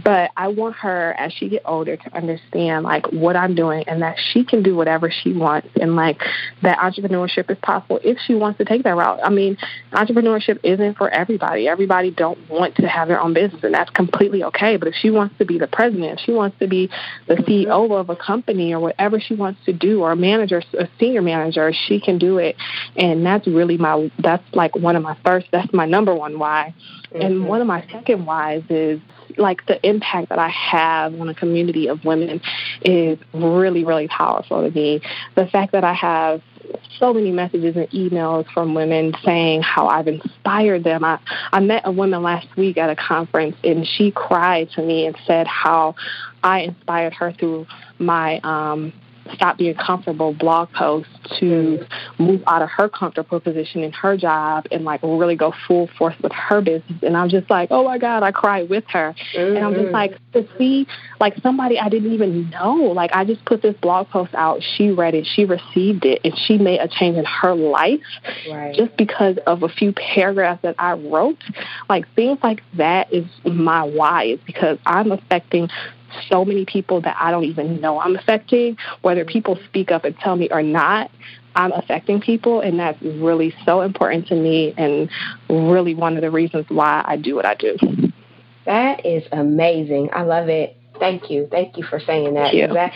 But 0.04 0.32
I 0.38 0.50
want 0.50 0.76
her 0.78 1.16
as 1.18 1.34
she 1.34 1.50
get 1.50 1.64
older 1.66 1.98
to 1.98 2.16
understand 2.16 2.84
like 2.84 3.12
what 3.12 3.36
I'm 3.36 3.56
doing 3.56 3.84
and 3.88 4.02
that 4.02 4.18
she 4.32 4.44
can 4.44 4.64
do 4.64 4.76
whatever 4.76 5.12
she 5.12 5.34
wants 5.34 5.68
and 5.80 5.96
like 5.96 6.22
that 6.62 6.78
entrepreneurship 6.80 7.50
is 7.50 7.58
possible 7.62 8.00
if 8.04 8.18
she 8.26 8.36
wants 8.36 8.58
to 8.60 8.66
take 8.66 8.84
that 8.84 8.96
route. 8.96 9.20
I 9.24 9.30
mean, 9.30 9.58
entrepreneurship 9.92 10.60
isn't 10.64 10.98
for 10.98 11.10
everybody. 11.10 11.68
Everybody 11.68 12.12
don't 12.12 12.38
want 12.50 12.76
to 12.76 12.88
have 12.88 13.08
their 13.08 13.20
own 13.20 13.34
business 13.34 13.53
and 13.62 13.74
that's 13.74 13.90
completely 13.92 14.44
okay. 14.44 14.78
But 14.78 14.88
if 14.88 14.96
she 14.96 15.10
wants 15.10 15.38
to 15.38 15.46
be 15.46 15.58
the 15.58 15.68
president, 15.68 16.20
if 16.20 16.26
she 16.26 16.32
wants 16.32 16.58
to 16.60 16.68
be 16.68 16.90
the 17.28 17.36
mm-hmm. 17.36 17.44
CEO 17.44 18.00
of 18.00 18.10
a 18.10 18.16
company 18.16 18.74
or 18.74 18.80
whatever 18.80 19.20
she 19.20 19.36
wants 19.36 19.60
to 19.66 19.74
do, 19.74 20.02
or 20.02 20.12
a 20.12 20.16
manager, 20.16 20.64
a 20.78 20.88
senior 21.00 21.22
manager, 21.22 21.74
she 21.88 22.00
can 22.00 22.18
do 22.18 22.38
it. 22.38 22.56
And 22.96 23.26
that's 23.26 23.48
really 23.48 23.78
my, 23.78 24.12
that's 24.20 24.44
like 24.54 24.76
one 24.76 24.96
of 24.96 25.04
my 25.04 25.18
first, 25.26 25.48
that's 25.52 25.72
my 25.74 25.86
number 25.86 26.16
one 26.16 26.40
why. 26.40 26.74
Mm-hmm. 27.12 27.22
And 27.22 27.48
one 27.48 27.62
of 27.62 27.68
my 27.68 27.86
second 27.92 28.26
whys 28.26 28.64
is 28.70 29.00
like 29.38 29.66
the 29.66 29.86
impact 29.88 30.30
that 30.30 30.40
I 30.40 30.50
have 30.50 31.20
on 31.20 31.30
a 31.30 31.34
community 31.34 31.88
of 31.88 32.04
women 32.06 32.42
is 32.82 33.18
really, 33.34 33.84
really 33.84 34.08
powerful 34.08 34.64
to 34.64 34.72
me. 34.72 35.02
The 35.36 35.48
fact 35.48 35.72
that 35.72 35.84
I 35.84 35.94
have 35.94 36.42
so 37.00 37.14
many 37.14 37.32
messages 37.32 37.76
and 37.76 37.90
emails 37.92 38.46
from 38.54 38.74
women 38.74 39.14
saying 39.24 39.62
how 39.62 39.88
I've 39.88 40.08
inspired 40.08 40.84
them. 40.84 41.04
I, 41.04 41.20
I 41.52 41.60
met 41.60 41.84
a 41.86 41.92
woman 41.92 42.24
last 42.24 42.48
week 42.56 42.78
at 42.78 42.90
a 42.90 42.96
conference 42.96 43.56
and 43.64 43.88
she 43.88 44.12
cried 44.12 44.70
to 44.72 44.82
me 44.82 45.06
and 45.06 45.16
said 45.26 45.48
how 45.48 45.96
I 46.44 46.62
inspired 46.62 47.14
her 47.14 47.32
through 47.32 47.68
my 48.00 48.40
um, 48.44 48.94
stop 49.34 49.58
being 49.58 49.76
comfortable 49.76 50.34
blog 50.34 50.72
post 50.72 51.08
to 51.40 51.86
move 52.20 52.42
out 52.48 52.62
of 52.62 52.70
her 52.70 52.90
comfortable 52.90 53.40
position 53.40 53.84
in 53.84 53.92
her 53.92 54.18
job 54.18 54.66
and 54.72 54.84
like 54.84 55.02
really 55.04 55.36
go 55.36 55.54
full 55.68 55.90
force 55.98 56.16
with 56.22 56.32
her 56.32 56.62
business. 56.62 57.00
And 57.02 57.16
I'm 57.16 57.30
just 57.30 57.50
like, 57.50 57.70
oh 57.72 57.84
my 57.84 57.98
God, 57.98 58.24
I 58.24 58.32
cry 58.32 58.64
with 58.64 58.84
her. 58.90 59.16
Mm-hmm. 59.36 59.56
And 59.56 59.66
I'm 59.66 59.74
just 59.74 59.86
mm-hmm. 59.86 59.94
like, 59.94 60.18
to 60.34 60.48
see 60.58 60.88
like 61.20 61.36
somebody 61.42 61.80
I 61.80 61.90
didn't 61.90 62.12
even 62.12 62.50
know, 62.50 62.76
like 62.76 63.12
I 63.14 63.24
just 63.24 63.46
put 63.46 63.62
this 63.62 63.76
blog 63.82 64.10
post 64.10 64.34
out, 64.34 64.62
she 64.76 64.92
read 64.92 65.16
it, 65.16 65.26
she 65.26 65.46
received 65.46 66.06
it, 66.06 66.22
and 66.24 66.34
she 66.48 66.58
made 66.58 66.80
a 66.80 66.88
change 66.88 67.18
in 67.18 67.26
her 67.26 67.54
life 67.54 68.02
right. 68.50 68.76
just 68.76 68.96
because 68.98 69.38
of 69.48 69.64
a 69.64 69.70
few 69.70 69.94
paragraphs 69.94 70.62
that 70.64 70.76
I 70.78 70.94
wrote. 70.94 71.42
Like 71.90 72.14
things 72.16 72.40
like 72.44 72.64
that 72.78 73.14
is 73.14 73.26
my 73.46 73.84
why, 73.84 74.26
is 74.26 74.40
because 74.46 74.78
I'm 74.86 75.12
affecting 75.12 75.70
so 76.30 76.46
many 76.46 76.66
people 76.66 77.02
that 77.02 77.16
I 77.20 77.32
don't 77.32 77.46
even 77.46 77.82
know 77.82 78.00
I'm 78.00 78.16
affecting, 78.16 78.78
whether 79.02 79.22
mm-hmm. 79.22 79.32
people 79.32 79.60
speak 79.66 79.92
up 79.92 80.06
and 80.06 80.18
tell 80.18 80.36
me 80.36 80.50
or 80.52 80.64
not. 80.64 81.12
I'm 81.56 81.72
affecting 81.72 82.20
people, 82.20 82.62
and 82.62 82.80
that's 82.80 83.00
really 83.02 83.54
so 83.64 83.82
important 83.82 84.28
to 84.28 84.36
me, 84.36 84.74
and 84.76 85.10
really 85.50 85.94
one 85.94 86.16
of 86.16 86.22
the 86.22 86.32
reasons 86.32 86.66
why 86.70 87.04
I 87.06 87.16
do 87.16 87.36
what 87.36 87.46
I 87.46 87.54
do. 87.54 87.78
That 88.66 89.06
is 89.06 89.24
amazing. 89.32 90.10
I 90.14 90.24
love 90.24 90.50
it. 90.50 90.78
Thank 91.00 91.30
you. 91.30 91.48
Thank 91.52 91.78
you 91.78 91.84
for 91.84 92.00
saying 92.00 92.34
that. 92.36 92.54
that 92.74 92.94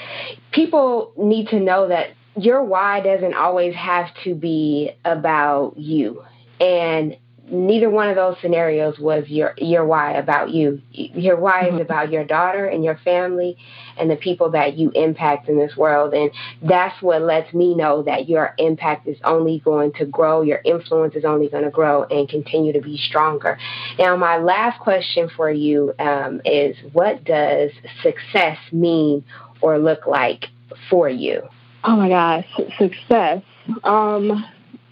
people 0.52 1.14
need 1.18 1.50
to 1.50 1.60
know 1.60 1.88
that 1.90 2.12
your 2.36 2.64
why 2.64 3.02
doesn't 3.02 3.34
always 3.34 3.76
have 3.76 4.08
to 4.24 4.36
be 4.36 4.92
about 5.04 5.74
you. 5.78 6.24
And 6.60 7.18
neither 7.50 7.90
one 7.90 8.10
of 8.10 8.16
those 8.16 8.36
scenarios 8.42 9.00
was 9.00 9.28
your 9.28 9.54
your 9.58 9.86
why 9.86 10.14
about 10.14 10.52
you. 10.52 10.82
Your 10.92 11.38
why 11.40 11.64
mm-hmm. 11.64 11.78
is 11.78 11.82
about 11.82 12.12
your 12.12 12.26
daughter 12.26 12.66
and 12.66 12.84
your 12.84 12.98
family 12.98 13.58
and 13.98 14.10
the 14.10 14.16
people 14.16 14.52
that 14.52 14.78
you 14.78 14.92
impact 14.92 15.50
in 15.50 15.58
this 15.58 15.76
world 15.76 16.14
and 16.14 16.32
that's 16.62 17.02
what 17.02 17.22
lets 17.22 17.54
me 17.54 17.74
know 17.74 18.04
that 18.04 18.30
your 18.30 18.54
impact 18.58 19.08
is 19.08 19.18
only 19.24 19.60
going 19.60 19.94
to 19.94 20.06
grow, 20.06 20.42
your 20.42 20.62
influence 20.66 21.16
is 21.16 21.26
only 21.26 21.50
going 21.50 21.64
to 21.64 21.72
grow 21.72 22.04
and 22.04 22.30
continue 22.30 22.74
to 22.74 22.82
be 22.82 22.98
stronger. 22.98 23.58
Now 23.98 24.16
my 24.16 24.38
last 24.38 24.80
question 24.80 25.30
for 25.36 25.50
you 25.50 25.94
um, 26.00 26.42
is 26.46 26.76
what 26.94 27.24
does 27.24 27.72
success 28.02 28.58
mean 28.72 29.24
or 29.62 29.80
look 29.80 30.06
like 30.06 30.46
for 30.90 31.10
you? 31.10 31.42
Oh 31.84 31.96
my 31.96 32.10
gosh, 32.10 32.48
success. 32.78 33.42
Um 33.84 34.46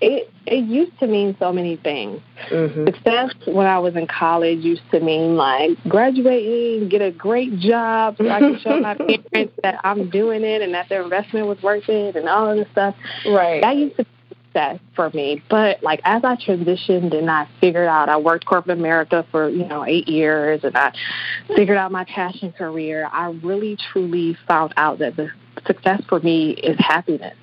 it 0.06 0.32
it 0.46 0.66
used 0.66 0.98
to 1.00 1.08
mean 1.08 1.36
so 1.40 1.52
many 1.52 1.76
things. 1.78 2.22
Mm-hmm. 2.52 2.86
Success 2.86 3.34
when 3.48 3.66
I 3.66 3.80
was 3.80 3.96
in 3.96 4.06
college 4.06 4.60
used 4.60 4.84
to 4.92 5.00
mean 5.00 5.36
like 5.36 5.72
graduating, 5.88 6.90
get 6.90 7.02
a 7.02 7.12
great 7.12 7.58
job 7.60 8.18
so 8.18 8.30
I 8.30 8.40
can 8.40 8.60
show 8.60 8.80
my 8.80 8.94
parents 9.34 9.54
that 9.64 9.80
I'm 9.84 10.10
doing 10.12 10.44
it 10.44 10.62
and 10.62 10.76
that 10.76 10.90
their 10.90 11.02
investment 11.02 11.48
was 11.48 11.62
worth 11.64 11.90
it 11.90 12.16
and 12.16 12.30
all 12.30 12.48
of 12.48 12.58
this 12.58 12.68
stuff. 12.72 12.96
Right. 13.26 13.62
That 13.62 13.76
used 13.76 13.98
to 13.98 14.04
be 14.04 14.10
success 14.38 14.80
for 14.96 15.10
me. 15.10 15.42
But 15.50 15.82
like 15.82 16.02
as 16.04 16.24
I 16.24 16.36
transitioned 16.36 17.18
and 17.18 17.30
I 17.30 17.50
figured 17.60 17.88
out 17.88 18.08
I 18.08 18.18
worked 18.18 18.46
corporate 18.46 18.78
America 18.78 19.26
for, 19.32 19.50
you 19.50 19.66
know, 19.66 19.84
eight 19.84 20.08
years 20.08 20.64
and 20.64 20.78
I 20.78 20.94
figured 21.56 21.78
out 21.78 21.92
my 21.92 22.04
passion 22.04 22.52
career, 22.52 23.10
I 23.12 23.32
really 23.32 23.78
truly 23.92 24.38
found 24.48 24.76
out 24.78 25.00
that 25.00 25.16
the 25.16 25.32
success 25.66 26.04
for 26.08 26.20
me 26.20 26.52
is 26.52 26.78
happiness 26.78 27.36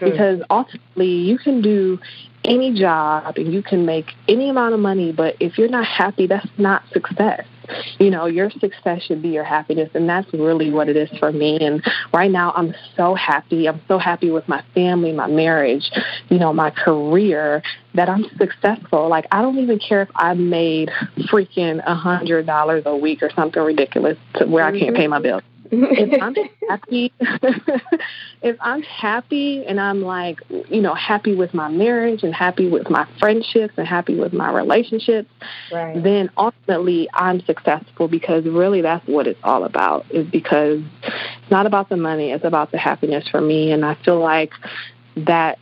because 0.00 0.40
ultimately 0.50 1.08
you 1.08 1.38
can 1.38 1.62
do 1.62 1.98
any 2.46 2.72
job 2.78 3.36
and 3.36 3.52
you 3.52 3.62
can 3.62 3.84
make 3.84 4.12
any 4.28 4.48
amount 4.48 4.74
of 4.74 4.80
money, 4.80 5.12
but 5.12 5.36
if 5.40 5.58
you're 5.58 5.68
not 5.68 5.84
happy, 5.84 6.26
that's 6.26 6.48
not 6.58 6.82
success. 6.92 7.44
You 7.98 8.10
know, 8.10 8.26
your 8.26 8.48
success 8.48 9.02
should 9.02 9.22
be 9.22 9.30
your 9.30 9.42
happiness, 9.42 9.90
and 9.94 10.08
that's 10.08 10.32
really 10.32 10.70
what 10.70 10.88
it 10.88 10.96
is 10.96 11.10
for 11.18 11.32
me. 11.32 11.58
And 11.60 11.84
right 12.14 12.30
now, 12.30 12.52
I'm 12.54 12.74
so 12.96 13.16
happy. 13.16 13.68
I'm 13.68 13.80
so 13.88 13.98
happy 13.98 14.30
with 14.30 14.46
my 14.48 14.62
family, 14.72 15.10
my 15.10 15.26
marriage, 15.26 15.90
you 16.28 16.38
know, 16.38 16.52
my 16.52 16.70
career 16.70 17.62
that 17.94 18.08
I'm 18.08 18.24
successful. 18.38 19.08
Like, 19.08 19.26
I 19.32 19.42
don't 19.42 19.58
even 19.58 19.80
care 19.80 20.02
if 20.02 20.08
I 20.14 20.34
made 20.34 20.90
freaking 21.28 21.82
a 21.84 21.94
hundred 21.96 22.46
dollars 22.46 22.84
a 22.86 22.96
week 22.96 23.20
or 23.22 23.30
something 23.34 23.60
ridiculous 23.60 24.16
to 24.36 24.46
where 24.46 24.64
mm-hmm. 24.64 24.76
I 24.76 24.78
can't 24.78 24.96
pay 24.96 25.08
my 25.08 25.18
bills 25.18 25.42
if 25.70 26.22
I'm 26.22 26.34
happy, 26.68 27.12
if 28.42 28.56
I'm 28.60 28.82
happy 28.82 29.64
and 29.66 29.80
I'm 29.80 30.02
like, 30.02 30.40
you 30.48 30.80
know, 30.80 30.94
happy 30.94 31.34
with 31.34 31.54
my 31.54 31.68
marriage 31.68 32.22
and 32.22 32.34
happy 32.34 32.68
with 32.68 32.90
my 32.90 33.06
friendships 33.18 33.74
and 33.76 33.86
happy 33.86 34.16
with 34.16 34.32
my 34.32 34.52
relationships, 34.52 35.28
right. 35.72 36.02
then 36.02 36.30
ultimately 36.36 37.08
I'm 37.14 37.40
successful 37.42 38.08
because 38.08 38.44
really 38.44 38.82
that's 38.82 39.06
what 39.06 39.26
it's 39.26 39.40
all 39.42 39.64
about. 39.64 40.06
Is 40.10 40.26
because 40.26 40.80
it's 41.02 41.50
not 41.50 41.66
about 41.66 41.88
the 41.88 41.96
money, 41.96 42.32
it's 42.32 42.44
about 42.44 42.72
the 42.72 42.78
happiness 42.78 43.28
for 43.28 43.40
me, 43.40 43.72
and 43.72 43.84
I 43.84 43.94
feel 44.04 44.18
like 44.18 44.52
that 45.16 45.58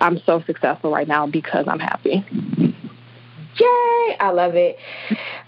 I'm 0.00 0.20
so 0.26 0.42
successful 0.46 0.90
right 0.90 1.08
now 1.08 1.26
because 1.26 1.66
I'm 1.68 1.78
happy. 1.78 2.24
Yay! 3.58 4.16
I 4.18 4.30
love 4.32 4.54
it. 4.54 4.76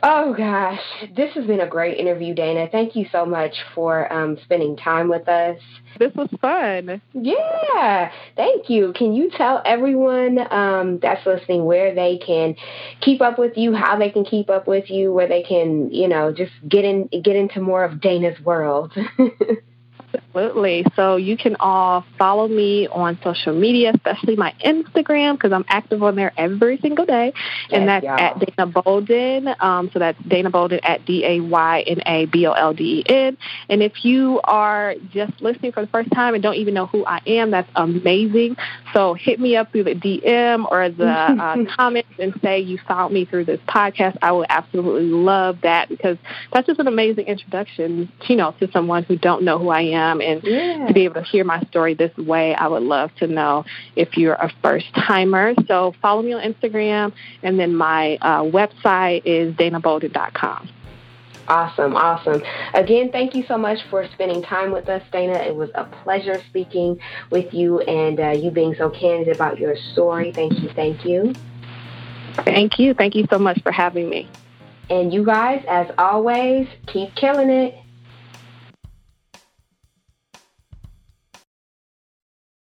Oh 0.02 0.34
gosh, 0.36 0.80
this 1.14 1.32
has 1.34 1.46
been 1.46 1.60
a 1.60 1.66
great 1.66 1.98
interview, 1.98 2.34
Dayna. 2.34 2.70
Thank 2.70 2.96
you 2.96 3.06
so 3.12 3.24
much 3.24 3.54
for 3.74 4.12
um, 4.12 4.36
spending 4.42 4.76
time 4.76 5.08
with 5.08 5.28
us. 5.28 5.60
This 5.98 6.12
was 6.14 6.28
fun. 6.40 7.00
Yeah, 7.12 8.10
thank 8.36 8.68
you. 8.68 8.92
Can 8.96 9.12
you 9.12 9.30
tell 9.30 9.62
everyone 9.64 10.38
um, 10.52 10.98
that's 11.00 11.24
listening 11.24 11.64
where 11.64 11.94
they 11.94 12.18
can 12.18 12.56
keep 13.00 13.20
up 13.20 13.38
with 13.38 13.56
you, 13.56 13.74
how 13.74 13.96
they 13.98 14.10
can 14.10 14.24
keep 14.24 14.50
up 14.50 14.66
with 14.66 14.90
you, 14.90 15.12
where 15.12 15.28
they 15.28 15.42
can, 15.42 15.92
you 15.92 16.08
know, 16.08 16.32
just 16.32 16.52
get 16.68 16.84
in, 16.84 17.08
get 17.22 17.36
into 17.36 17.60
more 17.60 17.84
of 17.84 18.00
Dayna's 18.00 18.40
world? 18.44 18.92
Absolutely. 20.34 20.84
So 20.96 21.16
you 21.16 21.36
can 21.36 21.56
all 21.60 22.04
follow 22.18 22.48
me 22.48 22.88
on 22.88 23.18
social 23.22 23.54
media, 23.54 23.92
especially 23.94 24.36
my 24.36 24.54
Instagram, 24.64 25.34
because 25.34 25.52
I'm 25.52 25.64
active 25.68 26.02
on 26.02 26.16
there 26.16 26.32
every 26.36 26.78
single 26.78 27.04
day. 27.04 27.32
And 27.70 27.84
Yes, 27.84 28.02
that's 28.02 28.04
y'all. 28.04 28.18
at 28.18 28.38
Dayna 28.38 28.84
Bolden. 28.84 29.54
Um, 29.60 29.90
so 29.92 29.98
that's 29.98 30.20
Dayna 30.22 30.50
Bolden 30.50 30.80
at 30.82 31.04
D 31.04 31.24
A 31.24 31.40
Y 31.40 31.80
N 31.86 32.00
A 32.06 32.26
B 32.26 32.46
O 32.46 32.52
L 32.52 32.72
D 32.72 33.00
E 33.00 33.04
N. 33.12 33.36
And 33.68 33.82
if 33.82 34.04
you 34.04 34.40
are 34.44 34.94
just 35.12 35.40
listening 35.42 35.72
for 35.72 35.82
the 35.82 35.88
first 35.88 36.10
time 36.12 36.34
and 36.34 36.42
don't 36.42 36.56
even 36.56 36.74
know 36.74 36.86
who 36.86 37.04
I 37.04 37.20
am, 37.26 37.50
that's 37.50 37.70
amazing. 37.76 38.56
So 38.94 39.14
hit 39.14 39.38
me 39.38 39.56
up 39.56 39.70
through 39.72 39.84
the 39.84 39.94
DM 39.94 40.70
or 40.70 40.88
the 40.88 41.06
uh, 41.08 41.64
comments 41.76 42.08
and 42.18 42.32
say 42.42 42.60
you 42.60 42.78
found 42.88 43.12
me 43.12 43.26
through 43.26 43.44
this 43.44 43.60
podcast. 43.68 44.16
I 44.22 44.32
would 44.32 44.46
absolutely 44.48 45.10
love 45.10 45.58
that 45.62 45.88
because 45.90 46.16
that's 46.52 46.66
just 46.66 46.80
an 46.80 46.86
amazing 46.86 47.26
introduction, 47.26 48.10
you 48.28 48.36
know, 48.36 48.54
to 48.60 48.70
someone 48.72 49.02
who 49.04 49.16
don't 49.16 49.42
know 49.42 49.58
who 49.58 49.68
I 49.68 49.82
am 49.82 50.21
and 50.22 50.42
Yeah. 50.44 50.86
to 50.86 50.92
be 50.92 51.04
able 51.04 51.14
to 51.16 51.22
hear 51.22 51.44
my 51.44 51.60
story 51.70 51.94
this 51.94 52.16
way. 52.16 52.54
I 52.54 52.68
would 52.68 52.82
love 52.82 53.14
to 53.16 53.26
know 53.26 53.64
if 53.96 54.16
you're 54.16 54.34
a 54.34 54.50
first 54.62 54.86
timer. 54.94 55.54
So 55.66 55.94
follow 56.00 56.22
me 56.22 56.32
on 56.32 56.42
Instagram, 56.42 57.12
and 57.42 57.58
then 57.58 57.74
my 57.74 58.18
uh, 58.22 58.42
website 58.42 59.22
is 59.24 59.54
daynabolden.com. 59.54 60.68
Awesome, 61.48 61.96
awesome. 61.96 62.42
Again, 62.72 63.10
thank 63.10 63.34
you 63.34 63.44
so 63.46 63.58
much 63.58 63.78
for 63.90 64.06
spending 64.14 64.42
time 64.42 64.70
with 64.70 64.88
us, 64.88 65.02
Dayna. 65.12 65.44
It 65.46 65.54
was 65.54 65.70
a 65.74 65.84
pleasure 65.84 66.40
speaking 66.48 66.98
with 67.30 67.52
you 67.52 67.80
and 67.80 68.20
uh, 68.20 68.30
you 68.30 68.50
being 68.50 68.74
so 68.78 68.88
candid 68.88 69.34
about 69.34 69.58
your 69.58 69.74
story. 69.92 70.32
Thank 70.32 70.60
you, 70.62 70.70
thank 70.74 71.04
you. 71.04 71.34
Thank 72.44 72.78
you. 72.78 72.94
Thank 72.94 73.14
you 73.14 73.26
so 73.30 73.38
much 73.38 73.60
for 73.62 73.72
having 73.72 74.08
me. 74.08 74.28
And 74.88 75.12
you 75.12 75.24
guys, 75.24 75.64
as 75.68 75.88
always, 75.98 76.68
keep 76.86 77.14
killing 77.14 77.50
it. 77.50 77.74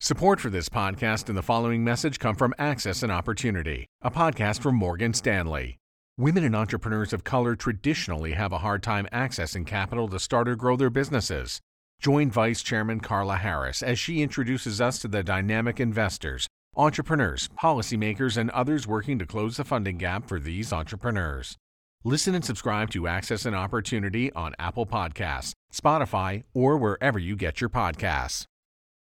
Support 0.05 0.41
for 0.41 0.51
this 0.51 0.69
podcast 0.69 1.29
and 1.29 1.39
the 1.39 1.45
following 1.45 1.85
message 1.85 2.19
come 2.19 2.35
from 2.35 2.57
Access 2.59 3.05
and 3.05 3.13
Opportunity, 3.13 3.87
a 4.01 4.11
podcast 4.11 4.61
from 4.61 4.75
Morgan 4.75 5.15
Stanley. 5.15 5.79
Women 6.19 6.43
and 6.43 6.57
entrepreneurs 6.57 7.13
of 7.13 7.23
color 7.23 7.55
traditionally 7.55 8.33
have 8.33 8.53
a 8.53 8.59
hard 8.59 8.83
time 8.83 9.07
accessing 9.13 9.65
capital 9.65 10.09
to 10.09 10.19
start 10.19 10.49
or 10.49 10.57
grow 10.57 10.75
their 10.75 10.91
businesses. 10.91 11.61
Join 12.01 12.33
Vice 12.33 12.65
Chairman 12.65 12.99
Carla 12.99 13.37
Harris 13.37 13.81
as 13.81 13.97
she 13.97 14.23
introduces 14.23 14.81
us 14.81 14.99
to 14.99 15.07
the 15.07 15.23
dynamic 15.23 15.79
investors, 15.79 16.49
entrepreneurs, 16.77 17.49
policymakers, 17.57 18.37
and 18.37 18.51
others 18.51 18.89
working 18.89 19.21
to 19.21 19.25
close 19.25 19.57
the 19.57 19.65
funding 19.65 19.99
gap 19.99 20.27
for 20.27 20.41
these 20.41 20.73
entrepreneurs. 20.73 21.57
Listen 22.03 22.35
and 22.35 22.45
subscribe 22.45 22.91
to 22.91 23.07
Access 23.07 23.47
and 23.47 23.55
Opportunity 23.55 24.33
on 24.33 24.57
Apple 24.59 24.85
Podcasts, 24.85 25.53
Spotify, 25.73 26.43
or 26.55 26.77
wherever 26.77 27.21
you 27.21 27.37
get 27.37 27.61
your 27.61 27.71
podcasts. 27.71 28.47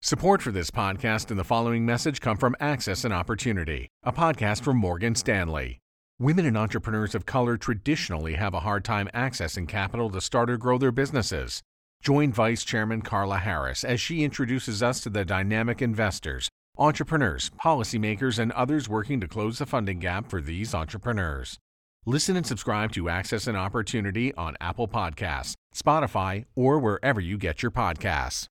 Support 0.03 0.41
for 0.41 0.51
this 0.51 0.71
podcast 0.71 1.29
and 1.29 1.39
the 1.39 1.43
following 1.43 1.85
message 1.85 2.21
come 2.21 2.35
from 2.35 2.55
Access 2.59 3.05
and 3.05 3.13
Opportunity, 3.13 3.87
a 4.01 4.11
podcast 4.11 4.63
from 4.63 4.77
Morgan 4.77 5.13
Stanley. 5.13 5.77
Women 6.17 6.47
and 6.47 6.57
entrepreneurs 6.57 7.13
of 7.13 7.27
color 7.27 7.55
traditionally 7.55 8.33
have 8.33 8.55
a 8.55 8.61
hard 8.61 8.83
time 8.83 9.09
accessing 9.13 9.67
capital 9.67 10.09
to 10.09 10.19
start 10.19 10.49
or 10.49 10.57
grow 10.57 10.79
their 10.79 10.91
businesses. 10.91 11.61
Join 12.01 12.33
Vice 12.33 12.63
Chairman 12.63 13.03
Carla 13.03 13.37
Harris 13.37 13.83
as 13.83 14.01
she 14.01 14.23
introduces 14.23 14.81
us 14.81 15.01
to 15.01 15.11
the 15.11 15.23
dynamic 15.23 15.83
investors, 15.83 16.49
entrepreneurs, 16.79 17.51
policymakers, 17.63 18.39
and 18.39 18.51
others 18.53 18.89
working 18.89 19.21
to 19.21 19.27
close 19.27 19.59
the 19.59 19.67
funding 19.67 19.99
gap 19.99 20.31
for 20.31 20.41
these 20.41 20.73
entrepreneurs. 20.73 21.59
Listen 22.07 22.35
and 22.35 22.47
subscribe 22.47 22.91
to 22.93 23.07
Access 23.07 23.45
and 23.45 23.55
Opportunity 23.55 24.33
on 24.33 24.57
Apple 24.59 24.87
Podcasts, 24.87 25.53
Spotify, 25.75 26.45
or 26.55 26.79
wherever 26.79 27.21
you 27.21 27.37
get 27.37 27.61
your 27.61 27.71
podcasts. 27.71 28.47